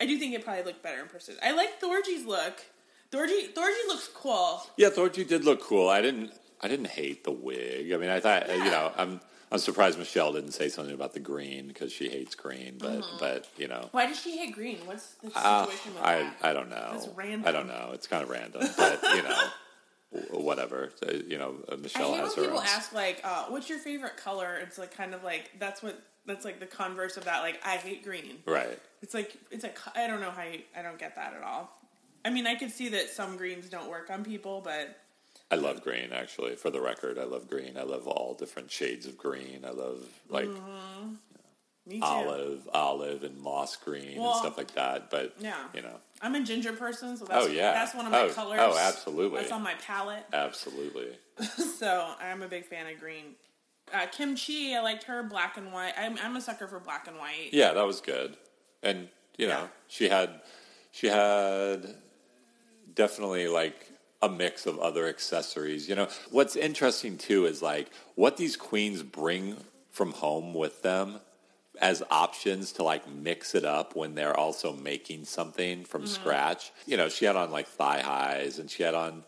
I 0.00 0.06
do 0.06 0.18
think 0.18 0.34
it 0.34 0.44
probably 0.44 0.64
looked 0.64 0.82
better 0.82 1.00
in 1.00 1.08
person. 1.08 1.34
I 1.42 1.52
like 1.52 1.80
Thorgy's 1.80 2.24
look. 2.24 2.64
Thorgy 3.10 3.52
Thorgy 3.54 3.86
looks 3.88 4.08
cool. 4.14 4.62
Yeah, 4.76 4.90
Thorgy 4.90 5.26
did 5.26 5.44
look 5.44 5.62
cool. 5.62 5.88
I 5.88 6.02
didn't. 6.02 6.32
I 6.60 6.68
didn't 6.68 6.88
hate 6.88 7.24
the 7.24 7.30
wig. 7.32 7.92
I 7.92 7.96
mean, 7.96 8.10
I 8.10 8.20
thought 8.20 8.48
you 8.48 8.64
know, 8.64 8.92
I'm. 8.96 9.20
I'm 9.50 9.58
surprised 9.58 9.98
Michelle 9.98 10.34
didn't 10.34 10.50
say 10.52 10.68
something 10.68 10.92
about 10.92 11.14
the 11.14 11.20
green 11.20 11.68
because 11.68 11.90
she 11.90 12.10
hates 12.10 12.34
green. 12.34 12.74
But 12.78 13.00
Mm-hmm. 13.00 13.16
but 13.18 13.48
you 13.56 13.66
know, 13.66 13.88
Why 13.92 14.04
does 14.04 14.20
she 14.20 14.36
hate 14.36 14.52
green? 14.54 14.76
What's 14.84 15.14
the 15.22 15.30
uh, 15.34 15.64
situation 15.64 15.94
with 15.94 16.02
I 16.04 16.18
that? 16.18 16.36
I 16.42 16.52
don't 16.52 16.68
know. 16.68 16.88
That's 16.92 17.08
random. 17.16 17.44
I 17.46 17.52
don't 17.52 17.66
know. 17.66 17.92
It's 17.94 18.06
kind 18.06 18.22
of 18.22 18.28
random, 18.28 18.68
but 18.76 19.02
you 19.14 19.22
know, 19.22 19.44
whatever. 20.32 20.90
So, 21.02 21.10
you 21.26 21.38
know, 21.38 21.54
uh, 21.70 21.76
Michelle 21.76 22.14
has 22.14 22.34
her 22.34 22.42
people 22.42 22.58
own. 22.58 22.64
ask 22.66 22.92
like, 22.92 23.20
uh, 23.24 23.44
"What's 23.46 23.68
your 23.70 23.78
favorite 23.78 24.16
color?" 24.16 24.56
It's 24.62 24.76
like 24.78 24.94
kind 24.94 25.14
of 25.14 25.24
like 25.24 25.50
that's 25.58 25.82
what 25.82 25.98
that's 26.26 26.44
like 26.44 26.60
the 26.60 26.66
converse 26.66 27.16
of 27.16 27.24
that. 27.24 27.40
Like, 27.40 27.58
I 27.64 27.76
hate 27.76 28.04
green. 28.04 28.38
Right. 28.46 28.78
It's 29.02 29.14
like 29.14 29.34
it's 29.50 29.62
like 29.62 29.78
I 29.96 30.06
don't 30.06 30.20
know 30.20 30.30
how 30.30 30.42
you, 30.42 30.60
I 30.76 30.82
don't 30.82 30.98
get 30.98 31.16
that 31.16 31.34
at 31.34 31.42
all. 31.42 31.70
I 32.24 32.30
mean, 32.30 32.46
I 32.46 32.54
could 32.54 32.70
see 32.70 32.90
that 32.90 33.08
some 33.08 33.36
greens 33.36 33.68
don't 33.70 33.88
work 33.88 34.10
on 34.10 34.24
people, 34.24 34.60
but 34.60 34.94
I 35.50 35.56
love 35.56 35.82
green. 35.82 36.12
Actually, 36.12 36.56
for 36.56 36.70
the 36.70 36.80
record, 36.80 37.18
I 37.18 37.24
love 37.24 37.48
green. 37.48 37.76
I 37.78 37.82
love 37.82 38.06
all 38.06 38.34
different 38.34 38.70
shades 38.70 39.06
of 39.06 39.16
green. 39.16 39.64
I 39.66 39.70
love 39.70 39.98
like 40.28 40.46
Mm-hmm. 40.48 41.14
me 41.86 42.00
too. 42.00 42.04
olive, 42.04 42.68
olive, 42.74 43.22
and 43.24 43.38
moss 43.40 43.74
green 43.76 44.18
Well, 44.20 44.32
and 44.32 44.38
stuff 44.40 44.58
like 44.58 44.74
that. 44.74 45.10
But 45.10 45.34
yeah. 45.40 45.56
you 45.72 45.80
know, 45.82 45.96
I'm 46.20 46.34
a 46.34 46.42
ginger 46.42 46.72
person, 46.74 47.16
so 47.16 47.24
that's 47.24 47.46
Oh, 47.46 47.48
yeah. 47.48 47.72
that's 47.72 47.94
one 47.94 48.04
of 48.04 48.12
my 48.12 48.22
Oh, 48.22 48.28
colors. 48.28 48.60
oh, 48.62 48.76
absolutely. 48.78 49.40
That's 49.40 49.52
on 49.52 49.62
my 49.62 49.74
palette. 49.74 50.24
absolutely. 50.34 51.16
so 51.78 52.12
I'm 52.20 52.42
a 52.42 52.48
big 52.48 52.66
fan 52.66 52.86
of 52.86 53.00
green. 53.00 53.34
Uh, 53.94 54.04
Kim 54.12 54.36
Chi, 54.36 54.74
I 54.76 54.80
liked 54.82 55.04
her 55.04 55.22
black 55.22 55.56
and 55.56 55.72
white. 55.72 55.94
I'm, 55.96 56.18
I'm 56.22 56.36
a 56.36 56.42
sucker 56.42 56.66
for 56.68 56.78
black 56.78 57.08
and 57.08 57.16
white. 57.16 57.48
Yeah, 57.52 57.72
that 57.72 57.86
was 57.86 58.02
good. 58.02 58.36
And 58.82 59.08
you 59.38 59.46
know, 59.46 59.60
Yeah. 59.60 59.66
she 59.88 60.08
had 60.10 60.42
she 60.90 61.06
had 61.06 61.94
definitely 62.94 63.48
like 63.48 63.90
a 64.20 64.28
mix 64.28 64.66
of 64.66 64.78
other 64.78 65.06
accessories. 65.06 65.88
You 65.88 65.96
know, 65.96 66.08
what's 66.30 66.56
interesting 66.56 67.18
too 67.18 67.46
is 67.46 67.62
like 67.62 67.90
what 68.14 68.36
these 68.36 68.56
queens 68.56 69.02
bring 69.02 69.56
from 69.90 70.12
home 70.12 70.54
with 70.54 70.82
them 70.82 71.20
as 71.80 72.02
options 72.10 72.72
to 72.72 72.82
like 72.82 73.08
mix 73.08 73.54
it 73.54 73.64
up 73.64 73.94
when 73.94 74.14
they're 74.14 74.36
also 74.36 74.72
making 74.72 75.24
something 75.24 75.84
from 75.84 76.02
mm-hmm. 76.02 76.10
scratch. 76.10 76.72
You 76.86 76.96
know, 76.96 77.08
she 77.08 77.24
had 77.24 77.36
on 77.36 77.50
like 77.50 77.68
thigh 77.68 78.00
highs 78.00 78.58
and 78.58 78.70
she 78.70 78.82
had 78.82 78.94
on 78.94 79.24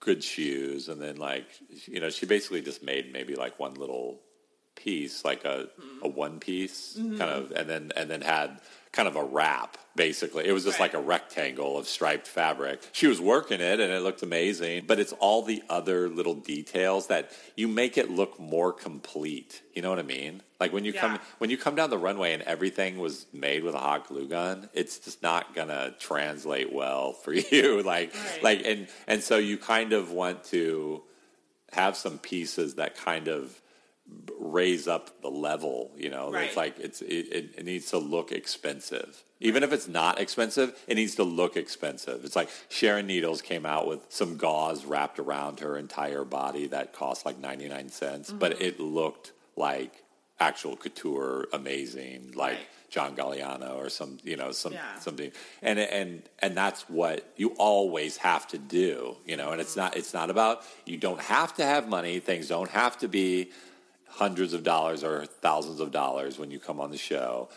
good 0.00 0.22
shoes 0.22 0.88
and 0.88 1.00
then 1.00 1.16
like 1.16 1.46
you 1.86 2.00
know, 2.00 2.10
she 2.10 2.26
basically 2.26 2.60
just 2.60 2.82
made 2.82 3.12
maybe 3.12 3.34
like 3.34 3.58
one 3.58 3.74
little 3.74 4.20
piece, 4.76 5.24
like 5.24 5.44
a, 5.44 5.68
mm-hmm. 5.80 6.04
a 6.04 6.08
one 6.08 6.38
piece 6.38 6.96
mm-hmm. 6.98 7.18
kind 7.18 7.30
of, 7.30 7.52
and 7.52 7.68
then 7.68 7.92
and 7.96 8.10
then 8.10 8.20
had 8.20 8.60
kind 8.92 9.06
of 9.08 9.16
a 9.16 9.24
wrap. 9.24 9.76
Basically, 9.96 10.46
it 10.46 10.52
was 10.52 10.64
just 10.64 10.78
Right. 10.78 10.92
like 10.92 10.94
a 10.94 11.04
rectangle 11.04 11.76
of 11.76 11.88
striped 11.88 12.26
fabric. 12.28 12.80
She 12.92 13.08
was 13.08 13.20
working 13.20 13.60
it, 13.60 13.80
and 13.80 13.92
it 13.92 14.00
looked 14.02 14.22
amazing. 14.22 14.84
But 14.86 15.00
it's 15.00 15.12
all 15.14 15.42
the 15.42 15.62
other 15.68 16.08
little 16.08 16.34
details 16.34 17.08
that 17.08 17.32
you 17.56 17.66
make 17.66 17.98
it 17.98 18.08
look 18.10 18.38
more 18.38 18.72
complete. 18.72 19.60
You 19.74 19.82
know 19.82 19.90
what 19.90 19.98
I 19.98 20.02
mean? 20.02 20.42
Like 20.60 20.72
when 20.72 20.84
you 20.84 20.92
Yeah. 20.92 21.00
come 21.00 21.18
when 21.38 21.50
you 21.50 21.58
come 21.58 21.74
down 21.74 21.90
the 21.90 21.98
runway 21.98 22.32
and 22.32 22.42
everything 22.44 22.98
was 22.98 23.26
made 23.32 23.64
with 23.64 23.74
a 23.74 23.78
hot 23.78 24.06
glue 24.08 24.28
gun, 24.28 24.68
it's 24.72 24.98
just 24.98 25.22
not 25.22 25.54
gonna 25.54 25.94
translate 25.98 26.72
well 26.72 27.12
for 27.24 27.32
you. 27.32 27.82
like 27.82 28.14
Right. 28.14 28.42
like 28.42 28.62
and 28.66 28.88
and 29.08 29.22
so 29.22 29.36
you 29.38 29.58
kind 29.58 29.92
of 29.92 30.12
want 30.12 30.44
to 30.44 31.02
have 31.72 31.96
some 31.96 32.18
pieces 32.18 32.76
that 32.76 32.96
kind 32.96 33.28
of 33.28 33.60
raise 34.38 34.88
up 34.88 35.20
the 35.22 35.28
level. 35.30 35.90
You 35.96 36.10
know, 36.10 36.32
Right. 36.32 36.44
it's 36.48 36.56
like 36.56 36.78
it's 36.78 37.02
it, 37.02 37.52
it, 37.56 37.64
needs 37.64 37.90
to 37.90 37.98
look 37.98 38.32
expensive. 38.32 39.22
Even 39.40 39.62
if 39.62 39.72
it's 39.72 39.86
not 39.88 40.20
expensive, 40.20 40.76
it 40.88 40.94
needs 40.96 41.14
to 41.16 41.22
look 41.24 41.56
expensive. 41.56 42.24
It's 42.24 42.34
like 42.36 42.48
Sharon 42.68 43.06
Needles 43.06 43.42
came 43.42 43.64
out 43.66 43.86
with 43.86 44.00
some 44.08 44.36
gauze 44.36 44.84
wrapped 44.84 45.18
around 45.18 45.60
her 45.60 45.76
entire 45.76 46.24
body 46.24 46.66
that 46.68 46.92
cost 46.92 47.24
like 47.26 47.38
ninety 47.38 47.68
nine 47.68 47.88
cents, 47.88 48.30
Mm-hmm. 48.30 48.38
but 48.38 48.60
it 48.60 48.80
looked 48.80 49.32
like 49.56 49.92
actual 50.40 50.76
couture, 50.76 51.46
amazing, 51.52 52.32
like 52.34 52.56
Right. 52.56 52.66
John 52.90 53.14
Galliano 53.14 53.76
or 53.76 53.90
some, 53.90 54.18
you 54.24 54.36
know, 54.36 54.50
some 54.50 54.72
Yeah. 54.72 54.98
something, 54.98 55.30
and 55.62 55.78
and 55.78 56.22
and 56.38 56.56
that's 56.56 56.88
what 56.88 57.30
you 57.36 57.50
always 57.58 58.16
have 58.18 58.46
to 58.48 58.58
do, 58.58 59.16
you 59.26 59.36
know. 59.36 59.50
And 59.52 59.60
it's 59.60 59.76
not 59.76 59.94
it's 59.96 60.14
not 60.14 60.30
about 60.30 60.62
you 60.86 60.96
don't 60.96 61.20
have 61.20 61.54
to 61.56 61.64
have 61.64 61.86
money. 61.88 62.18
Things 62.18 62.48
don't 62.48 62.70
have 62.70 62.96
to 63.00 63.08
be 63.08 63.50
hundreds 64.08 64.52
of 64.54 64.62
dollars 64.62 65.04
or 65.04 65.26
thousands 65.26 65.80
of 65.80 65.90
dollars 65.90 66.38
when 66.38 66.50
you 66.50 66.58
come 66.58 66.80
on 66.80 66.90
the 66.90 66.98
show. 66.98 67.48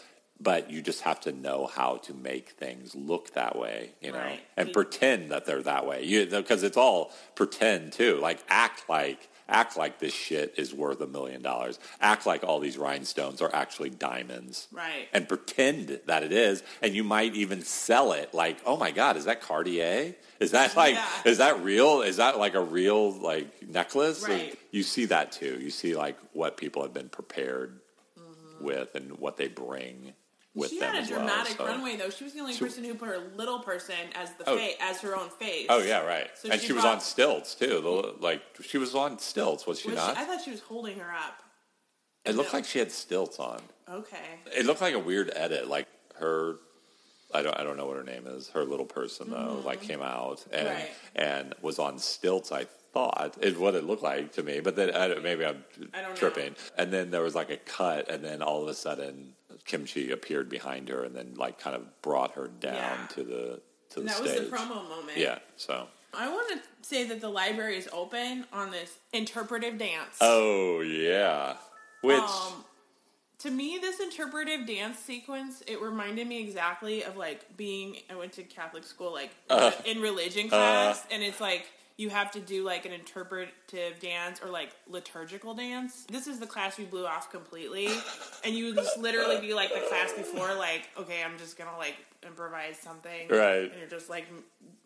but 0.44 0.72
you 0.72 0.82
just 0.82 1.02
have 1.02 1.20
to 1.20 1.32
know 1.32 1.68
how 1.68 1.98
to 1.98 2.16
make 2.16 2.50
things 2.50 2.96
look 2.96 3.32
that 3.36 3.56
way, 3.56 3.92
you 4.02 4.12
know, 4.12 4.18
Right. 4.18 4.40
and 4.58 4.74
pretend 4.74 5.30
that 5.32 5.46
they're 5.46 5.62
that 5.62 5.86
way. 5.86 6.04
You 6.04 6.26
because 6.26 6.64
it's 6.64 6.78
all 6.78 7.12
pretend 7.36 7.94
too. 7.94 8.18
Like 8.20 8.40
act 8.50 8.90
like 8.90 9.30
act 9.52 9.78
like 9.78 10.00
this 10.00 10.14
shit 10.14 10.56
is 10.58 10.74
worth 10.74 11.02
a 11.02 11.08
million 11.08 11.42
dollars. 11.42 11.78
Act 12.00 12.26
like 12.26 12.44
all 12.44 12.60
these 12.60 12.78
rhinestones 12.78 13.42
are 13.42 13.54
actually 13.54 13.90
diamonds. 13.90 14.68
Right. 14.72 15.08
And 15.14 15.28
pretend 15.28 16.00
that 16.08 16.24
it 16.24 16.32
is, 16.32 16.64
and 16.82 16.96
you 16.96 17.04
might 17.04 17.36
even 17.36 17.62
sell 17.62 18.14
it 18.14 18.34
like, 18.34 18.58
"Oh 18.66 18.78
my 18.78 18.92
god, 18.92 19.18
is 19.18 19.26
that 19.26 19.42
Cartier? 19.42 20.16
Is 20.40 20.52
that 20.52 20.76
like 20.76 20.96
Yeah. 20.96 21.08
is 21.26 21.38
that 21.38 21.62
real? 21.64 22.02
Is 22.02 22.18
that 22.18 22.40
like 22.40 22.56
a 22.56 22.62
real 22.62 23.12
like 23.12 23.68
necklace?" 23.68 24.28
Right. 24.28 24.58
You 24.72 24.84
see 24.84 25.06
that 25.06 25.32
too. 25.32 25.60
You 25.62 25.70
see 25.70 25.96
like 25.96 26.18
what 26.34 26.58
people 26.58 26.82
have 26.82 26.94
been 26.94 27.10
prepared 27.10 27.80
mm-hmm. 28.18 28.64
with 28.64 28.96
and 28.96 29.20
what 29.20 29.38
they 29.38 29.48
bring 29.48 30.14
with 30.54 30.70
Mm-hmm. 30.72 30.76
she 30.76 30.80
them 30.80 30.90
had 30.94 30.96
a 31.00 31.02
as 31.04 31.10
well, 31.10 31.20
dramatic 31.20 31.58
so- 31.58 31.66
runway 31.66 31.96
though. 31.96 32.10
She 32.10 32.24
was 32.26 32.34
the 32.34 32.40
only 32.42 32.54
She- 32.54 32.60
person 32.66 32.84
who 32.84 32.94
put 32.96 33.08
her 33.08 33.20
little 33.36 33.60
person 33.60 33.96
as 34.16 34.32
the 34.34 34.50
Oh. 34.50 34.58
face, 34.58 34.76
as 34.82 35.00
her 35.02 35.16
own 35.16 35.30
face. 35.30 35.68
Oh 35.70 35.80
yeah, 35.80 36.02
right. 36.06 36.30
So 36.36 36.50
and 36.50 36.60
she 36.60 36.68
she, 36.68 36.74
was 36.74 36.84
on 36.86 37.00
stilts 37.00 37.56
too. 37.56 37.82
The, 37.82 38.16
like 38.24 38.42
she 38.64 38.78
was 38.78 38.94
on 38.96 39.18
stilts, 39.20 39.66
was 39.66 39.80
she 39.80 39.90
Was 39.90 40.00
she- 40.00 40.06
not? 40.08 40.18
I 40.18 40.26
thought 40.26 40.42
she 40.44 40.52
was 40.52 40.62
holding 40.62 41.00
her 41.00 41.12
up. 41.12 41.42
it 42.26 42.36
looked 42.36 42.52
No. 42.54 42.58
like 42.60 42.66
she 42.66 42.80
had 42.80 42.92
stilts 42.92 43.40
on. 43.40 43.62
Okay. 43.90 44.18
It 44.56 44.66
looked 44.66 44.82
like 44.82 44.94
a 44.94 45.00
weird 45.00 45.32
edit. 45.36 45.68
Like 45.68 45.88
her, 46.16 46.58
I 47.34 47.42
don't, 47.42 47.58
I 47.60 47.64
don't 47.64 47.78
know 47.78 47.86
what 47.88 47.98
her 47.98 48.04
name 48.04 48.28
is. 48.28 48.50
Her 48.50 48.64
little 48.64 48.86
person 48.86 49.30
though, 49.32 49.62
like 49.66 49.82
came 49.82 50.02
out 50.02 50.46
and 50.52 50.68
Mm-hmm. 50.68 50.76
Right. 50.76 50.90
and 51.16 51.56
was 51.62 51.80
on 51.80 51.98
stilts. 51.98 52.52
I 52.52 52.66
thought 52.94 53.38
is 53.42 53.58
what 53.58 53.74
it 53.74 53.86
looked 53.86 54.04
like 54.04 54.34
to 54.34 54.44
me, 54.44 54.60
but 54.60 54.76
then 54.76 54.94
I 54.94 55.08
don't, 55.08 55.24
maybe 55.24 55.46
I'm 55.46 55.64
don't 55.80 55.94
know. 55.94 56.14
tripping. 56.16 56.56
And 56.78 56.92
then 56.92 57.10
there 57.10 57.22
was 57.22 57.36
like 57.36 57.50
a 57.50 57.56
cut, 57.58 58.10
and 58.10 58.22
then 58.24 58.42
all 58.42 58.62
of 58.62 58.68
a 58.68 58.74
sudden 58.74 59.34
Kim 59.66 59.86
Chi 59.86 60.02
appeared 60.12 60.50
behind 60.50 60.90
her, 60.90 61.04
and 61.04 61.16
then 61.16 61.34
like 61.36 61.60
kind 61.60 61.76
of 61.76 62.02
brought 62.02 62.32
her 62.34 62.48
down 62.48 62.74
Yeah. 62.76 63.08
to 63.16 63.24
the 63.24 63.62
to 63.92 64.00
the 64.00 64.06
that 64.08 64.16
stage. 64.18 64.40
was 64.42 64.50
the 64.50 64.56
promo 64.58 64.88
moment. 64.90 65.18
Yeah. 65.18 65.40
So. 65.58 65.88
I 66.14 66.30
want 66.30 66.50
to 66.52 66.60
say 66.88 67.06
that 67.06 67.22
the 67.22 67.30
library 67.30 67.78
is 67.78 67.88
open 67.94 68.46
on 68.52 68.70
this 68.72 68.98
interpretive 69.14 69.78
dance. 69.78 70.18
Oh 70.20 70.82
yeah. 70.82 71.56
Which 72.02 72.20
Um, 72.20 72.66
to 73.40 73.50
me, 73.50 73.78
this 73.80 74.00
interpretive 74.02 74.68
dance 74.68 75.00
sequence, 75.00 75.64
it 75.68 75.82
reminded 75.82 76.28
me 76.28 76.40
exactly 76.42 77.04
of 77.04 77.16
like 77.16 77.56
being. 77.56 77.98
I 78.10 78.16
went 78.16 78.34
to 78.34 78.44
Catholic 78.44 78.84
school, 78.84 79.14
like 79.14 79.32
Uh. 79.50 79.72
in 79.86 80.02
religion 80.02 80.50
class, 80.50 81.02
and 81.12 81.24
it's 81.24 81.40
like 81.40 81.66
you 81.98 82.10
have 82.10 82.32
to 82.32 82.40
do 82.40 82.64
like 82.64 82.86
an 82.86 82.92
interpretive 82.92 84.00
dance 84.00 84.42
or 84.44 84.50
like 84.50 84.72
liturgical 84.88 85.54
dance. 85.54 86.06
This 86.10 86.28
is 86.28 86.40
the 86.40 86.48
class 86.48 86.78
we 86.78 86.86
blew 86.86 87.06
off 87.06 87.32
completely, 87.32 87.90
and 88.44 88.56
you 88.56 88.68
would 88.68 88.76
just 88.76 88.98
literally 88.98 89.40
be 89.40 89.54
like 89.54 89.74
the 89.74 89.82
class 89.88 90.12
before, 90.14 90.54
like, 90.56 90.90
okay, 90.98 91.24
I'm 91.24 91.38
just 91.38 91.58
gonna 91.58 91.78
like 91.78 91.96
improvise 92.26 92.78
something, 92.78 93.28
Right. 93.30 93.72
And 93.72 93.80
you're 93.80 93.90
just 93.90 94.10
like 94.10 94.28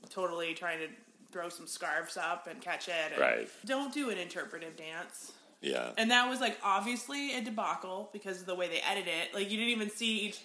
totally 0.10 0.54
trying 0.54 0.80
to 0.80 0.88
throw 1.32 1.50
some 1.50 1.68
scarves 1.68 2.18
up 2.18 2.48
and 2.48 2.62
catch 2.62 2.88
it, 2.88 3.12
and 3.12 3.20
Right. 3.20 3.50
Don't 3.66 3.94
do 3.94 4.10
an 4.10 4.18
interpretive 4.18 4.76
dance. 4.78 5.34
Yeah. 5.62 5.92
And 5.98 6.12
that 6.12 6.30
was 6.30 6.40
like 6.40 6.58
obviously 6.64 7.36
a 7.36 7.42
debacle 7.42 8.10
because 8.14 8.42
of 8.42 8.46
the 8.46 8.56
way 8.56 8.68
they 8.68 8.82
edit 8.88 9.06
it. 9.08 9.34
Like 9.34 9.50
you 9.50 9.58
didn't 9.58 9.72
even 9.72 9.90
see 9.90 10.18
each 10.18 10.40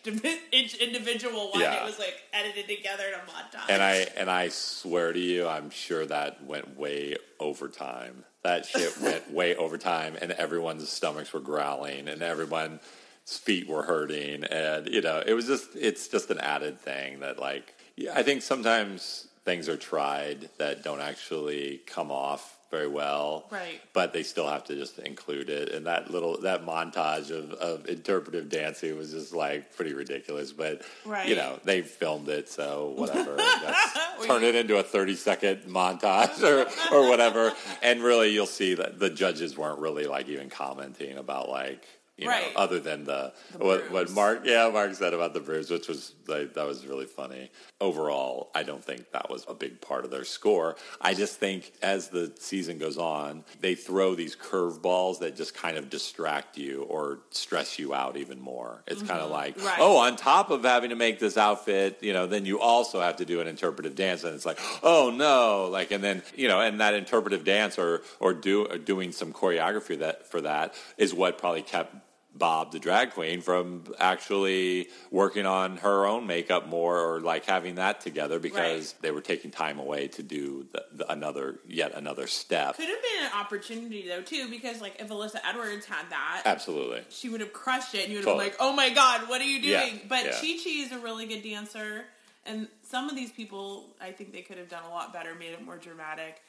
each 0.53 0.75
individual 0.77 1.51
one. 1.51 1.61
Yeah. 1.61 1.83
It 1.83 1.85
was 1.85 1.99
like 1.99 2.15
edited 2.33 2.69
together 2.69 3.05
in 3.09 3.15
a 3.15 3.19
montage. 3.19 3.69
And 3.69 3.83
I 3.83 4.07
and 4.17 4.31
I 4.31 4.49
swear 4.49 5.13
to 5.13 5.19
you, 5.19 5.47
I'm 5.47 5.71
sure 5.71 6.07
that 6.07 6.45
went 6.45 6.79
way 6.79 7.17
over 7.39 7.69
time. 7.69 8.25
That 8.43 8.65
shit 8.65 8.99
went 9.03 9.31
way 9.31 9.55
over 9.57 9.77
time, 9.77 10.17
and 10.21 10.33
everyone's 10.33 10.89
stomachs 10.89 11.33
were 11.33 11.41
growling, 11.41 12.09
and 12.09 12.23
everyone's 12.23 12.81
feet 13.27 13.69
were 13.69 13.83
hurting, 13.83 14.45
and 14.45 14.89
you 14.89 15.03
know, 15.03 15.23
it 15.25 15.35
was 15.35 15.47
just 15.47 15.69
it's 15.75 16.09
just 16.09 16.31
an 16.31 16.39
added 16.39 16.81
thing 16.81 17.21
that 17.21 17.39
like 17.39 17.75
yeah, 17.97 18.13
I 18.15 18.23
think 18.23 18.41
sometimes 18.41 19.29
things 19.45 19.69
are 19.69 19.77
tried 19.77 20.49
that 20.59 20.83
don't 20.83 21.01
actually 21.01 21.83
come 21.87 22.11
off 22.11 22.60
very 22.71 22.89
well, 22.89 23.47
Right. 23.51 23.81
But 23.93 24.13
they 24.13 24.23
still 24.23 24.49
have 24.49 24.65
to 24.65 24.75
just 24.77 24.99
include 25.01 25.51
it, 25.51 25.71
and 25.73 25.87
that 25.87 26.11
little 26.11 26.41
that 26.43 26.65
montage 26.65 27.31
of, 27.31 27.53
of 27.55 27.87
interpretive 27.89 28.49
dancing 28.49 28.97
was 28.97 29.11
just 29.13 29.35
like 29.35 29.75
pretty 29.77 29.93
ridiculous. 29.93 30.53
But 30.53 30.83
Right. 31.05 31.29
you 31.29 31.35
know, 31.37 31.59
they 31.65 31.83
filmed 31.83 32.29
it, 32.29 32.49
so 32.49 32.93
whatever. 32.97 33.37
Turn 34.27 34.45
it 34.45 34.55
into 34.55 34.77
a 34.79 34.83
30 34.83 35.17
second 35.17 35.63
montage 35.67 36.43
or, 36.43 36.67
or 36.95 37.09
whatever. 37.09 37.53
And 37.83 38.03
really, 38.03 38.29
you'll 38.31 38.47
see 38.47 38.75
that 38.75 38.99
the 38.99 39.11
judges 39.11 39.57
weren't 39.57 39.81
really 39.81 40.05
like 40.05 40.29
even 40.29 40.49
commenting 40.51 41.17
about 41.19 41.49
like, 41.49 41.87
you 42.21 42.29
Right. 42.29 42.55
know, 42.55 42.61
other 42.61 42.79
than 42.81 43.05
the, 43.05 43.33
The 43.53 43.59
what, 43.65 43.91
what. 43.91 44.11
Marc, 44.11 44.43
yeah, 44.45 44.69
Marc 44.73 44.95
said 44.95 45.15
about 45.15 45.35
the 45.35 45.41
brooms, 45.41 45.71
which 45.71 45.89
was 45.89 46.13
like, 46.29 46.55
that 46.55 46.67
was 46.67 46.87
really 46.87 47.07
funny. 47.07 47.51
Overall, 47.81 48.51
I 48.55 48.63
don't 48.63 48.85
think 48.85 49.11
that 49.13 49.31
was 49.31 49.45
a 49.49 49.55
big 49.55 49.81
part 49.81 50.05
of 50.05 50.11
their 50.11 50.25
score. 50.25 50.77
I 51.01 51.15
just 51.15 51.39
think 51.39 51.73
as 51.83 52.09
the 52.09 52.31
season 52.39 52.79
goes 52.79 52.99
on, 52.99 53.43
they 53.61 53.75
throw 53.75 54.15
these 54.15 54.37
curveballs 54.37 55.21
that 55.21 55.35
just 55.35 55.55
kind 55.55 55.79
of 55.79 55.89
distract 55.89 56.59
you 56.59 56.83
or 56.83 57.21
stress 57.31 57.79
you 57.79 57.95
out 57.95 58.17
even 58.19 58.39
more. 58.41 58.83
It's 58.87 59.03
kind 59.03 59.21
of 59.21 59.31
like, 59.31 59.57
Mm-hmm. 59.57 59.67
Right. 59.67 59.79
oh, 59.81 59.97
on 59.97 60.17
top 60.17 60.51
of 60.51 60.63
having 60.65 60.91
to 60.91 60.97
make 60.97 61.19
this 61.19 61.37
outfit, 61.39 61.99
you 62.03 62.13
know, 62.13 62.27
then 62.27 62.45
you 62.45 62.61
also 62.61 63.01
have 63.01 63.17
to 63.17 63.25
do 63.25 63.41
an 63.41 63.47
interpretive 63.49 63.95
dance, 63.95 64.23
and 64.25 64.35
it's 64.35 64.45
like, 64.47 64.59
oh 64.83 65.11
no, 65.11 65.69
like, 65.71 65.91
and 65.91 66.05
then 66.05 66.23
you 66.37 66.47
know, 66.49 66.61
and 66.61 66.81
that 66.81 66.95
interpretive 66.95 67.45
dance 67.45 67.79
or 67.79 68.03
or 68.21 68.35
do 68.35 68.67
or 68.67 68.77
doing 68.79 69.13
some 69.13 69.33
choreography 69.33 69.99
that 69.99 70.31
for 70.31 70.41
that 70.43 70.75
is 70.99 71.15
what 71.15 71.39
probably 71.39 71.63
kept 71.63 71.95
Bob 72.41 72.73
the 72.73 72.81
drag 72.81 73.13
queen 73.13 73.41
from 73.41 73.85
actually 74.01 74.89
working 75.13 75.47
on 75.47 75.77
her 75.77 76.07
own 76.07 76.27
makeup 76.27 76.67
more 76.67 76.99
or 76.99 77.21
like 77.21 77.45
having 77.45 77.77
that 77.77 78.01
together 78.01 78.41
because 78.41 78.95
they 79.03 79.13
were 79.13 79.21
taking 79.21 79.53
time 79.53 79.79
away 79.79 80.09
to 80.09 80.25
do 80.25 80.67
the, 80.73 80.85
the, 80.93 81.13
another 81.13 81.61
yet 81.69 81.95
another 81.95 82.27
step. 82.27 82.77
Could 82.77 82.89
have 82.89 83.03
been 83.03 83.27
an 83.27 83.33
opportunity 83.39 84.09
though 84.09 84.23
too, 84.23 84.49
because 84.51 84.81
like 84.81 84.97
if 84.99 85.09
Alyssa 85.09 85.39
Edwards 85.49 85.87
had 85.87 86.11
that, 86.11 86.43
Absolutely. 86.45 87.03
she 87.11 87.29
would 87.29 87.41
have 87.41 87.53
crushed 87.53 87.95
it, 87.95 88.05
and 88.05 88.11
you 88.11 88.19
would 88.19 88.25
have 88.25 88.37
been 88.37 88.45
like, 88.45 88.57
"Oh 88.59 88.73
my 88.73 88.91
god, 88.91 89.29
what 89.29 89.41
are 89.41 89.45
you 89.45 89.61
Yeah, 89.61 89.85
doing?" 89.85 90.01
But 90.09 90.25
yeah. 90.25 90.33
Chi 90.33 90.59
Chi 90.65 90.71
is 90.71 90.91
a 90.91 90.99
really 90.99 91.27
good 91.27 91.43
dancer, 91.43 92.07
and 92.47 92.67
some 92.83 93.09
of 93.09 93.15
these 93.15 93.31
people, 93.31 93.95
I 94.01 94.11
think 94.11 94.33
they 94.33 94.43
could 94.43 94.59
have 94.59 94.69
done 94.69 94.83
a 94.85 94.89
lot 94.91 95.13
better, 95.13 95.35
made 95.35 95.53
it 95.53 95.63
more 95.63 95.77
dramatic. 95.77 96.43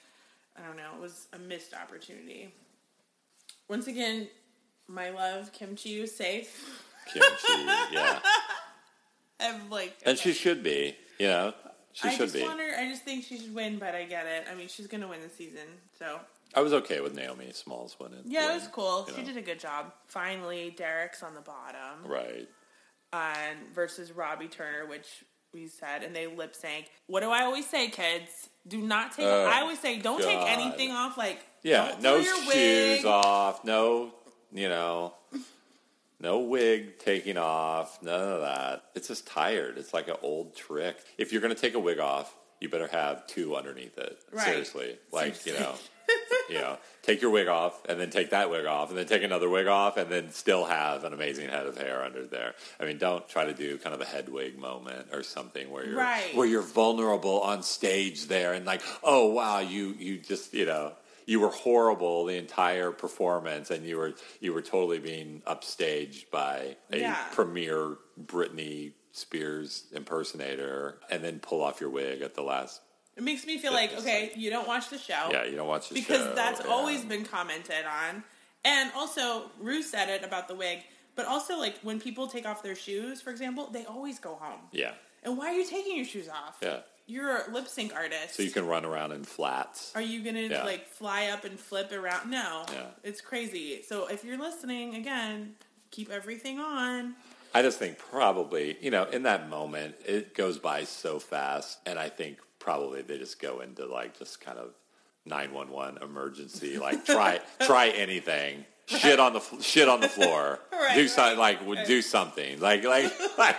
I 0.58 0.66
don't 0.66 0.78
know. 0.78 0.92
It 0.96 1.02
was 1.02 1.28
a 1.34 1.39
missed 1.39 1.74
opportunity. 1.74 2.54
Once 3.68 3.88
again, 3.88 4.28
my 4.92 5.10
love, 5.10 5.52
Kim 5.54 5.76
Chi 5.76 6.00
was 6.00 6.14
safe. 6.16 6.80
Kim 7.14 7.22
Chi, 7.24 7.88
yeah. 7.92 8.20
I'm 9.39 9.70
like, 9.70 9.96
And 10.06 10.18
she 10.18 10.34
should 10.34 10.64
be, 10.64 10.96
you 11.20 11.28
know. 11.28 11.54
She 11.94 12.08
I 12.08 12.12
should 12.12 12.20
just 12.22 12.36
be. 12.36 12.44
want 12.44 12.60
her. 12.60 12.80
I 12.80 12.88
just 12.89 13.04
think 13.04 13.26
she 13.26 13.38
should 13.38 13.54
win, 13.54 13.78
but 13.78 13.96
I 13.96 14.06
get 14.06 14.26
it. 14.26 14.46
I 14.50 14.56
mean, 14.56 14.68
she's 14.70 14.88
gonna 14.88 15.08
win 15.10 15.20
the 15.22 15.30
season, 15.30 15.68
so 16.00 16.20
I 16.54 16.62
was 16.62 16.72
okay 16.74 17.02
with 17.02 17.14
Naomi 17.16 17.52
Smalls 17.54 17.98
winning. 18.00 18.22
yeah, 18.26 18.52
it 18.52 18.54
was 18.56 18.68
cool. 18.68 19.08
She 19.14 19.22
know. 19.22 19.28
did 19.28 19.38
a 19.38 19.42
good 19.42 19.60
job. 19.60 19.92
Finally, 20.08 20.74
Derrick's 20.78 21.22
on 21.22 21.34
the 21.36 21.42
bottom. 21.42 22.06
Right. 22.06 22.48
and 23.12 23.60
versus 23.76 24.12
Robbie 24.14 24.48
Turner, 24.48 24.86
which 24.88 25.08
we 25.54 25.68
said, 25.68 26.04
and 26.04 26.16
they 26.16 26.28
lip 26.28 26.56
sync. 26.56 26.86
What 27.08 27.22
do 27.22 27.30
I 27.30 27.44
always 27.44 27.70
say, 27.70 27.89
kids? 27.89 28.48
Do 28.66 28.80
not 28.80 29.12
take. 29.12 29.26
Oh, 29.26 29.46
I 29.46 29.58
uh, 29.58 29.62
always 29.64 29.80
say, 29.80 30.00
don't 30.00 30.22
take 30.22 30.39
anything 30.39 30.92
off. 30.92 31.18
Like, 31.18 31.39
Yeah, 31.64 31.94
no 32.00 32.22
shoes 32.22 32.48
wig. 32.48 33.06
off, 33.06 33.66
no, 33.66 34.14
you 34.54 34.70
know, 34.70 35.14
no 36.20 36.39
wig 36.39 36.99
taking 36.99 37.38
off, 37.38 38.02
none 38.04 38.20
of 38.22 38.41
that. 38.41 38.84
It's 38.95 39.08
just 39.08 39.26
tired. 39.28 39.78
It's 39.78 39.93
like 39.93 40.08
an 40.08 40.18
old 40.22 40.56
trick. 40.56 40.97
If 41.18 41.32
you're 41.32 41.41
going 41.41 41.54
to 41.54 41.60
take 41.60 41.74
a 41.74 41.80
wig 41.80 41.99
off, 41.99 42.36
you 42.60 42.70
better 42.70 42.88
have 42.88 43.26
two 43.28 43.56
underneath 43.56 43.97
it. 43.97 44.20
Right. 44.32 44.45
Seriously. 44.45 44.97
Like, 45.12 45.45
you 45.47 45.54
know, 45.54 45.74
you 46.47 46.56
know, 46.60 46.78
take 47.02 47.22
your 47.24 47.32
wig 47.32 47.47
off 47.47 47.82
and 47.89 47.99
then 47.99 48.12
take 48.12 48.30
that 48.32 48.52
wig 48.52 48.68
off 48.68 48.89
and 48.89 48.97
then 48.99 49.08
take 49.08 49.24
another 49.24 49.49
wig 49.49 49.66
off 49.66 49.97
and 49.97 50.12
then 50.12 50.32
still 50.32 50.66
have 50.66 51.04
an 51.04 51.12
amazing 51.14 51.49
head 51.49 51.66
of 51.66 51.76
hair 51.76 52.04
under 52.04 52.24
there. 52.28 52.54
I 52.80 52.86
mean, 52.86 52.99
don't 52.99 53.28
try 53.28 53.45
to 53.45 53.54
do 53.54 53.80
kind 53.80 53.95
of 53.95 54.02
a 54.02 54.06
head 54.06 54.30
wig 54.30 54.60
moment 54.60 55.08
or 55.12 55.24
something 55.24 55.72
where 55.72 55.86
you're 55.88 55.97
Right. 55.97 56.36
where 56.36 56.45
you're 56.45 56.62
vulnerable 56.62 57.41
on 57.41 57.64
stage 57.64 58.28
there 58.28 58.54
and 58.54 58.64
like, 58.64 58.84
oh 59.04 59.28
wow, 59.32 59.58
you 59.60 59.95
you 59.97 60.20
just, 60.20 60.54
you 60.54 60.68
know, 60.68 60.91
you 61.26 61.40
were 61.40 61.50
horrible 61.50 62.26
the 62.26 62.36
entire 62.38 62.92
performance 62.92 63.70
and 63.72 63.86
you 63.86 63.98
were 63.98 64.14
you 64.40 64.54
were 64.54 64.62
totally 64.62 65.00
being 65.00 65.42
upstaged 65.48 66.30
by 66.32 66.76
a 66.92 67.00
Yeah. 67.00 67.18
premier 67.34 67.98
Britney 68.26 68.94
Spears 69.14 69.86
impersonator 69.94 71.00
and 71.10 71.24
then 71.24 71.40
pull 71.40 71.62
off 71.64 71.82
your 71.82 71.90
wig 71.90 72.22
at 72.22 72.34
the 72.36 72.42
last 72.44 72.82
It 73.18 73.24
makes 73.24 73.46
me 73.46 73.58
feel 73.58 73.74
like 73.74 73.94
okay, 73.98 74.32
you 74.36 74.50
don't 74.50 74.68
watch 74.68 74.90
the 74.90 74.98
show. 74.98 75.30
yeah, 75.32 75.44
you 75.46 75.56
don't 75.56 75.68
watch 75.68 75.90
the 75.90 75.96
because 75.96 76.18
show. 76.18 76.24
Because 76.24 76.36
that's 76.36 76.62
yeah. 76.66 76.72
always 76.72 77.04
been 77.04 77.26
commented 77.26 77.86
on. 77.86 78.24
And 78.64 78.92
also, 78.96 79.50
Ru 79.60 79.82
said 79.82 80.08
it 80.10 80.24
about 80.24 80.48
the 80.48 80.56
wig, 80.56 80.80
but 81.16 81.26
also 81.26 81.58
like 81.58 81.80
when 81.82 82.00
people 82.00 82.28
take 82.28 82.46
off 82.46 82.62
their 82.64 82.76
shoes, 82.76 83.20
for 83.22 83.32
example, 83.32 83.68
they 83.72 83.86
always 83.86 84.20
go 84.20 84.36
home. 84.36 84.62
Yeah. 84.72 84.94
And 85.24 85.38
why 85.38 85.48
are 85.48 85.54
you 85.54 85.66
taking 85.66 85.96
your 85.98 86.06
shoes 86.06 86.30
off? 86.30 86.58
Yeah. 86.64 86.80
You're 87.12 87.30
a 87.45 87.51
lip 87.51 87.68
sync 87.68 87.93
artist. 87.93 88.36
So 88.36 88.43
you 88.43 88.51
can 88.51 88.66
run 88.66 88.86
around 88.86 89.12
in 89.12 89.24
flats. 89.26 89.91
Are 89.95 90.01
you 90.01 90.24
gonna 90.24 90.41
Yeah. 90.43 90.64
like 90.64 90.88
fly 90.88 91.26
up 91.28 91.43
and 91.43 91.59
flip 91.59 91.91
around? 91.91 92.30
No, 92.32 92.66
Yeah. 92.72 92.86
it's 93.03 93.20
crazy. 93.20 93.84
So 93.84 94.07
if 94.07 94.24
you're 94.24 94.38
listening 94.38 94.95
again, 94.95 95.55
keep 95.91 96.09
everything 96.09 96.59
on. 96.59 97.16
I 97.53 97.62
just 97.64 97.78
think 97.80 97.97
probably, 97.97 98.78
you 98.80 98.91
know, 98.91 99.03
in 99.05 99.24
that 99.24 99.49
moment, 99.49 99.95
it 100.05 100.34
goes 100.34 100.57
by 100.57 100.86
so 100.86 101.20
fast, 101.20 101.80
and 101.86 101.99
I 101.99 102.07
think 102.07 102.38
probably 102.59 103.01
they 103.01 103.18
just 103.18 103.41
go 103.41 103.59
into 103.59 103.86
like 103.88 104.18
just 104.18 104.39
kind 104.39 104.57
of 104.57 104.70
nine 105.26 105.51
one 105.53 105.70
one 105.70 105.97
emergency, 106.01 106.78
like 106.78 107.03
try 107.18 107.41
try 107.59 107.89
anything, 107.89 108.66
shit 108.86 109.20
on 109.20 109.34
the 109.34 109.41
shit 109.62 109.89
on 109.89 109.99
the 109.99 110.07
floor, 110.07 110.59
Right, 110.72 110.95
do 110.95 111.01
right, 111.01 111.09
something 111.09 111.38
like 111.38 111.66
would 111.68 111.84
do 111.86 112.01
something, 112.01 112.62
like 112.62 112.86
like 112.86 113.12
like 113.38 113.57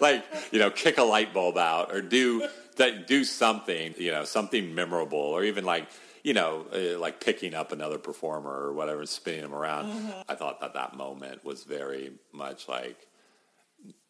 like 0.00 0.24
you 0.52 0.60
know, 0.60 0.70
kick 0.70 0.98
a 0.98 1.02
light 1.02 1.34
bulb 1.34 1.58
out 1.58 1.92
or 1.92 2.00
do 2.00 2.46
that, 2.76 3.06
do 3.06 3.24
something, 3.24 3.94
you 3.98 4.10
know, 4.10 4.24
something 4.24 4.74
memorable, 4.74 5.18
or 5.18 5.44
even 5.44 5.64
like. 5.64 5.86
You 6.26 6.32
know, 6.32 6.64
uh, 6.74 6.98
like 6.98 7.20
picking 7.20 7.52
up 7.54 7.70
another 7.70 7.98
performer 7.98 8.48
or 8.50 8.72
whatever, 8.72 9.00
and 9.00 9.08
spinning 9.10 9.42
them 9.42 9.52
around. 9.54 9.92
Mm-hmm. 9.92 10.10
I 10.26 10.34
thought 10.34 10.58
that 10.62 10.72
that 10.72 10.96
moment 10.96 11.44
was 11.44 11.64
very 11.64 12.12
much 12.32 12.66
like 12.66 12.96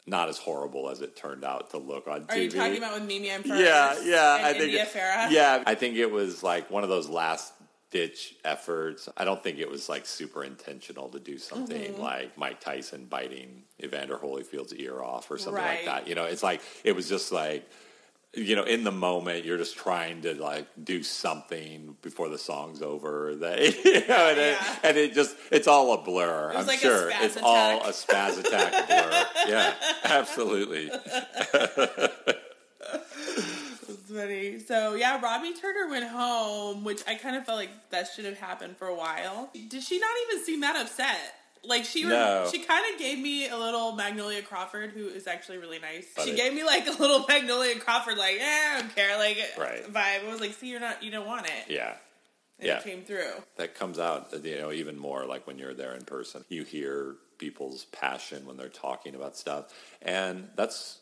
not 0.07 0.29
as 0.29 0.39
horrible 0.39 0.89
as 0.91 1.01
it 1.01 1.17
turned 1.17 1.45
out 1.45 1.71
to 1.71 1.79
look 1.79 2.07
on 2.07 2.23
Are 2.23 2.37
TV. 2.37 2.43
you 2.45 2.51
talking 2.53 2.77
about 2.79 2.95
with 2.95 3.09
Mimi 3.09 3.31
and 3.31 3.45
Ferris? 3.45 3.61
yeah, 3.61 4.01
yeah. 4.05 4.47
I 4.47 4.53
think 4.53 4.63
India 4.65 4.83
it- 4.83 4.89
Ferrah? 4.91 5.29
Yeah, 5.31 5.65
I 5.67 5.75
think 5.75 5.97
it 5.97 6.09
was 6.09 6.43
like 6.45 6.71
one 6.71 6.85
of 6.85 6.89
those 6.89 7.09
last 7.09 7.53
ditch 7.91 8.37
efforts. 8.45 9.09
I 9.17 9.25
don't 9.25 9.43
think 9.43 9.59
it 9.59 9.69
was 9.69 9.89
like 9.89 10.07
super 10.07 10.45
intentional 10.45 11.09
to 11.09 11.19
do 11.19 11.37
something 11.37 11.95
Mm-hmm. 11.95 12.01
like 12.01 12.39
Mike 12.39 12.61
Tyson 12.61 13.07
biting 13.07 13.63
Evander 13.83 14.19
Holyfield's 14.19 14.75
ear 14.75 15.03
off 15.03 15.31
or 15.33 15.37
something 15.39 15.61
Right. 15.63 15.85
like 15.85 15.87
that. 15.87 16.09
You 16.09 16.15
know, 16.15 16.27
it's 16.27 16.45
like 16.45 16.61
it 16.85 16.95
was 16.95 17.09
just 17.09 17.33
like 17.33 17.69
you 18.37 18.57
know, 18.57 18.65
in 18.65 18.85
the 18.85 18.91
moment, 18.93 19.45
you're 19.45 19.59
just 19.59 19.77
trying 19.77 20.23
to 20.23 20.35
like 20.35 20.67
do 20.83 21.03
something 21.03 21.97
before 22.03 22.29
the 22.29 22.39
song's 22.39 22.83
over. 22.83 23.35
That 23.37 23.61
you 23.85 23.93
know, 24.07 24.29
and, 24.29 24.37
Yeah. 24.39 24.53
it, 24.73 24.79
and 24.83 24.97
it 24.97 25.15
just—it's 25.15 25.67
all 25.69 25.93
a 25.95 25.99
blur. 26.03 26.53
I'm 26.55 26.67
like 26.67 26.79
a 26.79 26.81
sure 26.81 27.11
it's 27.15 27.37
all 27.43 27.81
a 27.83 27.91
spaz 27.93 28.39
attack 28.39 28.87
blur. 28.89 29.27
Yeah, 29.49 29.75
absolutely. 30.05 30.91
It's 33.87 34.11
funny. 34.11 34.59
So 34.61 34.95
yeah, 34.95 35.21
Robbie 35.21 35.55
Turner 35.55 35.89
went 35.91 36.07
home, 36.07 36.85
which 36.85 37.03
I 37.07 37.15
kind 37.15 37.37
of 37.37 37.45
felt 37.45 37.59
like 37.59 37.71
that 37.91 38.09
should 38.15 38.25
have 38.25 38.39
happened 38.39 38.77
for 38.77 38.87
a 38.87 38.95
while. 38.95 39.51
Did 39.69 39.83
she 39.83 39.99
not 39.99 40.11
even 40.31 40.45
seem 40.45 40.61
that 40.61 40.77
upset? 40.77 41.19
Like 41.67 41.85
she, 41.85 42.05
No. 42.05 42.49
she 42.51 42.59
kind 42.61 42.85
of 42.93 42.99
gave 42.99 43.19
me 43.19 43.49
a 43.49 43.57
little 43.57 43.93
Magnolia 43.93 44.43
Crawford, 44.43 44.91
who 44.91 45.09
is 45.09 45.27
actually 45.27 45.59
really 45.59 45.79
nice. 45.79 46.07
But 46.15 46.25
she 46.25 46.31
it- 46.33 46.37
gave 46.37 46.53
me 46.55 46.65
like 46.65 46.87
a 46.87 46.93
little 47.01 47.25
Magnolia 47.29 47.79
Crawford, 47.79 48.19
like 48.19 48.37
eh, 48.41 48.45
I 48.77 48.81
don't 48.81 48.95
care, 48.95 49.17
like 49.19 49.39
Right. 49.59 49.85
vibe. 49.93 50.27
I 50.27 50.31
was 50.31 50.41
like, 50.41 50.53
see, 50.55 50.69
you're 50.71 50.81
not, 50.81 51.03
you 51.03 51.11
don't 51.11 51.27
want 51.27 51.47
it. 51.47 51.71
Yeah. 51.73 51.95
and 52.59 52.69
yeah. 52.69 52.79
it 52.79 52.85
came 52.85 53.03
through. 53.03 53.33
that 53.57 53.75
comes 53.75 53.99
out 53.99 54.29
you 54.45 54.57
know 54.59 54.71
even 54.73 54.97
more 54.99 55.25
like 55.27 55.47
when 55.47 55.59
you're 55.59 55.75
there 55.75 55.93
in 55.95 56.05
person 56.05 56.45
you 56.49 56.63
hear 56.65 57.17
people's 57.39 57.85
passion 57.87 58.47
when 58.47 58.57
they're 58.57 58.69
talking 58.69 59.15
about 59.17 59.37
stuff 59.37 59.65
and 60.03 60.49
that's 60.55 61.01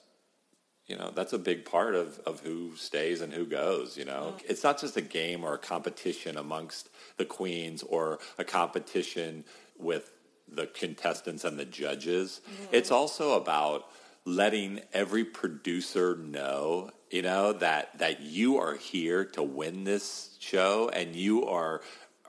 you 0.87 0.97
know 0.97 1.11
that's 1.15 1.35
a 1.35 1.39
big 1.39 1.67
part 1.67 1.95
of, 1.95 2.19
of 2.21 2.41
who 2.41 2.75
stays 2.77 3.21
and 3.21 3.35
who 3.35 3.45
goes 3.45 3.99
you 3.99 4.05
know 4.07 4.35
it's 4.49 4.65
not 4.65 4.81
just 4.81 4.97
a 4.97 5.03
game 5.03 5.45
or 5.45 5.53
a 5.53 5.59
competition 5.59 6.39
amongst 6.39 6.89
the 7.19 7.25
queens 7.27 7.83
or 7.83 8.19
a 8.39 8.45
competition 8.45 9.45
with 9.79 10.11
the 10.55 10.67
contestants 10.67 11.45
and 11.45 11.59
the 11.59 11.65
judges. 11.65 12.41
Mm-hmm. 12.45 12.75
It's 12.75 12.91
also 12.91 13.37
about 13.37 13.87
letting 14.25 14.81
every 14.93 15.25
producer 15.25 16.17
know 16.17 16.91
you 17.11 17.23
know 17.23 17.53
that 17.53 17.99
that 17.99 18.21
you 18.21 18.59
are 18.59 18.77
here 18.77 19.25
to 19.25 19.43
win 19.43 19.85
this 19.85 20.37
show 20.39 20.89
and 20.93 21.17
you 21.17 21.45
are 21.47 21.81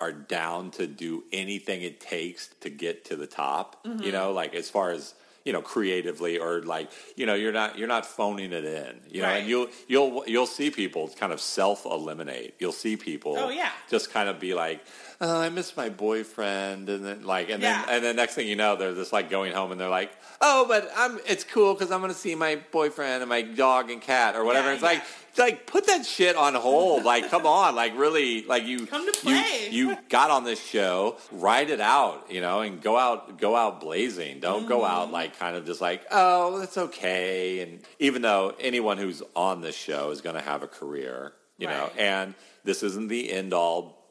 are 0.02 0.12
down 0.12 0.72
to 0.72 0.88
do 0.88 1.24
anything 1.32 1.84
it 1.84 2.00
takes 2.00 2.48
to 2.60 2.70
get 2.70 3.06
to 3.06 3.16
the 3.16 3.28
top 3.28 3.80
you 3.86 3.92
mm-hmm. 3.92 4.12
know 4.12 4.32
like 4.32 4.56
as 4.56 4.70
far 4.70 4.90
as 4.90 5.14
you 5.46 5.52
know 5.52 5.62
creatively 5.62 6.38
or 6.40 6.62
like 6.62 6.90
you 7.18 7.26
know 7.26 7.34
you're 7.34 7.52
not 7.52 7.78
you're 7.78 7.88
not 7.88 8.06
phoning 8.06 8.54
it 8.54 8.64
in 8.64 9.02
you 9.12 9.22
know 9.22 9.28
Right. 9.28 9.38
and 9.40 9.50
you'll 9.50 9.68
you'll 9.90 10.24
you'll 10.26 10.46
see 10.46 10.72
people 10.72 11.10
kind 11.20 11.34
of 11.34 11.42
self 11.42 11.86
eliminate 11.86 12.56
you'll 12.60 12.72
see 12.72 12.96
people 12.96 13.36
Oh, 13.38 13.50
yeah. 13.50 13.70
just 13.90 14.12
kind 14.12 14.30
of 14.30 14.40
be 14.40 14.54
like 14.54 14.82
oh 15.20 15.40
i 15.42 15.50
miss 15.50 15.76
my 15.76 15.90
boyfriend 15.90 16.88
and 16.90 17.06
then 17.06 17.24
like 17.26 17.50
and 17.50 17.62
Yeah. 17.62 17.86
then 17.86 17.96
and 17.96 18.04
then 18.06 18.16
next 18.16 18.36
thing 18.36 18.48
you 18.48 18.56
know 18.56 18.76
they're 18.78 18.94
just 18.96 19.12
like 19.12 19.30
going 19.30 19.52
home 19.54 19.72
and 19.72 19.80
they're 19.82 19.90
like 19.90 20.12
oh 20.42 20.66
but 20.68 20.90
i'm 20.96 21.20
it's 21.28 21.44
cool 21.44 21.74
because 21.74 21.92
i'm 21.92 22.00
gonna 22.02 22.14
see 22.14 22.36
my 22.36 22.60
boyfriend 22.72 23.22
and 23.22 23.30
my 23.30 23.42
dog 23.42 23.90
and 23.92 24.02
cat 24.02 24.36
or 24.36 24.44
whatever 24.46 24.68
Yeah, 24.70 24.74
it's 24.76 24.82
yeah. 24.84 24.90
like 24.90 25.04
like 25.38 25.66
put 25.68 25.88
that 25.88 26.06
shit 26.06 26.36
on 26.36 26.54
hold. 26.56 27.04
Like 27.04 27.30
come 27.30 27.46
on. 27.46 27.76
Like 27.76 27.98
really 27.98 28.44
like 28.44 28.66
you 28.66 28.86
Come 28.86 29.02
to 29.02 29.18
you- 29.30 29.36
play. 29.42 29.70
you 29.72 29.98
got 30.10 30.30
on 30.32 30.44
this 30.44 30.64
show 30.64 31.18
ride 31.32 31.70
it 31.70 31.82
out 31.82 32.32
you 32.32 32.40
know 32.42 32.62
and 32.62 32.82
go 32.82 32.98
out 32.98 33.38
go 33.40 33.56
out 33.56 33.80
blazing. 33.82 34.40
Don't 34.40 34.68
go 34.68 34.84
out 34.86 35.06
Mm-hmm. 35.06 35.14
like 35.14 35.40
kind 35.40 35.56
of 35.56 35.66
just 35.66 35.82
like 35.82 36.06
oh 36.12 36.60
that's 36.60 36.78
okay. 36.78 37.62
And 37.62 37.80
even 38.00 38.22
though 38.22 38.54
anyone 38.60 38.98
who's 38.98 39.24
on 39.36 39.62
this 39.62 39.76
show 39.76 40.12
is 40.12 40.22
going 40.22 40.36
to 40.36 40.42
have 40.42 40.64
a 40.64 40.68
career 40.68 41.34
you 41.58 41.68
know 41.68 41.90
and 41.98 42.34
this 42.64 42.82
isn't 42.84 43.08
the 43.10 43.32
end 43.32 43.54
all 43.54 44.03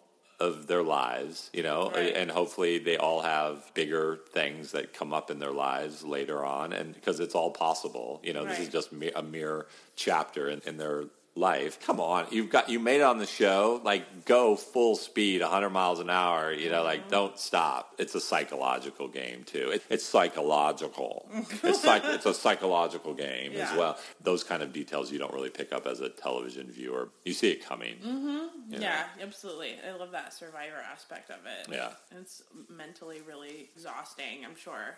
of 0.49 0.67
their 0.67 0.83
lives, 0.83 1.51
you 1.53 1.63
know, 1.63 1.91
Right. 1.95 2.15
and 2.21 2.31
hopefully 2.31 2.79
they 2.79 2.97
all 2.97 3.21
have 3.23 3.73
bigger 3.75 4.21
things 4.33 4.73
that 4.73 4.93
come 4.93 5.13
up 5.19 5.31
in 5.31 5.39
their 5.39 5.53
lives 5.53 6.03
later 6.05 6.45
on, 6.45 6.73
and 6.73 6.95
because 6.95 7.21
it's 7.21 7.35
all 7.35 7.51
possible, 7.51 8.21
you 8.23 8.33
know, 8.33 8.45
this 8.45 8.59
is 8.59 8.69
just 8.69 8.89
a 9.15 9.23
mere 9.23 9.67
chapter 9.97 10.49
in, 10.49 10.61
in 10.67 10.77
their 10.79 11.05
life. 11.35 11.81
Come 11.87 11.99
on, 12.01 12.27
you've 12.31 12.51
got 12.51 12.69
you 12.69 12.79
made 12.79 12.97
it 12.97 13.03
on 13.05 13.19
the 13.19 13.27
show, 13.27 13.81
like 13.85 14.25
go 14.27 14.55
full 14.57 14.97
speed, 14.97 15.41
100 15.41 15.71
miles 15.71 15.99
an 16.01 16.11
hour, 16.11 16.53
you 16.53 16.69
know, 16.71 16.79
Mm-hmm. 16.83 16.85
like 16.87 17.09
don't 17.09 17.39
stop. 17.39 17.95
It's 17.99 18.15
a 18.15 18.21
psychological 18.21 19.09
game 19.09 19.45
too. 19.45 19.71
It, 19.71 19.83
it's 19.89 20.05
psychological. 20.05 21.29
it's 21.63 21.85
like 21.85 22.03
it's 22.05 22.27
a 22.27 22.35
psychological 22.35 23.15
game 23.15 23.53
Yeah. 23.53 23.71
as 23.73 23.79
well. 23.79 23.99
Those 24.21 24.45
kind 24.45 24.63
of 24.63 24.73
details 24.73 25.11
you 25.13 25.19
don't 25.19 25.33
really 25.33 25.51
pick 25.51 25.73
up 25.73 25.87
as 25.87 26.01
a 26.01 26.09
television 26.09 26.71
viewer. 26.71 27.09
You 27.25 27.33
see 27.33 27.51
it 27.51 27.65
coming. 27.65 27.97
you 28.03 28.11
know. 28.13 28.51
Yeah, 28.69 29.05
absolutely. 29.21 29.75
I 29.89 29.97
love 29.97 30.11
that 30.13 30.33
survivor 30.35 30.77
aspect 30.93 31.31
of 31.31 31.39
it. 31.47 31.73
Yeah. 31.73 31.91
It's 32.21 32.43
mentally 32.69 33.21
really 33.27 33.71
exhausting, 33.75 34.45
I'm 34.45 34.57
sure. 34.57 34.97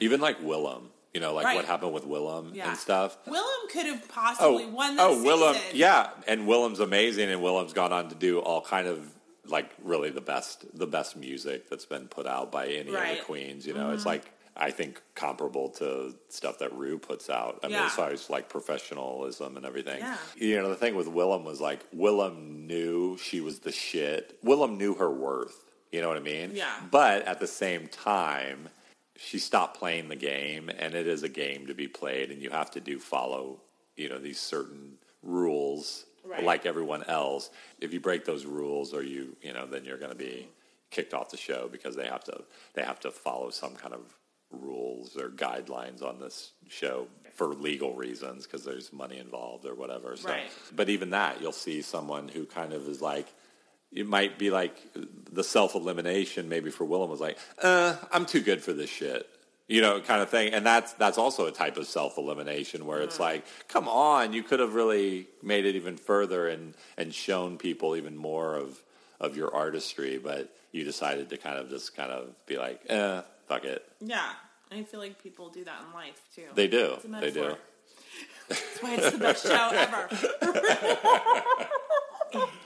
Even 0.00 0.20
like 0.20 0.40
Willam, 0.42 0.88
you 1.14 1.20
know, 1.20 1.32
like 1.34 1.44
Right. 1.46 1.56
what 1.56 1.64
happened 1.64 1.92
with 1.92 2.04
Willam 2.04 2.54
Yeah. 2.54 2.68
and 2.70 2.78
stuff. 2.78 3.16
Willam 3.26 3.68
could 3.70 3.86
have 3.86 4.06
possibly 4.08 4.66
won 4.66 4.96
this 4.96 5.04
oh, 5.04 5.16
Willam, 5.24 5.54
season. 5.54 5.76
yeah, 5.76 6.10
and 6.26 6.46
Willam's 6.46 6.80
amazing, 6.80 7.30
and 7.30 7.42
Willam's 7.42 7.72
gone 7.72 7.92
on 7.92 8.08
to 8.10 8.14
do 8.14 8.40
all 8.40 8.60
kind 8.60 8.86
of 8.86 9.14
like 9.46 9.70
really 9.82 10.10
the 10.10 10.20
best, 10.20 10.66
the 10.78 10.86
best 10.86 11.16
music 11.16 11.70
that's 11.70 11.86
been 11.86 12.06
put 12.08 12.26
out 12.26 12.52
by 12.52 12.66
any 12.66 12.88
of 12.88 12.94
Right. 12.94 13.06
Mm-hmm. 13.06 13.14
the 13.18 13.24
queens. 13.24 13.66
You 13.66 13.72
know, 13.74 13.90
it's 13.92 14.04
like 14.06 14.30
I 14.60 14.72
think 14.72 15.00
comparable 15.14 15.68
to 15.70 16.14
stuff 16.30 16.58
that 16.58 16.72
Ru 16.72 16.98
puts 16.98 17.30
out. 17.30 17.60
I 17.62 17.68
mean, 17.68 17.76
Yeah. 17.76 17.86
as 17.86 17.92
far 17.94 18.10
as 18.10 18.28
like 18.28 18.48
professionalism 18.48 19.56
and 19.56 19.64
everything. 19.64 20.00
Yeah. 20.00 20.16
You 20.36 20.56
know, 20.60 20.68
the 20.68 20.74
thing 20.76 20.96
with 20.96 21.06
Willam 21.06 21.44
was 21.44 21.60
like 21.60 21.88
Willam 21.92 22.66
knew 22.66 23.16
she 23.18 23.40
was 23.40 23.60
the 23.60 23.72
shit. 23.72 24.36
Willam 24.44 24.76
knew 24.76 24.94
her 24.94 25.10
worth. 25.10 25.64
You 25.92 26.00
know 26.02 26.08
what 26.08 26.16
I 26.16 26.20
mean? 26.20 26.50
Yeah. 26.54 26.68
But 26.90 27.22
at 27.22 27.38
the 27.40 27.46
same 27.46 27.86
time, 27.86 28.68
she 29.20 29.38
stopped 29.38 29.76
playing 29.78 30.08
the 30.08 30.16
game, 30.16 30.70
and 30.78 30.94
it 30.94 31.06
is 31.06 31.22
a 31.24 31.28
game 31.28 31.66
to 31.66 31.74
be 31.74 31.88
played, 31.88 32.30
and 32.30 32.40
you 32.40 32.50
have 32.50 32.70
to 32.70 32.80
do 32.80 32.98
follow, 33.00 33.60
you 33.96 34.08
know, 34.08 34.18
these 34.18 34.38
certain 34.40 34.96
rules, 35.22 36.04
Right. 36.24 36.44
like 36.44 36.66
everyone 36.66 37.02
else. 37.04 37.50
If 37.80 37.92
you 37.94 38.00
break 38.00 38.24
those 38.24 38.44
rules, 38.44 38.92
or 38.94 39.02
you, 39.02 39.36
you 39.42 39.52
know, 39.52 39.66
then 39.66 39.84
you're 39.84 39.96
going 39.98 40.12
to 40.12 40.16
be 40.18 40.46
kicked 40.90 41.14
off 41.14 41.30
the 41.30 41.36
show 41.36 41.68
because 41.70 41.96
they 41.96 42.06
have 42.06 42.22
to 42.24 42.44
they 42.74 42.82
have 42.82 43.00
to 43.00 43.10
follow 43.10 43.50
some 43.50 43.74
kind 43.74 43.92
of 43.94 44.00
rules 44.50 45.16
or 45.16 45.28
guidelines 45.30 46.02
on 46.02 46.18
this 46.20 46.52
show 46.68 47.06
for 47.34 47.48
legal 47.48 47.94
reasons 47.94 48.44
because 48.46 48.64
there's 48.64 48.92
money 48.92 49.18
involved 49.18 49.64
or 49.66 49.74
whatever. 49.74 50.16
So, 50.16 50.28
Right. 50.28 50.50
but 50.74 50.88
even 50.88 51.10
that, 51.10 51.40
you'll 51.40 51.52
see 51.52 51.82
someone 51.82 52.28
who 52.28 52.46
kind 52.46 52.72
of 52.72 52.88
is 52.88 53.00
like, 53.02 53.26
it 53.92 54.06
might 54.06 54.38
be 54.38 54.50
like 54.50 54.76
the 55.30 55.44
self 55.44 55.74
elimination. 55.74 56.48
Maybe 56.48 56.70
for 56.70 56.84
Willam 56.84 57.08
was 57.08 57.20
like, 57.20 57.38
uh, 57.62 57.96
I'm 58.12 58.26
too 58.26 58.40
good 58.40 58.62
for 58.62 58.72
this 58.72 58.90
shit, 58.90 59.28
you 59.66 59.80
know, 59.80 60.00
kind 60.00 60.22
of 60.22 60.28
thing. 60.28 60.52
And 60.52 60.64
that's 60.64 60.92
that's 60.94 61.18
also 61.18 61.46
a 61.46 61.52
type 61.52 61.76
of 61.76 61.86
self 61.86 62.18
elimination 62.18 62.86
where 62.86 63.00
it's 63.00 63.18
like, 63.18 63.44
come 63.68 63.88
on, 63.88 64.32
you 64.32 64.42
could 64.42 64.60
have 64.60 64.74
really 64.74 65.26
made 65.42 65.64
it 65.66 65.76
even 65.76 65.96
further 65.96 66.48
and 66.48 66.74
and 66.96 67.14
shown 67.14 67.58
people 67.58 67.96
even 67.96 68.16
more 68.16 68.56
of 68.56 68.82
of 69.20 69.36
your 69.36 69.54
artistry, 69.54 70.18
but 70.18 70.54
you 70.70 70.84
decided 70.84 71.30
to 71.30 71.36
kind 71.36 71.58
of 71.58 71.70
just 71.70 71.96
kind 71.96 72.10
of 72.10 72.28
be 72.46 72.56
like, 72.58 72.80
eh, 72.88 73.22
fuck 73.46 73.64
it. 73.64 73.84
Yeah. 74.00 74.30
I 74.70 74.82
feel 74.82 75.00
like 75.00 75.22
people 75.22 75.48
do 75.48 75.64
that 75.64 75.80
in 75.86 75.94
life 75.94 76.20
too. 76.34 76.42
They 76.54 76.68
do, 76.68 76.98
they 77.20 77.30
do. 77.30 77.56
That's 78.50 78.78
why 78.82 78.96
it's 78.96 79.10
the 79.12 79.18
best 79.18 79.46
show 79.46 79.70
ever. 79.72 80.08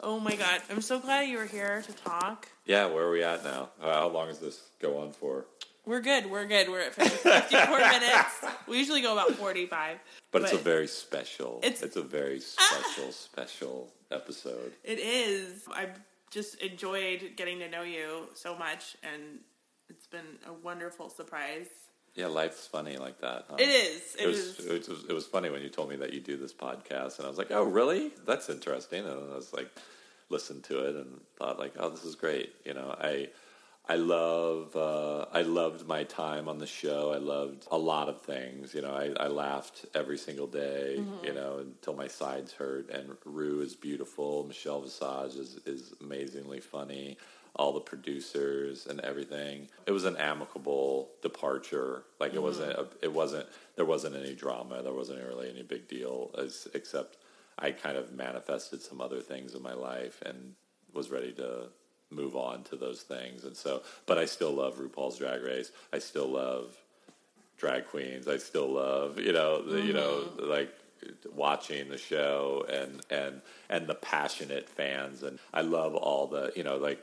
oh 0.00 0.18
my 0.20 0.34
god. 0.36 0.62
I'm 0.70 0.80
so 0.82 0.98
glad 1.00 1.28
you 1.28 1.38
were 1.38 1.46
here 1.46 1.82
to 1.86 1.92
talk. 1.92 2.48
Yeah, 2.66 2.86
where 2.86 3.04
are 3.04 3.10
we 3.10 3.22
at 3.22 3.44
now? 3.44 3.70
Uh, 3.82 3.92
how 3.94 4.08
long 4.08 4.28
does 4.28 4.38
this 4.38 4.60
go 4.80 4.98
on 4.98 5.12
for? 5.12 5.46
We're 5.86 6.00
good. 6.00 6.30
We're 6.30 6.44
good. 6.46 6.68
We're 6.68 6.80
at 6.80 6.94
54 6.94 7.78
minutes. 7.78 8.44
We 8.66 8.76
usually 8.78 9.00
go 9.00 9.14
about 9.14 9.30
45. 9.32 9.98
But, 10.30 10.42
it's 10.42 10.52
a 10.52 10.58
very 10.58 10.86
special. 10.86 11.60
It's- 11.62 11.82
It's, 11.82 11.96
a 11.96 12.02
very 12.02 12.40
special, 12.56 13.10
special 13.12 13.92
episode. 14.10 14.72
It 14.84 14.98
is. 14.98 15.64
I've 15.74 15.98
just 16.30 16.56
enjoyed 16.60 17.32
getting 17.36 17.58
to 17.60 17.70
know 17.70 17.82
you 17.82 18.28
so 18.34 18.54
much, 18.56 18.96
and 19.02 19.38
it's 19.88 20.06
been 20.06 20.26
a 20.46 20.52
wonderful 20.52 21.08
surprise. 21.08 21.68
Yeah, 22.18 22.26
life's 22.26 22.66
funny 22.66 22.96
like 22.96 23.20
that. 23.20 23.44
Huh? 23.48 23.56
It 23.60 23.68
is. 23.68 24.16
It, 24.16 24.24
It 24.24 24.26
was, 24.26 24.38
is. 24.38 24.66
it 24.66 24.90
was 24.90 25.04
it 25.04 25.12
was 25.12 25.26
funny 25.26 25.50
when 25.50 25.62
you 25.62 25.68
told 25.68 25.88
me 25.88 25.94
that 25.96 26.12
you 26.12 26.20
do 26.20 26.36
this 26.36 26.52
podcast, 26.52 27.18
and 27.18 27.26
I 27.26 27.28
was 27.28 27.38
like, 27.38 27.52
"Oh, 27.52 27.62
really? 27.62 28.10
That's 28.26 28.48
interesting." 28.50 29.04
And 29.04 29.12
I 29.32 29.36
was 29.36 29.52
like, 29.52 29.70
listened 30.28 30.64
to 30.64 30.80
it 30.88 30.96
and 30.96 31.20
thought 31.36 31.60
like, 31.60 31.74
"Oh, 31.78 31.90
this 31.90 32.04
is 32.04 32.16
great." 32.16 32.52
You 32.64 32.74
know, 32.74 32.92
I 33.00 33.28
I 33.88 33.94
love 33.94 34.74
uh, 34.74 35.26
I 35.32 35.42
loved 35.42 35.86
my 35.86 36.02
time 36.02 36.48
on 36.48 36.58
the 36.58 36.66
show. 36.66 37.12
I 37.12 37.18
loved 37.18 37.68
a 37.70 37.78
lot 37.78 38.08
of 38.08 38.20
things. 38.20 38.74
You 38.74 38.82
know, 38.82 38.90
I, 38.92 39.12
I 39.26 39.28
laughed 39.28 39.86
every 39.94 40.18
single 40.18 40.48
day. 40.48 40.96
Mm-hmm. 40.98 41.24
You 41.24 41.34
know, 41.34 41.58
until 41.60 41.94
my 41.94 42.08
sides 42.08 42.52
hurt. 42.52 42.90
And 42.90 43.16
Ru 43.24 43.60
is 43.60 43.76
beautiful. 43.76 44.44
Michelle 44.44 44.80
Visage 44.82 45.36
is 45.36 45.60
is 45.66 45.94
amazingly 46.00 46.58
funny. 46.60 47.16
All 47.56 47.72
the 47.72 47.80
producers 47.80 48.86
and 48.86 49.00
everything. 49.00 49.68
It 49.86 49.92
was 49.92 50.04
an 50.04 50.16
amicable 50.16 51.10
departure. 51.22 52.04
Like 52.20 52.34
it 52.34 52.42
wasn't. 52.42 52.72
Mm-hmm. 52.72 52.96
A, 53.02 53.04
it 53.04 53.12
wasn't. 53.12 53.46
There 53.76 53.84
wasn't 53.84 54.16
any 54.16 54.34
drama. 54.34 54.82
There 54.82 54.92
wasn't 54.92 55.22
really 55.26 55.50
any 55.50 55.62
big 55.62 55.88
deal. 55.88 56.30
As 56.38 56.68
except 56.74 57.16
I 57.58 57.72
kind 57.72 57.96
of 57.96 58.12
manifested 58.12 58.82
some 58.82 59.00
other 59.00 59.20
things 59.20 59.54
in 59.54 59.62
my 59.62 59.74
life 59.74 60.22
and 60.24 60.54
was 60.92 61.10
ready 61.10 61.32
to 61.32 61.68
move 62.10 62.36
on 62.36 62.62
to 62.64 62.76
those 62.76 63.02
things. 63.02 63.44
And 63.44 63.56
so, 63.56 63.82
but 64.06 64.18
I 64.18 64.24
still 64.24 64.52
love 64.52 64.78
RuPaul's 64.78 65.18
Drag 65.18 65.42
Race. 65.42 65.72
I 65.92 65.98
still 65.98 66.28
love 66.28 66.76
drag 67.58 67.86
queens. 67.86 68.28
I 68.28 68.38
still 68.38 68.70
love, 68.70 69.18
you 69.18 69.32
know, 69.32 69.62
the, 69.62 69.80
you 69.80 69.92
know, 69.92 70.24
mm-hmm. 70.28 70.48
like 70.48 70.72
watching 71.32 71.88
the 71.88 71.98
show 71.98 72.64
and 72.68 73.00
and 73.10 73.40
and 73.68 73.86
the 73.86 73.94
passionate 73.94 74.68
fans. 74.68 75.22
And 75.22 75.38
I 75.52 75.62
love 75.62 75.94
all 75.94 76.26
the, 76.26 76.52
you 76.56 76.64
know, 76.64 76.76
like 76.76 76.98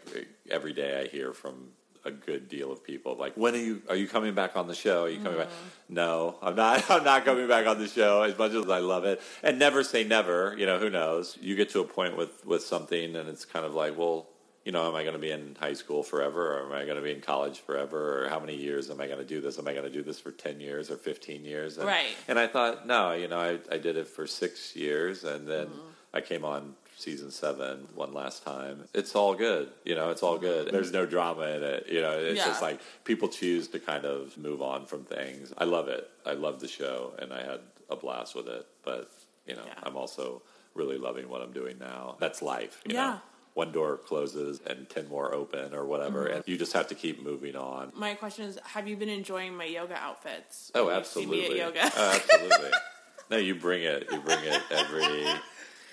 every 0.50 0.74
day 0.74 1.02
I 1.02 1.08
hear 1.08 1.34
from 1.34 1.70
a 2.06 2.12
good 2.12 2.48
deal 2.48 2.72
of 2.72 2.84
people 2.84 3.16
like 3.16 3.34
when 3.34 3.56
are 3.56 3.58
you 3.58 3.82
are 3.89 3.96
you 3.96 4.08
coming 4.08 4.36
back 4.36 4.56
on 4.56 4.68
the 4.68 4.76
show? 4.76 5.06
Are 5.06 5.10
you 5.10 5.18
coming 5.18 5.39
back? 5.39 5.48
Mm-hmm. 5.48 5.96
No 5.96 6.36
i'm 6.41 6.56
not 6.56 6.89
i'm 6.91 7.04
not 7.04 7.26
coming 7.26 7.48
back 7.48 7.66
on 7.66 7.80
the 7.80 7.88
show 7.88 8.22
as 8.22 8.38
much 8.38 8.52
as 8.54 8.70
i 8.70 8.80
love 8.80 9.06
it. 9.06 9.22
And 9.41 9.58
never 9.58 9.84
say 9.84 10.04
never 10.04 10.56
you 10.58 10.68
know 10.68 10.78
who 10.78 10.89
knows? 10.89 11.38
You 11.41 11.56
get 11.56 11.70
to 11.72 11.80
a 11.80 11.84
point 11.84 12.16
with 12.16 12.46
with 12.46 12.64
something 12.64 13.16
and 13.16 13.28
it's 13.28 13.43
kind 13.43 13.66
of 13.66 13.74
like 13.74 13.98
well 13.98 14.28
you 14.66 14.72
know, 14.72 14.88
am 14.88 14.95
I 14.95 15.03
going 15.03 15.13
to 15.13 15.20
be 15.20 15.30
in 15.30 15.55
high 15.59 15.74
school 15.74 16.01
forever, 16.01 16.57
or 16.57 16.66
am 16.66 16.72
I 16.74 16.86
going 16.86 16.97
to 16.97 17.03
be 17.03 17.11
in 17.11 17.22
college 17.22 17.59
forever, 17.59 18.24
or 18.26 18.30
how 18.30 18.39
many 18.39 18.55
years 18.55 18.89
am 18.89 18.99
I 18.99 19.05
going 19.05 19.20
to 19.20 19.26
do 19.26 19.39
this? 19.39 19.59
Am 19.59 19.68
I 19.68 19.74
going 19.74 19.86
to 19.86 19.91
do 19.91 20.01
this 20.01 20.20
for 20.20 20.32
ten 20.32 20.59
years 20.59 20.89
or 20.89 20.97
fifteen 20.97 21.45
years? 21.45 21.78
And, 21.78 21.86
Right. 21.88 22.16
And 22.28 22.39
I 22.39 22.47
thought, 22.47 22.88
no, 22.88 23.13
you 23.13 23.28
know, 23.28 23.39
I, 23.39 23.59
I 23.72 23.78
did 23.78 23.95
it 23.95 24.07
for 24.07 24.26
six 24.26 24.76
years, 24.76 25.24
and 25.24 25.47
then 25.47 25.68
mm-hmm. 25.68 25.89
I 26.16 26.22
came 26.22 26.43
on 26.43 26.74
season 26.97 27.30
seven 27.30 27.88
one 27.93 28.11
last 28.13 28.43
time. 28.43 28.86
It's 28.95 29.16
all 29.16 29.36
good, 29.36 29.70
you 29.84 29.93
know, 29.93 30.09
it's 30.09 30.24
all 30.24 30.39
good. 30.39 30.72
There's 30.72 30.91
no 30.91 31.05
drama 31.05 31.43
in 31.43 31.61
it, 31.61 31.88
you 31.88 32.01
know. 32.01 32.18
It's 32.18 32.38
Yeah. 32.39 32.47
just 32.47 32.63
like 32.63 32.80
people 33.03 33.28
choose 33.28 33.68
to 33.68 33.80
kind 33.80 34.05
of 34.05 34.36
move 34.36 34.63
on 34.63 34.88
from 34.88 35.03
things. 35.03 35.53
I 35.57 35.66
love 35.66 35.89
it. 35.89 36.09
I 36.26 36.34
love 36.34 36.59
the 36.59 36.68
show, 36.68 37.13
and 37.20 37.32
I 37.32 37.43
had 37.43 37.59
a 37.89 37.95
blast 37.95 38.34
with 38.34 38.47
it. 38.47 38.66
But 38.84 39.11
you 39.45 39.55
know, 39.55 39.66
Yeah. 39.68 39.74
I'm 39.84 39.95
also 39.95 40.41
really 40.74 40.97
loving 40.97 41.30
what 41.30 41.41
I'm 41.41 41.51
doing 41.53 41.78
now. 41.78 42.16
That's 42.20 42.41
life, 42.41 42.82
you 42.88 42.95
Yeah. 42.95 43.07
know 43.07 43.22
one 43.56 43.72
door 43.72 43.97
closes 43.97 44.60
and 44.68 44.88
10 44.89 45.08
more 45.08 45.34
open 45.34 45.74
or 45.74 45.86
whatever 45.86 46.26
Mm-hmm. 46.26 46.36
and 46.36 46.43
you 46.45 46.58
just 46.58 46.74
have 46.74 46.88
to 46.89 46.95
keep 46.95 47.24
moving 47.24 47.56
on 47.56 47.91
My 47.95 48.14
question 48.14 48.45
is, 48.45 48.60
have 48.64 48.88
you 48.88 48.95
been 48.97 49.10
enjoying 49.10 49.56
my 49.56 49.66
yoga 49.66 49.95
outfits? 49.95 50.72
oh 50.76 50.86
When 50.86 50.95
you 50.97 51.03
see 51.03 51.22
absolutely 51.22 51.58
yoga. 51.58 51.91
oh, 51.95 52.12
absolutely 52.16 52.72
no 53.32 53.38
you 53.38 53.56
bring 53.56 53.82
it 53.84 54.08
you 54.12 54.20
bring 54.20 54.43
it 54.43 54.62
every 54.70 55.26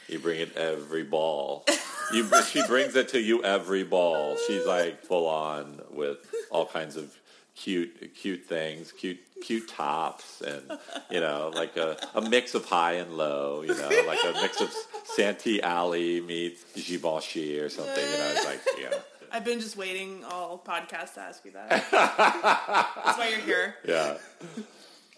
you 0.08 0.18
bring 0.18 0.40
it 0.40 0.56
every 0.56 1.04
ball 1.04 1.64
you 2.12 2.28
she 2.50 2.62
brings 2.66 2.94
it 2.96 3.08
to 3.10 3.20
you 3.20 3.42
every 3.44 3.84
ball 3.84 4.36
she's 4.46 4.66
like 4.66 5.02
full 5.04 5.26
on 5.28 5.80
with 5.90 6.18
all 6.50 6.66
kinds 6.66 6.96
of 6.96 7.16
cute 7.54 8.14
cute 8.14 8.44
things 8.46 8.92
cute 8.92 9.18
cute 9.42 9.68
tops 9.68 10.40
and 10.40 10.78
you 11.10 11.20
know 11.20 11.50
like 11.54 11.76
a, 11.76 11.96
a 12.14 12.22
mix 12.22 12.54
of 12.54 12.64
high 12.64 12.94
and 12.94 13.16
low 13.16 13.62
you 13.62 13.74
know 13.74 13.90
like 14.06 14.18
a 14.24 14.32
mix 14.40 14.60
of 14.60 14.72
Santee 15.04 15.60
Alley 15.60 16.20
meets 16.20 16.64
Givenchy 16.74 17.58
or 17.58 17.68
something 17.68 17.94
you 17.94 18.18
know 18.18 18.32
it's 18.34 18.44
like 18.46 18.60
yeah 18.80 18.98
I've 19.34 19.46
been 19.46 19.60
just 19.60 19.78
waiting 19.78 20.24
all 20.24 20.58
podcast 20.58 21.14
to 21.14 21.20
ask 21.20 21.42
you 21.46 21.52
that. 21.52 21.70
That's 21.90 23.18
why 23.18 23.28
you're 23.30 23.40
here. 23.40 23.76
Yeah. 23.88 24.18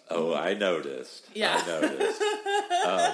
Oh, 0.09 0.32
I 0.32 0.55
noticed. 0.55 1.26
Yeah. 1.35 1.61
I 1.61 1.66
noticed. 1.66 2.22
um, 2.87 3.12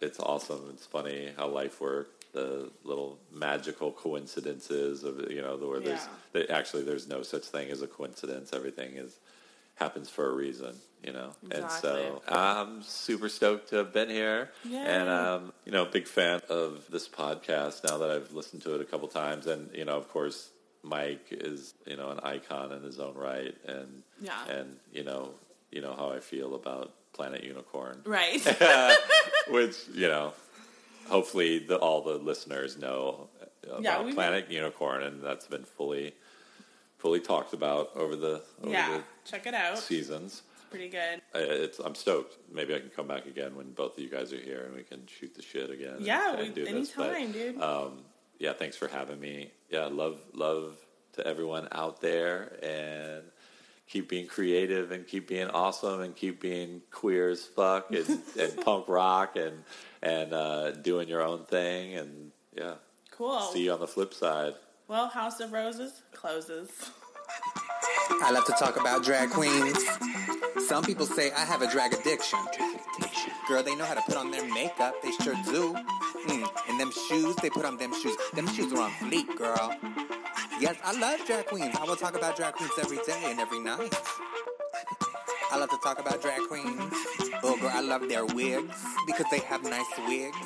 it's 0.00 0.18
awesome. 0.18 0.70
It's 0.72 0.86
funny 0.86 1.32
how 1.36 1.48
life 1.48 1.82
works. 1.82 2.15
The 2.36 2.70
little 2.84 3.18
magical 3.32 3.90
coincidences 3.92 5.04
of 5.04 5.30
you 5.30 5.40
know, 5.40 5.56
where 5.56 5.80
there's 5.80 6.06
Yeah. 6.34 6.42
that 6.42 6.50
actually 6.50 6.82
there's 6.84 7.08
no 7.08 7.22
such 7.22 7.44
thing 7.44 7.70
as 7.70 7.80
a 7.80 7.86
coincidence. 7.86 8.52
Everything 8.52 8.96
is 8.96 9.12
happens 9.76 10.08
for 10.10 10.24
a 10.28 10.34
reason, 10.34 10.74
you 11.02 11.12
know. 11.12 11.30
And 11.50 11.70
so 11.70 12.22
I'm 12.28 12.82
super 12.82 13.28
stoked 13.30 13.70
to 13.70 13.76
have 13.76 13.92
been 13.92 14.10
here, 14.10 14.50
and 14.64 15.08
Yay. 15.08 15.14
um, 15.22 15.52
you 15.64 15.72
know, 15.72 15.84
big 15.86 16.06
fan 16.06 16.40
of 16.50 16.84
this 16.90 17.08
podcast 17.08 17.84
now 17.84 17.96
that 17.98 18.10
I've 18.10 18.32
listened 18.32 18.62
to 18.62 18.74
it 18.74 18.80
a 18.82 18.84
couple 18.84 19.08
times, 19.08 19.46
and 19.46 19.70
you 19.74 19.84
know, 19.86 19.96
of 19.96 20.08
course. 20.10 20.50
Mike 20.82 21.26
is, 21.32 21.74
you 21.84 21.96
know, 21.96 22.10
an 22.10 22.20
icon 22.22 22.70
in 22.70 22.80
his 22.84 23.00
own 23.00 23.14
right, 23.16 23.52
and 23.66 24.04
Yeah. 24.20 24.38
and 24.48 24.76
you 24.92 25.02
know, 25.02 25.34
you 25.72 25.80
know 25.80 25.94
how 26.00 26.10
I 26.12 26.20
feel 26.20 26.54
about 26.54 26.92
Planet 27.12 27.42
Unicorn, 27.42 28.02
Right. 28.04 28.40
which 29.48 29.76
you 29.92 30.06
know, 30.06 30.32
hopefully 31.08 31.58
the, 31.58 31.76
all 31.76 32.02
the 32.02 32.14
listeners 32.16 32.78
know 32.78 33.28
about 33.64 33.82
Yeah, 33.82 34.14
Planet 34.14 34.50
Unicorn, 34.50 35.02
and 35.02 35.22
that's 35.22 35.46
been 35.46 35.64
fully, 35.64 36.14
fully 36.98 37.20
talked 37.20 37.52
about 37.52 37.90
over 37.96 38.16
the 38.16 38.42
over 38.62 38.70
yeah. 38.70 39.00
Check 39.24 39.46
it 39.46 39.54
out. 39.54 39.78
seasons. 39.78 40.42
It's 40.52 40.64
pretty 40.70 40.88
good. 40.88 41.20
Uh, 41.34 41.38
It's 41.38 41.78
I'm 41.78 41.94
stoked. 41.94 42.36
Maybe 42.52 42.74
I 42.74 42.80
can 42.80 42.90
come 42.90 43.06
back 43.06 43.26
again 43.26 43.56
when 43.56 43.72
both 43.72 43.96
of 43.96 44.02
you 44.02 44.10
guys 44.10 44.32
are 44.32 44.40
here, 44.40 44.64
and 44.66 44.74
we 44.74 44.82
can 44.82 45.06
shoot 45.06 45.34
the 45.34 45.42
shit 45.42 45.70
again. 45.70 45.96
Yeah, 46.00 46.30
and, 46.34 46.38
we, 46.38 46.48
do 46.48 46.64
this. 46.64 46.90
But, 46.90 47.14
anytime, 47.14 47.32
dude. 47.32 47.60
um, 47.60 47.98
yeah, 48.38 48.52
thanks 48.52 48.76
for 48.76 48.88
having 48.88 49.20
me. 49.20 49.50
Yeah, 49.70 49.86
love 49.86 50.20
love 50.34 50.76
to 51.14 51.26
everyone 51.26 51.68
out 51.72 52.00
there, 52.00 52.58
and 52.62 53.24
keep 53.88 54.08
being 54.08 54.26
creative, 54.26 54.92
and 54.92 55.06
keep 55.06 55.28
being 55.28 55.48
awesome, 55.48 56.00
and 56.00 56.14
keep 56.14 56.40
being 56.40 56.82
queer 56.90 57.30
as 57.30 57.44
fuck, 57.44 57.90
and, 57.90 58.08
and 58.40 58.56
punk 58.64 58.88
rock, 58.88 59.36
and 59.36 59.62
and 60.02 60.32
uh, 60.32 60.70
doing 60.72 61.08
your 61.08 61.22
own 61.22 61.44
thing, 61.44 61.94
and 61.96 62.30
yeah. 62.56 62.74
cool. 63.10 63.40
See 63.40 63.64
you 63.64 63.72
on 63.72 63.80
the 63.80 63.86
flip 63.86 64.14
side. 64.14 64.54
Well, 64.88 65.08
House 65.08 65.40
of 65.40 65.52
Roses 65.52 66.02
closes. 66.12 66.70
I 68.22 68.30
love 68.30 68.44
to 68.46 68.52
talk 68.52 68.78
about 68.78 69.02
drag 69.02 69.30
queens. 69.30 69.84
Some 70.68 70.84
people 70.84 71.06
say 71.06 71.32
I 71.32 71.40
have 71.40 71.60
a 71.62 71.70
drag 71.70 71.92
addiction. 71.92 72.38
Girl, 73.48 73.62
they 73.62 73.74
know 73.74 73.84
how 73.84 73.94
to 73.94 74.02
put 74.02 74.16
on 74.16 74.30
their 74.30 74.46
makeup. 74.52 74.94
They 75.02 75.10
sure 75.22 75.34
do. 75.44 75.74
Mm, 76.28 76.48
and 76.68 76.80
them 76.80 76.92
shoes, 77.08 77.36
they 77.36 77.50
put 77.50 77.64
on 77.64 77.76
them 77.76 77.92
shoes. 78.00 78.16
Them 78.34 78.46
shoes 78.48 78.72
are 78.72 78.82
on 78.82 78.90
fleek, 78.92 79.36
girl. 79.36 79.76
Yes, 80.58 80.76
I 80.84 80.98
love 80.98 81.20
drag 81.26 81.46
queens. 81.46 81.76
I 81.78 81.84
will 81.84 81.96
talk 81.96 82.16
about 82.16 82.36
drag 82.36 82.54
queens 82.54 82.72
every 82.78 82.96
day 82.98 83.20
and 83.24 83.38
every 83.38 83.60
night. 83.60 83.94
I 85.52 85.58
love 85.58 85.68
to 85.70 85.76
talk 85.82 85.98
about 85.98 86.22
drag 86.22 86.40
queens. 86.48 86.92
Oh, 87.42 87.58
girl, 87.60 87.70
I 87.72 87.80
love 87.80 88.08
their 88.08 88.24
wigs 88.24 88.74
because 89.06 89.26
they 89.30 89.40
have 89.40 89.62
nice 89.64 89.86
wigs. 90.08 90.36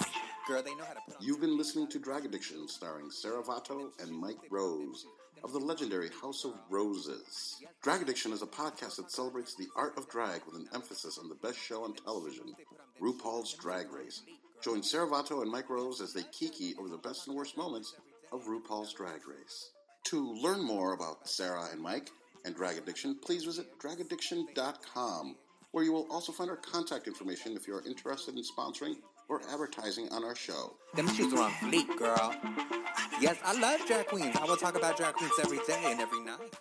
Girl, 0.48 0.62
they 0.62 0.74
know 0.74 0.84
how 0.84 0.94
to 0.94 1.00
put 1.06 1.16
on. 1.16 1.24
You've 1.24 1.40
been 1.40 1.56
listening 1.56 1.88
to 1.88 1.98
Drag 2.00 2.24
Addiction, 2.24 2.66
starring 2.66 3.11
Sarah 3.11 3.42
Vato 3.42 3.90
and 4.02 4.11
Mike 4.11 4.38
Rose 4.50 5.06
of 5.44 5.52
the 5.52 5.61
legendary 5.61 6.11
House 6.20 6.44
of 6.44 6.54
Roses. 6.68 7.62
Drag 7.82 8.02
Addiction 8.02 8.32
is 8.32 8.42
a 8.42 8.46
podcast 8.46 8.96
that 8.96 9.12
celebrates 9.12 9.54
the 9.54 9.68
art 9.76 9.96
of 9.96 10.08
drag 10.08 10.40
with 10.44 10.56
an 10.56 10.68
emphasis 10.74 11.18
on 11.18 11.28
the 11.28 11.36
best 11.36 11.58
show 11.58 11.84
on 11.84 11.94
television, 11.94 12.54
RuPaul's 13.00 13.54
Drag 13.54 13.92
Race. 13.92 14.22
Join 14.61 14.82
Sarah 14.82 15.06
Vato 15.06 15.40
and 15.42 15.50
Mike 15.50 15.70
Rose 15.70 16.00
as 16.00 16.12
they 16.12 16.24
kiki 16.32 16.74
over 16.78 16.88
the 16.88 16.98
best 16.98 17.28
and 17.28 17.36
worst 17.36 17.56
moments 17.56 17.94
of 18.32 18.44
RuPaul's 18.44 18.92
Drag 18.92 19.26
Race. 19.26 19.70
To 20.05 20.32
learn 20.42 20.64
more 20.64 20.94
about 20.94 21.28
Sarah 21.28 21.68
and 21.70 21.80
Mike 21.80 22.11
and 22.44 22.55
Drag 22.55 22.76
Addiction, 22.78 23.16
please 23.24 23.44
visit 23.44 23.66
dragaddiction.com, 23.78 25.36
where 25.72 25.84
you 25.84 25.92
will 25.92 26.07
also 26.11 26.32
find 26.32 26.51
our 26.51 26.57
contact 26.57 27.07
information 27.07 27.55
if 27.57 27.68
you 27.68 27.74
are 27.74 27.86
interested 27.86 28.34
in 28.36 28.42
sponsoring 28.42 28.96
or 29.28 29.40
advertising 29.53 30.09
on 30.11 30.24
our 30.24 30.34
show. 30.34 30.74
Them 30.94 31.07
shoes 31.09 31.32
are 31.34 31.42
on 31.42 31.51
fleek, 31.53 31.96
girl. 31.96 32.34
Yes, 33.20 33.36
I 33.44 33.59
love 33.61 33.86
drag 33.86 34.07
queens. 34.07 34.34
I 34.36 34.44
will 34.44 34.57
talk 34.57 34.76
about 34.76 34.96
drag 34.96 35.14
queens 35.14 35.32
every 35.42 35.59
day 35.66 35.82
and 35.84 36.01
every 36.01 36.24
night. 36.24 36.55